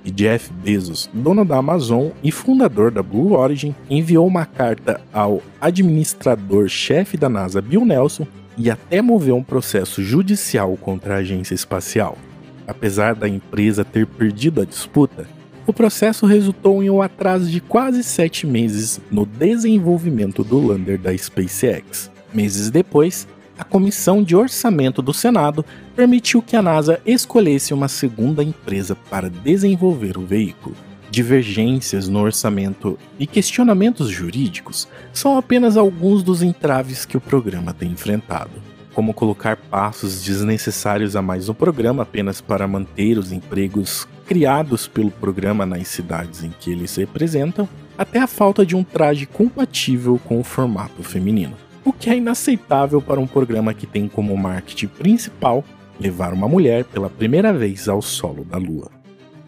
e 0.08 0.12
Jeff 0.12 0.52
Bezos, 0.54 1.10
dono 1.14 1.44
da 1.44 1.58
Amazon 1.58 2.08
e 2.24 2.32
fundador 2.32 2.90
da 2.92 3.04
Blue 3.04 3.34
Origin, 3.34 3.76
enviou 3.90 4.26
uma 4.26 4.46
carta 4.46 5.02
ao 5.12 5.44
administrador-chefe 5.60 7.18
da 7.18 7.28
NASA, 7.28 7.62
Bill 7.62 7.86
Nelson, 7.86 8.26
e 8.58 8.72
até 8.72 9.02
moveu 9.02 9.36
um 9.36 9.44
processo 9.44 10.02
judicial 10.02 10.78
contra 10.78 11.16
a 11.16 11.18
agência 11.18 11.54
espacial. 11.54 12.18
Apesar 12.66 13.16
da 13.16 13.28
empresa 13.28 13.84
ter 13.84 14.08
perdido 14.08 14.62
a 14.62 14.66
disputa, 14.66 15.28
O 15.68 15.74
processo 15.74 16.26
resultou 16.26 16.82
em 16.82 16.90
um 16.90 17.02
atraso 17.02 17.52
de 17.52 17.60
quase 17.60 18.02
sete 18.02 18.48
meses 18.48 19.02
no 19.12 19.26
desenvolvimento 19.26 20.42
do 20.42 20.66
lander 20.66 20.98
da 20.98 21.16
SpaceX. 21.16 22.10
Meses 22.34 22.70
depois, 22.70 23.28
a 23.58 23.64
Comissão 23.64 24.24
de 24.24 24.36
Orçamento 24.36 25.02
do 25.02 25.14
Senado 25.14 25.66
permitiu 25.96 26.42
que 26.42 26.56
a 26.56 26.62
NASA 26.62 27.00
escolhesse 27.06 27.74
uma 27.74 27.88
segunda 27.88 28.44
empresa 28.44 28.96
para 28.96 29.30
desenvolver 29.30 30.18
o 30.18 30.26
veículo. 30.26 30.76
Divergências 31.10 32.08
no 32.08 32.20
orçamento 32.20 32.98
e 33.18 33.26
questionamentos 33.26 34.10
jurídicos 34.10 34.88
são 35.12 35.38
apenas 35.38 35.78
alguns 35.78 36.22
dos 36.22 36.44
entraves 36.44 37.06
que 37.06 37.18
o 37.18 37.22
programa 37.22 37.74
tem 37.74 37.92
enfrentado 37.92 38.52
como 38.98 39.14
colocar 39.14 39.56
passos 39.56 40.24
desnecessários 40.24 41.16
a 41.16 41.22
mais 41.22 41.48
no 41.48 41.54
programa 41.54 42.02
apenas 42.02 42.42
para 42.42 42.68
manter 42.68 43.20
os 43.20 43.32
empregos 43.32 44.08
criados 44.26 44.88
pelo 44.88 45.12
programa 45.12 45.68
nas 45.68 45.88
cidades 45.88 46.44
em 46.44 46.50
que 46.50 46.72
eles 46.72 46.96
representam, 46.96 47.70
até 47.96 48.18
a 48.20 48.26
falta 48.26 48.66
de 48.66 48.76
um 48.76 48.84
traje 48.84 49.28
compatível 49.28 50.20
com 50.26 50.40
o 50.40 50.44
formato 50.44 51.04
feminino. 51.04 51.56
O 51.88 51.94
que 51.94 52.10
é 52.10 52.18
inaceitável 52.18 53.02
para 53.02 53.18
um 53.18 53.26
programa 53.26 53.74
que 53.74 53.88
tem 53.88 54.10
como 54.10 54.36
marketing 54.36 54.88
principal 54.88 55.64
levar 55.98 56.34
uma 56.34 56.46
mulher 56.46 56.84
pela 56.84 57.10
primeira 57.10 57.54
vez 57.54 57.88
ao 57.88 58.02
solo 58.02 58.44
da 58.44 58.58
Lua. 58.58 58.92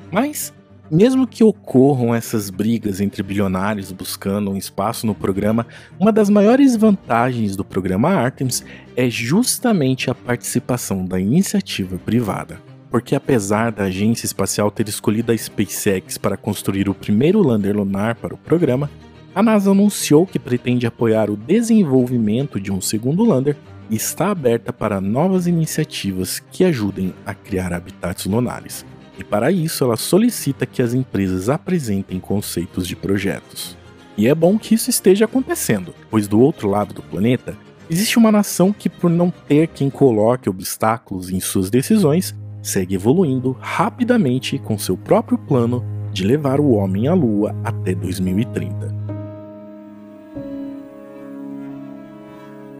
Mas 0.10 0.54
mesmo 0.90 1.28
que 1.28 1.44
ocorram 1.44 2.16
essas 2.16 2.50
brigas 2.50 3.02
entre 3.02 3.22
bilionários 3.22 3.92
buscando 3.92 4.52
um 4.52 4.56
espaço 4.56 5.06
no 5.06 5.14
programa, 5.14 5.68
uma 6.00 6.14
das 6.14 6.30
maiores 6.30 6.78
vantagens 6.78 7.58
do 7.58 7.66
programa 7.66 8.08
Artemis 8.12 8.64
é 8.96 9.10
justamente 9.10 10.10
a 10.10 10.16
participação 10.16 11.04
da 11.04 11.20
iniciativa 11.20 11.98
privada. 11.98 12.62
Porque 12.90 13.16
apesar 13.16 13.70
da 13.70 13.84
agência 13.84 14.26
espacial 14.26 14.72
ter 14.72 14.88
escolhido 14.88 15.34
a 15.34 15.38
SpaceX 15.38 16.18
para 16.18 16.38
construir 16.38 16.88
o 16.88 16.96
primeiro 16.96 17.46
lander 17.46 17.76
lunar 17.76 18.16
para 18.16 18.34
o 18.34 18.38
programa, 18.38 18.90
a 19.34 19.43
NASA 19.43 19.71
anunciou 19.71 20.25
que 20.25 20.39
pretende 20.39 20.88
apoiar 20.88 21.30
o 21.30 21.38
desenvolvimento 21.38 22.59
de 22.59 22.71
um 22.71 22.82
segundo 22.82 23.23
lander 23.23 23.55
e 23.89 23.95
está 23.95 24.30
aberta 24.32 24.71
para 24.71 25.01
novas 25.01 25.47
iniciativas 25.47 26.39
que 26.51 26.63
ajudem 26.63 27.13
a 27.25 27.34
criar 27.34 27.73
habitats 27.73 28.25
lunares 28.25 28.86
e 29.19 29.23
para 29.23 29.51
isso 29.51 29.84
ela 29.84 29.97
solicita 29.97 30.65
que 30.65 30.82
as 30.82 30.93
empresas 30.93 31.49
apresentem 31.49 32.19
conceitos 32.19 32.88
de 32.88 32.95
projetos. 32.95 33.77
E 34.17 34.27
é 34.27 34.34
bom 34.34 34.57
que 34.57 34.73
isso 34.73 34.89
esteja 34.89 35.25
acontecendo, 35.25 35.93
pois 36.09 36.27
do 36.27 36.39
outro 36.39 36.69
lado 36.69 36.93
do 36.93 37.03
planeta 37.03 37.55
existe 37.89 38.17
uma 38.17 38.32
nação 38.32 38.71
que, 38.71 38.89
por 38.89 39.09
não 39.09 39.30
ter 39.30 39.67
quem 39.67 39.89
coloque 39.89 40.49
obstáculos 40.49 41.30
em 41.30 41.39
suas 41.39 41.69
decisões, 41.69 42.34
segue 42.61 42.95
evoluindo 42.95 43.57
rapidamente 43.59 44.57
com 44.57 44.77
seu 44.77 44.95
próprio 44.95 45.38
plano 45.38 45.84
de 46.13 46.23
levar 46.23 46.59
o 46.59 46.71
homem 46.71 47.07
à 47.07 47.13
Lua 47.13 47.55
até 47.63 47.93
2030. 47.93 48.99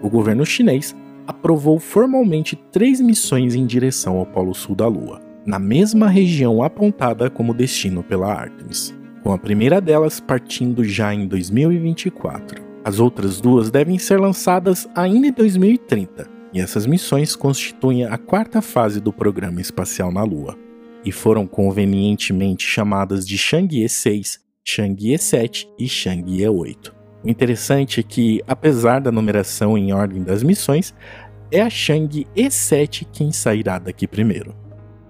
O 0.02 0.10
governo 0.10 0.46
chinês 0.46 0.96
aprovou 1.28 1.80
formalmente 1.80 2.56
três 2.72 3.00
missões 3.00 3.56
em 3.56 3.66
direção 3.66 4.18
ao 4.18 4.26
Polo 4.26 4.54
Sul 4.54 4.76
da 4.76 4.88
Lua 4.88 5.30
na 5.46 5.58
mesma 5.58 6.08
região 6.08 6.62
apontada 6.62 7.30
como 7.30 7.56
destino 7.56 8.04
pela 8.04 8.32
Artemis, 8.32 8.94
com 9.24 9.32
a 9.32 9.38
primeira 9.38 9.82
delas 9.82 10.20
partindo 10.20 10.84
já 10.84 11.14
em 11.14 11.28
2024. 11.28 12.62
As 12.84 13.00
outras 13.00 13.42
duas 13.42 13.72
devem 13.72 13.98
ser 13.98 14.20
lançadas 14.20 14.88
ainda 14.96 15.28
em 15.28 15.32
2030, 15.32 16.30
e 16.54 16.60
essas 16.60 16.86
missões 16.86 17.36
constituem 17.36 18.06
a 18.06 18.18
quarta 18.18 18.62
fase 18.62 19.00
do 19.00 19.12
programa 19.12 19.60
espacial 19.60 20.12
na 20.12 20.24
Lua, 20.24 20.56
e 21.04 21.12
foram 21.12 21.48
convenientemente 21.48 22.66
chamadas 22.66 23.26
de 23.26 23.38
Chang'e 23.38 23.88
6, 23.88 24.40
Chang'e 24.64 25.18
7 25.18 25.68
e 25.80 25.88
Chang'e 25.88 26.48
8. 26.48 26.99
O 27.24 27.30
interessante 27.30 28.00
é 28.00 28.04
que, 28.04 28.42
apesar 28.48 29.00
da 29.00 29.12
numeração 29.12 29.78
em 29.78 29.94
ordem 29.94 30.24
das 30.24 30.42
missões, 30.42 30.94
é 31.52 31.62
a 31.62 31.70
Chang'e 31.70 32.28
7 32.50 33.06
quem 33.12 33.32
sairá 33.32 33.78
daqui 33.78 34.08
primeiro. 34.08 34.56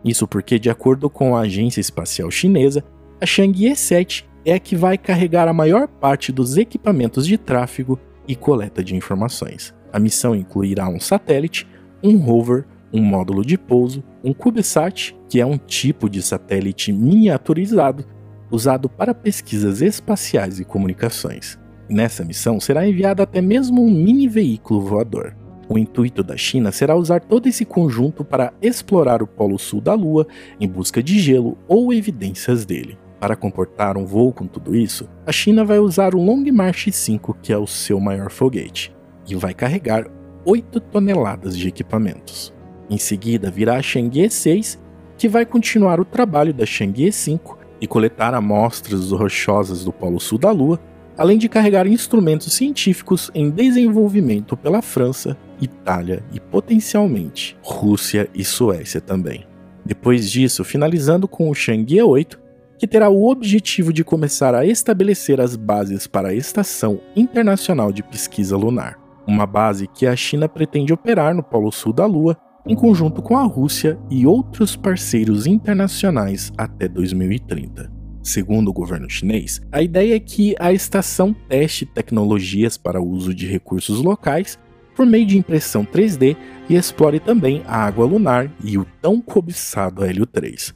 Isso 0.04 0.28
porque, 0.28 0.58
de 0.58 0.70
acordo 0.70 1.10
com 1.10 1.36
a 1.36 1.42
agência 1.42 1.82
espacial 1.82 2.32
chinesa, 2.32 2.84
a 3.22 3.26
Chang'e 3.26 3.76
7 3.76 4.28
é 4.46 4.54
a 4.54 4.60
que 4.60 4.76
vai 4.76 4.98
carregar 4.98 5.48
a 5.48 5.54
maior 5.54 5.88
parte 5.88 6.32
dos 6.32 6.58
equipamentos 6.58 7.28
de 7.28 7.38
tráfego 7.38 8.00
e 8.28 8.36
coleta 8.36 8.84
de 8.84 8.96
informações. 8.96 9.74
A 9.92 10.00
missão 10.00 10.34
incluirá 10.34 10.88
um 10.88 11.00
satélite, 11.00 11.68
um 12.02 12.18
rover, 12.18 12.66
um 12.92 13.02
módulo 13.02 13.46
de 13.46 13.58
pouso, 13.58 14.04
um 14.24 14.34
CubeSat, 14.34 15.16
que 15.28 15.40
é 15.40 15.46
um 15.46 15.58
tipo 15.58 16.10
de 16.10 16.22
satélite 16.22 16.92
miniaturizado 16.92 18.06
usado 18.50 18.90
para 18.90 19.14
pesquisas 19.14 19.82
espaciais 19.82 20.60
e 20.60 20.66
comunicações. 20.66 21.59
Nessa 21.90 22.24
missão 22.24 22.60
será 22.60 22.88
enviado 22.88 23.24
até 23.24 23.42
mesmo 23.42 23.84
um 23.84 23.90
mini 23.90 24.28
veículo 24.28 24.82
voador. 24.82 25.36
O 25.68 25.78
intuito 25.78 26.24
da 26.24 26.38
China 26.38 26.72
será 26.72 26.96
usar 26.96 27.20
todo 27.20 27.48
esse 27.48 27.66
conjunto 27.66 28.24
para 28.24 28.54
explorar 28.62 29.24
o 29.24 29.28
Polo 29.28 29.58
Sul 29.58 29.82
da 29.82 29.96
Lua 29.96 30.28
em 30.60 30.68
busca 30.68 31.02
de 31.02 31.20
gelo 31.20 31.58
ou 31.68 31.92
evidências 31.92 32.64
dele. 32.64 32.98
Para 33.20 33.36
comportar 33.36 33.98
um 33.98 34.06
voo 34.06 34.32
com 34.32 34.46
tudo 34.46 34.76
isso, 34.76 35.10
a 35.26 35.32
China 35.32 35.66
vai 35.66 35.80
usar 35.80 36.14
o 36.16 36.24
Long 36.24 36.44
March 36.52 36.90
5, 36.92 37.38
que 37.42 37.52
é 37.52 37.58
o 37.58 37.68
seu 37.68 38.00
maior 38.00 38.30
foguete, 38.30 38.96
e 39.28 39.36
vai 39.36 39.54
carregar 39.54 40.08
8 40.46 40.80
toneladas 40.80 41.58
de 41.58 41.68
equipamentos. 41.68 42.54
Em 42.90 42.98
seguida 42.98 43.52
virá 43.52 43.78
a 43.78 43.82
Chang'e 43.82 44.30
6, 44.30 44.80
que 45.18 45.28
vai 45.28 45.46
continuar 45.46 46.00
o 46.00 46.06
trabalho 46.06 46.54
da 46.54 46.66
Chang'e 46.66 47.12
5 47.12 47.58
e 47.82 47.88
coletar 47.88 48.34
amostras 48.34 49.12
rochosas 49.12 49.84
do 49.84 49.92
Polo 49.92 50.20
Sul 50.20 50.38
da 50.38 50.52
Lua, 50.52 50.80
além 51.20 51.38
de 51.38 51.50
carregar 51.50 51.86
instrumentos 51.86 52.54
científicos 52.54 53.30
em 53.36 53.50
desenvolvimento 53.50 54.56
pela 54.56 54.82
França 54.82 55.38
Itália 55.62 56.24
e 56.32 56.40
potencialmente 56.40 57.58
Rússia 57.62 58.30
e 58.34 58.46
Suécia 58.46 59.02
também. 59.02 59.46
Depois 59.86 60.32
disso, 60.32 60.64
finalizando 60.64 61.28
com 61.28 61.50
o 61.50 61.54
Chang'e 61.54 62.02
8, 62.02 62.40
que 62.78 62.88
terá 62.88 63.10
o 63.10 63.30
objetivo 63.30 63.92
de 63.92 64.02
começar 64.02 64.56
a 64.56 64.66
estabelecer 64.66 65.42
as 65.42 65.58
bases 65.58 66.08
para 66.08 66.30
a 66.30 66.34
Estação 66.34 67.02
Internacional 67.14 67.92
de 67.92 68.02
Pesquisa 68.02 68.56
Lunar, 68.56 68.98
uma 69.28 69.46
base 69.46 69.88
que 69.88 70.08
a 70.08 70.16
China 70.16 70.48
pretende 70.48 70.94
operar 70.94 71.36
no 71.36 71.44
Polo 71.44 71.70
Sul 71.70 71.92
da 71.92 72.06
Lua 72.06 72.38
em 72.66 72.76
conjunto 72.76 73.22
com 73.22 73.36
a 73.36 73.44
Rússia 73.44 74.00
e 74.10 74.26
outros 74.26 74.78
parceiros 74.78 75.46
internacionais 75.46 76.50
até 76.58 76.88
2030. 76.88 77.99
Segundo 78.30 78.68
o 78.68 78.74
governo 78.74 79.10
chinês, 79.10 79.60
a 79.72 79.82
ideia 79.82 80.16
é 80.16 80.20
que 80.20 80.56
a 80.60 80.72
estação 80.72 81.34
teste 81.34 81.84
tecnologias 81.84 82.78
para 82.78 83.02
uso 83.02 83.34
de 83.34 83.48
recursos 83.48 84.04
locais 84.04 84.60
por 84.96 85.04
meio 85.04 85.26
de 85.26 85.36
impressão 85.36 85.84
3D 85.84 86.38
e 86.70 86.76
explore 86.76 87.20
também 87.20 87.64
a 87.66 87.78
água 87.78 88.06
lunar 88.06 88.54
e 88.64 88.78
o 88.78 88.86
tão 89.02 89.20
cobiçado 89.20 90.06
Hélio 90.06 90.28
3. 90.28 90.76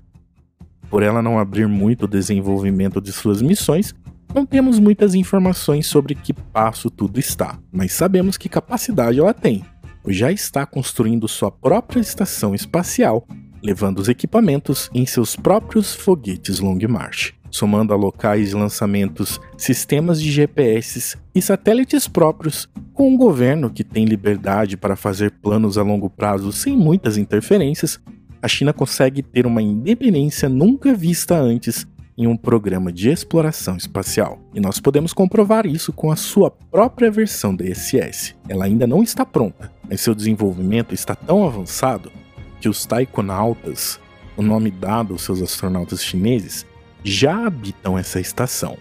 Por 0.89 1.03
ela 1.03 1.21
não 1.21 1.37
abrir 1.37 1.67
muito 1.67 2.05
o 2.05 2.07
desenvolvimento 2.07 2.99
de 2.99 3.11
suas 3.11 3.39
missões, 3.39 3.93
não 4.33 4.47
temos 4.47 4.79
muitas 4.79 5.13
informações 5.13 5.85
sobre 5.85 6.15
que 6.15 6.33
passo 6.33 6.89
tudo 6.89 7.19
está, 7.19 7.59
mas 7.71 7.93
sabemos 7.93 8.35
que 8.35 8.49
capacidade 8.49 9.19
ela 9.19 9.31
tem, 9.31 9.63
já 10.07 10.31
está 10.31 10.65
construindo 10.65 11.27
sua 11.27 11.51
própria 11.51 11.99
estação 11.99 12.55
espacial, 12.55 13.27
levando 13.61 13.99
os 13.99 14.09
equipamentos 14.09 14.89
em 14.91 15.05
seus 15.05 15.35
próprios 15.35 15.93
foguetes 15.93 16.59
Long 16.59 16.79
March 16.89 17.42
somando 17.53 17.93
a 17.93 17.95
locais 17.95 18.49
de 18.49 18.55
lançamentos, 18.55 19.39
sistemas 19.55 20.19
de 20.19 20.31
GPS 20.31 21.15
e 21.35 21.41
satélites 21.41 22.07
próprios, 22.07 22.67
com 22.93 23.11
um 23.11 23.15
governo 23.15 23.69
que 23.69 23.83
tem 23.83 24.05
liberdade 24.05 24.75
para 24.75 24.95
fazer 24.95 25.31
planos 25.31 25.77
a 25.77 25.83
longo 25.83 26.09
prazo 26.09 26.51
sem 26.51 26.75
muitas 26.75 27.15
interferências, 27.15 27.99
a 28.41 28.47
China 28.47 28.73
consegue 28.73 29.21
ter 29.21 29.45
uma 29.45 29.61
independência 29.61 30.49
nunca 30.49 30.95
vista 30.95 31.35
antes 31.35 31.85
em 32.17 32.25
um 32.25 32.35
programa 32.35 32.91
de 32.91 33.09
exploração 33.09 33.77
espacial. 33.77 34.39
E 34.53 34.59
nós 34.59 34.79
podemos 34.79 35.13
comprovar 35.13 35.67
isso 35.67 35.93
com 35.93 36.11
a 36.11 36.15
sua 36.15 36.49
própria 36.49 37.11
versão 37.11 37.55
da 37.55 37.65
ISS. 37.65 38.35
Ela 38.49 38.65
ainda 38.65 38.87
não 38.87 39.03
está 39.03 39.23
pronta, 39.25 39.71
mas 39.87 40.01
seu 40.01 40.15
desenvolvimento 40.15 40.93
está 40.93 41.13
tão 41.15 41.45
avançado 41.45 42.11
que 42.59 42.67
os 42.67 42.83
taikonautas, 42.83 43.99
o 44.35 44.41
nome 44.41 44.71
dado 44.71 45.13
aos 45.13 45.21
seus 45.21 45.41
astronautas 45.41 46.03
chineses, 46.03 46.65
já 47.03 47.45
habitam 47.45 47.97
essa 47.97 48.19
estação. 48.19 48.77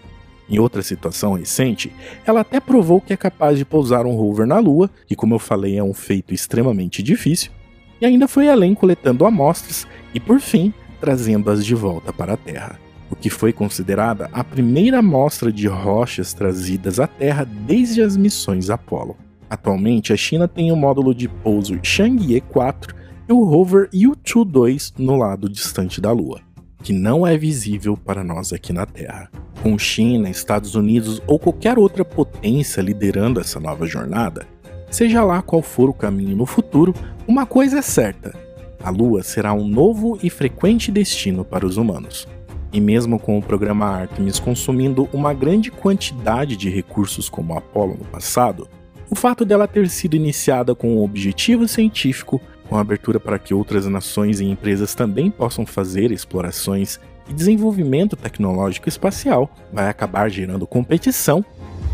Em 0.49 0.59
outra 0.59 0.81
situação 0.81 1.33
recente, 1.33 1.91
ela 2.25 2.41
até 2.41 2.59
provou 2.59 2.99
que 2.99 3.13
é 3.13 3.17
capaz 3.17 3.57
de 3.57 3.65
pousar 3.65 4.05
um 4.05 4.15
rover 4.15 4.45
na 4.45 4.59
Lua, 4.59 4.89
que, 5.07 5.15
como 5.15 5.35
eu 5.35 5.39
falei, 5.39 5.77
é 5.77 5.83
um 5.83 5.93
feito 5.93 6.33
extremamente 6.33 7.01
difícil, 7.01 7.51
e 7.99 8.05
ainda 8.05 8.27
foi 8.27 8.49
além 8.49 8.75
coletando 8.75 9.25
amostras 9.25 9.87
e, 10.13 10.19
por 10.19 10.39
fim, 10.39 10.73
trazendo-as 10.99 11.65
de 11.65 11.73
volta 11.73 12.11
para 12.11 12.33
a 12.33 12.37
Terra, 12.37 12.79
o 13.09 13.15
que 13.15 13.29
foi 13.29 13.53
considerada 13.53 14.29
a 14.33 14.43
primeira 14.43 14.99
amostra 14.99 15.51
de 15.51 15.67
rochas 15.67 16.33
trazidas 16.33 16.99
à 16.99 17.07
Terra 17.07 17.45
desde 17.45 18.01
as 18.01 18.17
missões 18.17 18.69
Apollo. 18.69 19.15
Atualmente, 19.49 20.11
a 20.11 20.17
China 20.17 20.47
tem 20.47 20.71
o 20.71 20.75
módulo 20.75 21.13
de 21.15 21.27
pouso 21.27 21.79
Chang'e 21.81 22.41
4 22.41 22.95
e 23.29 23.33
o 23.33 23.43
rover 23.43 23.89
Yutu 23.93 24.43
2 24.43 24.95
no 24.97 25.15
lado 25.15 25.47
distante 25.47 26.01
da 26.01 26.11
Lua. 26.11 26.52
Que 26.83 26.91
não 26.91 27.25
é 27.25 27.37
visível 27.37 27.95
para 27.95 28.23
nós 28.23 28.51
aqui 28.51 28.73
na 28.73 28.85
Terra. 28.85 29.31
Com 29.63 29.79
China, 29.79 30.29
Estados 30.29 30.75
Unidos 30.75 31.21
ou 31.25 31.39
qualquer 31.39 31.79
outra 31.79 32.03
potência 32.03 32.81
liderando 32.81 33.39
essa 33.39 33.57
nova 33.57 33.85
jornada, 33.85 34.45
seja 34.91 35.23
lá 35.23 35.41
qual 35.41 35.61
for 35.61 35.89
o 35.89 35.93
caminho 35.93 36.35
no 36.35 36.45
futuro, 36.45 36.93
uma 37.25 37.45
coisa 37.45 37.79
é 37.79 37.81
certa: 37.81 38.37
a 38.83 38.89
Lua 38.89 39.23
será 39.23 39.53
um 39.53 39.65
novo 39.65 40.19
e 40.21 40.29
frequente 40.29 40.91
destino 40.91 41.45
para 41.45 41.65
os 41.65 41.77
humanos. 41.77 42.27
E 42.73 42.81
mesmo 42.81 43.17
com 43.17 43.37
o 43.37 43.41
programa 43.41 43.85
Artemis 43.85 44.39
consumindo 44.39 45.07
uma 45.13 45.33
grande 45.33 45.71
quantidade 45.71 46.57
de 46.57 46.69
recursos 46.69 47.29
como 47.29 47.53
o 47.53 47.57
Apollo 47.57 47.95
no 47.97 48.05
passado, 48.05 48.67
o 49.09 49.15
fato 49.15 49.45
dela 49.45 49.67
ter 49.67 49.87
sido 49.89 50.15
iniciada 50.15 50.75
com 50.75 50.97
um 50.97 51.03
objetivo 51.03 51.67
científico, 51.67 52.41
com 52.69 52.77
abertura 52.77 53.19
para 53.19 53.39
que 53.39 53.53
outras 53.53 53.85
nações 53.87 54.39
e 54.39 54.45
empresas 54.45 54.95
também 54.95 55.29
possam 55.29 55.65
fazer 55.65 56.11
explorações 56.11 56.99
e 57.29 57.33
desenvolvimento 57.33 58.15
tecnológico 58.15 58.89
espacial, 58.89 59.49
vai 59.71 59.87
acabar 59.87 60.29
gerando 60.29 60.67
competição 60.67 61.43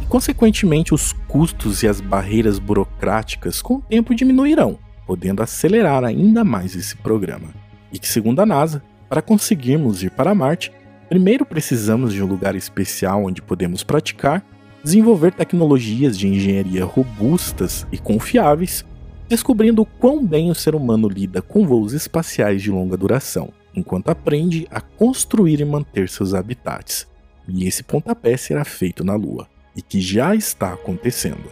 e, 0.01 0.05
consequentemente, 0.05 0.93
os 0.93 1.13
custos 1.27 1.83
e 1.83 1.87
as 1.87 2.01
barreiras 2.01 2.59
burocráticas 2.59 3.61
com 3.61 3.75
o 3.75 3.81
tempo 3.81 4.15
diminuirão 4.15 4.77
podendo 5.09 5.41
acelerar 5.41 6.03
ainda 6.03 6.43
mais 6.43 6.75
esse 6.75 6.95
programa. 6.95 7.47
E 7.91 7.97
que, 7.97 8.07
segundo 8.07 8.41
a 8.41 8.45
NASA, 8.45 8.83
para 9.09 9.23
conseguirmos 9.23 10.03
ir 10.03 10.11
para 10.11 10.35
Marte, 10.35 10.71
primeiro 11.09 11.43
precisamos 11.43 12.13
de 12.13 12.21
um 12.21 12.27
lugar 12.27 12.55
especial 12.55 13.25
onde 13.25 13.41
podemos 13.41 13.83
praticar, 13.83 14.45
desenvolver 14.83 15.31
tecnologias 15.31 16.15
de 16.15 16.27
engenharia 16.27 16.85
robustas 16.85 17.87
e 17.91 17.97
confiáveis, 17.97 18.85
descobrindo 19.29 19.85
quão 19.85 20.25
bem 20.25 20.49
o 20.49 20.55
ser 20.55 20.73
humano 20.73 21.07
lida 21.07 21.39
com 21.39 21.65
voos 21.65 21.93
espaciais 21.93 22.63
de 22.63 22.71
longa 22.71 22.97
duração, 22.97 23.53
enquanto 23.75 24.09
aprende 24.09 24.67
a 24.71 24.81
construir 24.81 25.61
e 25.61 25.65
manter 25.65 26.09
seus 26.09 26.33
habitats. 26.33 27.07
E 27.47 27.67
esse 27.67 27.83
pontapé 27.83 28.35
será 28.35 28.65
feito 28.65 29.03
na 29.03 29.13
Lua, 29.15 29.47
e 29.75 29.83
que 29.83 30.01
já 30.01 30.33
está 30.33 30.73
acontecendo. 30.73 31.51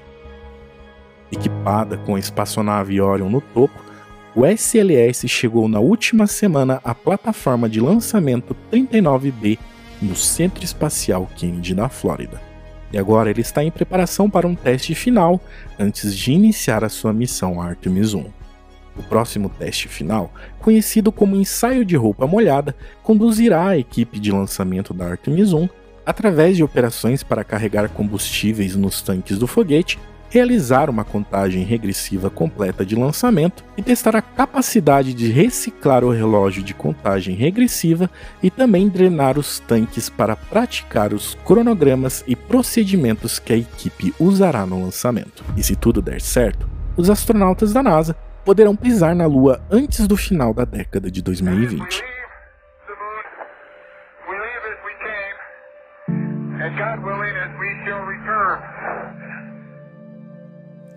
Equipada 1.31 1.97
com 1.97 2.15
a 2.15 2.19
espaçonave 2.19 2.99
Orion 2.99 3.29
no 3.29 3.41
topo, 3.41 3.79
o 4.35 4.45
SLS 4.45 5.27
chegou 5.27 5.67
na 5.67 5.79
última 5.79 6.25
semana 6.25 6.81
à 6.83 6.95
plataforma 6.95 7.69
de 7.69 7.79
lançamento 7.79 8.55
39B 8.71 9.59
no 10.01 10.15
Centro 10.15 10.63
Espacial 10.63 11.27
Kennedy, 11.35 11.75
na 11.75 11.89
Flórida. 11.89 12.46
E 12.91 12.97
agora 12.97 13.29
ele 13.29 13.41
está 13.41 13.63
em 13.63 13.71
preparação 13.71 14.29
para 14.29 14.47
um 14.47 14.55
teste 14.55 14.95
final 14.95 15.41
antes 15.77 16.15
de 16.15 16.31
iniciar 16.31 16.83
a 16.83 16.89
sua 16.89 17.11
missão 17.11 17.61
Artemis 17.61 18.13
1. 18.13 18.25
O 18.97 19.03
próximo 19.03 19.49
teste 19.49 19.87
final, 19.87 20.33
conhecido 20.59 21.11
como 21.11 21.35
ensaio 21.35 21.85
de 21.85 21.95
roupa 21.95 22.25
molhada, 22.25 22.75
conduzirá 23.03 23.67
a 23.67 23.77
equipe 23.77 24.19
de 24.19 24.31
lançamento 24.31 24.93
da 24.93 25.05
Artemis 25.05 25.53
1 25.53 25.69
através 26.05 26.55
de 26.55 26.63
operações 26.63 27.21
para 27.21 27.43
carregar 27.43 27.89
combustíveis 27.89 28.75
nos 28.75 29.01
tanques 29.01 29.37
do 29.37 29.45
foguete 29.45 29.99
realizar 30.29 30.89
uma 30.89 31.03
contagem 31.03 31.63
regressiva 31.63 32.29
completa 32.29 32.85
de 32.85 32.95
lançamento 32.95 33.63
e 33.77 33.81
testar 33.81 34.15
a 34.15 34.21
capacidade 34.21 35.13
de 35.13 35.29
reciclar 35.31 36.03
o 36.03 36.11
relógio 36.11 36.63
de 36.63 36.73
contagem 36.73 37.35
regressiva 37.35 38.09
e 38.41 38.49
também 38.49 38.89
drenar 38.89 39.37
os 39.37 39.59
tanques 39.59 40.09
para 40.09 40.35
praticar 40.35 41.13
os 41.13 41.35
cronogramas 41.45 42.23
e 42.27 42.35
procedimentos 42.35 43.39
que 43.39 43.53
a 43.53 43.57
equipe 43.57 44.13
usará 44.19 44.65
no 44.65 44.81
lançamento. 44.81 45.43
E 45.55 45.63
se 45.63 45.75
tudo 45.75 46.01
der 46.01 46.21
certo, 46.21 46.69
os 46.95 47.09
astronautas 47.09 47.73
da 47.73 47.83
NASA 47.83 48.15
poderão 48.43 48.75
pisar 48.75 49.15
na 49.15 49.25
Lua 49.25 49.61
antes 49.69 50.07
do 50.07 50.15
final 50.15 50.53
da 50.53 50.65
década 50.65 51.11
de 51.11 51.21
2020. 51.21 52.03
And 56.59 56.75
God 56.75 57.05
willing, 57.05 57.59
we 57.59 57.69
shall 57.85 58.03
return. 58.03 59.26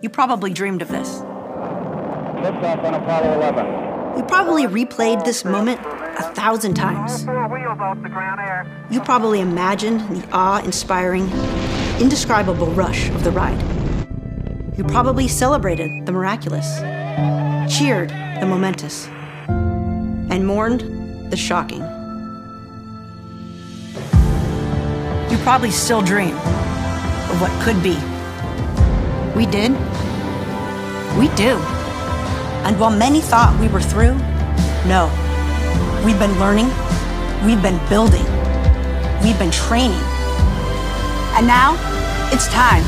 You 0.02 0.08
probably 0.08 0.54
dreamed 0.54 0.80
of 0.80 0.88
this. 0.88 1.18
Liftoff 1.18 2.84
on 2.84 2.94
Apollo 2.94 3.34
11. 3.34 4.16
You 4.16 4.24
probably 4.24 4.64
replayed 4.64 5.26
this 5.26 5.44
moment 5.44 5.78
a 5.80 6.22
thousand 6.34 6.72
times. 6.72 7.24
You 8.90 9.00
probably 9.02 9.40
imagined 9.40 10.00
the 10.16 10.26
awe 10.32 10.62
inspiring, 10.64 11.30
indescribable 12.00 12.68
rush 12.68 13.10
of 13.10 13.24
the 13.24 13.30
ride. 13.30 13.60
You 14.78 14.84
probably 14.84 15.28
celebrated 15.28 16.06
the 16.06 16.12
miraculous, 16.12 16.78
cheered 17.70 18.08
the 18.08 18.46
momentous, 18.46 19.06
and 19.48 20.46
mourned 20.46 21.30
the 21.30 21.36
shocking. 21.36 21.82
You 25.30 25.36
probably 25.44 25.70
still 25.70 26.00
dream 26.00 26.34
of 26.34 27.40
what 27.42 27.50
could 27.62 27.82
be. 27.82 27.98
We 29.36 29.46
did. 29.46 29.70
We 31.16 31.28
do. 31.36 31.56
And 32.66 32.78
while 32.78 32.90
many 32.90 33.20
thought 33.20 33.56
we 33.60 33.68
were 33.68 33.80
through, 33.80 34.14
no. 34.86 35.06
We've 36.04 36.18
been 36.18 36.36
learning, 36.38 36.66
we've 37.46 37.62
been 37.62 37.78
building, 37.88 38.24
we've 39.22 39.38
been 39.38 39.50
training. 39.50 40.02
And 41.38 41.46
now, 41.46 41.78
it's 42.32 42.48
time. 42.48 42.82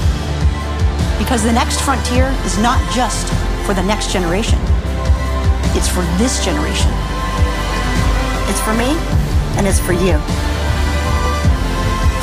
Because 1.16 1.42
the 1.42 1.52
next 1.52 1.80
frontier 1.80 2.34
is 2.44 2.58
not 2.58 2.78
just 2.92 3.32
for 3.64 3.74
the 3.74 3.82
next 3.82 4.12
generation, 4.12 4.58
it's 5.78 5.88
for 5.88 6.02
this 6.18 6.44
generation. 6.44 6.90
It's 8.50 8.60
for 8.60 8.74
me, 8.74 8.98
and 9.56 9.66
it's 9.66 9.78
for 9.78 9.92
you. 9.92 10.18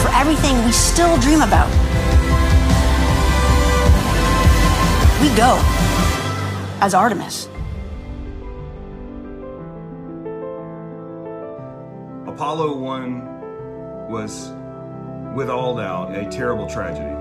For 0.03 0.11
everything 0.13 0.63
we 0.65 0.71
still 0.71 1.17
dream 1.19 1.41
about. 1.41 1.88
We 5.21 5.27
go 5.35 5.59
as 6.79 6.93
Artemis. 6.93 7.49
Apollo 12.25 12.77
1 12.77 14.09
was, 14.09 14.51
with 15.35 15.49
all 15.49 15.75
doubt, 15.75 16.15
a 16.15 16.29
terrible 16.29 16.69
tragedy. 16.69 17.13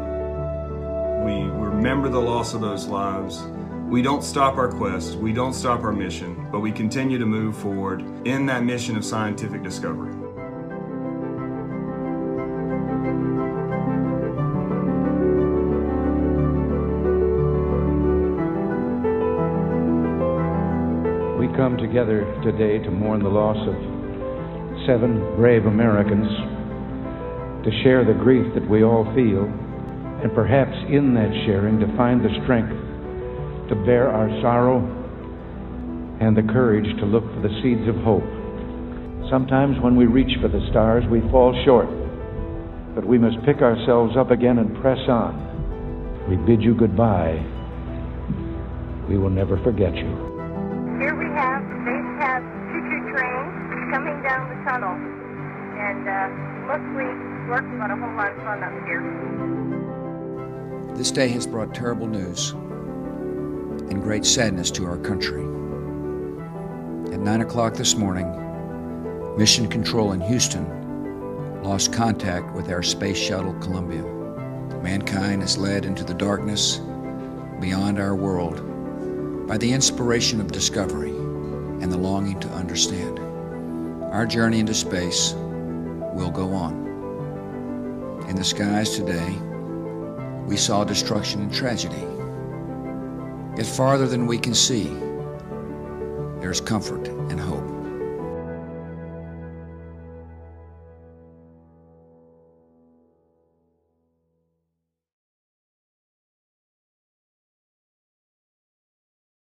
We 1.24 1.50
remember 1.50 2.08
the 2.08 2.20
loss 2.20 2.54
of 2.54 2.60
those 2.60 2.86
lives. 2.86 3.42
We 3.88 4.00
don't 4.00 4.22
stop 4.22 4.58
our 4.58 4.70
quest, 4.70 5.16
we 5.16 5.32
don't 5.32 5.52
stop 5.52 5.82
our 5.82 5.90
mission, 5.90 6.46
but 6.52 6.60
we 6.60 6.70
continue 6.70 7.18
to 7.18 7.26
move 7.26 7.56
forward 7.56 8.02
in 8.24 8.46
that 8.46 8.62
mission 8.62 8.96
of 8.96 9.04
scientific 9.04 9.64
discovery. 9.64 10.17
Come 21.58 21.76
together 21.76 22.22
today 22.44 22.78
to 22.78 22.88
mourn 22.88 23.20
the 23.20 23.28
loss 23.28 23.58
of 23.66 23.74
seven 24.86 25.18
brave 25.34 25.66
Americans, 25.66 26.30
to 27.66 27.82
share 27.82 28.04
the 28.04 28.14
grief 28.14 28.46
that 28.54 28.62
we 28.70 28.84
all 28.84 29.02
feel, 29.10 29.42
and 30.22 30.32
perhaps 30.38 30.70
in 30.86 31.14
that 31.14 31.34
sharing 31.46 31.80
to 31.80 31.96
find 31.96 32.22
the 32.22 32.30
strength 32.44 32.70
to 33.68 33.74
bear 33.84 34.08
our 34.08 34.30
sorrow 34.40 34.78
and 36.20 36.36
the 36.36 36.46
courage 36.52 36.86
to 37.00 37.04
look 37.04 37.24
for 37.34 37.42
the 37.42 37.50
seeds 37.60 37.88
of 37.90 37.96
hope. 38.06 38.22
Sometimes 39.28 39.82
when 39.82 39.96
we 39.96 40.06
reach 40.06 40.38
for 40.40 40.46
the 40.46 40.64
stars, 40.70 41.02
we 41.10 41.22
fall 41.34 41.50
short, 41.66 41.90
but 42.94 43.04
we 43.04 43.18
must 43.18 43.34
pick 43.44 43.62
ourselves 43.62 44.14
up 44.16 44.30
again 44.30 44.58
and 44.58 44.80
press 44.80 45.02
on. 45.08 45.34
We 46.30 46.36
bid 46.36 46.62
you 46.62 46.76
goodbye. 46.76 47.42
We 49.08 49.18
will 49.18 49.30
never 49.30 49.60
forget 49.64 49.96
you. 49.96 50.28
A 57.90 57.96
whole 57.96 58.14
lot 58.16 58.32
of 58.32 58.42
fun 58.42 58.62
up 58.62 58.72
here. 58.86 59.02
This 60.94 61.10
day 61.10 61.28
has 61.28 61.46
brought 61.46 61.74
terrible 61.74 62.06
news 62.06 62.50
and 63.90 64.02
great 64.02 64.24
sadness 64.26 64.70
to 64.72 64.84
our 64.84 64.98
country. 64.98 65.42
At 67.12 67.20
9 67.20 67.40
o'clock 67.40 67.74
this 67.74 67.94
morning, 67.94 68.26
Mission 69.38 69.68
Control 69.68 70.12
in 70.12 70.20
Houston 70.20 71.62
lost 71.62 71.92
contact 71.92 72.54
with 72.54 72.70
our 72.70 72.82
space 72.82 73.16
shuttle 73.16 73.54
Columbia. 73.54 74.02
Mankind 74.82 75.42
is 75.42 75.56
led 75.56 75.84
into 75.84 76.04
the 76.04 76.14
darkness 76.14 76.80
beyond 77.60 77.98
our 77.98 78.14
world 78.14 79.46
by 79.46 79.56
the 79.56 79.72
inspiration 79.72 80.40
of 80.40 80.52
discovery 80.52 81.10
and 81.10 81.90
the 81.90 81.96
longing 81.96 82.38
to 82.40 82.48
understand. 82.50 83.18
Our 84.12 84.26
journey 84.26 84.60
into 84.60 84.74
space 84.74 85.34
will 86.18 86.30
go 86.30 86.52
on. 86.52 86.86
In 88.28 88.34
the 88.34 88.44
skies 88.44 88.90
today, 88.90 89.38
we 90.46 90.56
saw 90.56 90.82
destruction 90.82 91.40
and 91.42 91.54
tragedy. 91.54 92.04
Yet 93.56 93.66
farther 93.66 94.06
than 94.06 94.26
we 94.26 94.38
can 94.38 94.54
see, 94.54 94.88
there's 96.40 96.60
comfort 96.60 97.06
and 97.08 97.38
hope. 97.38 97.67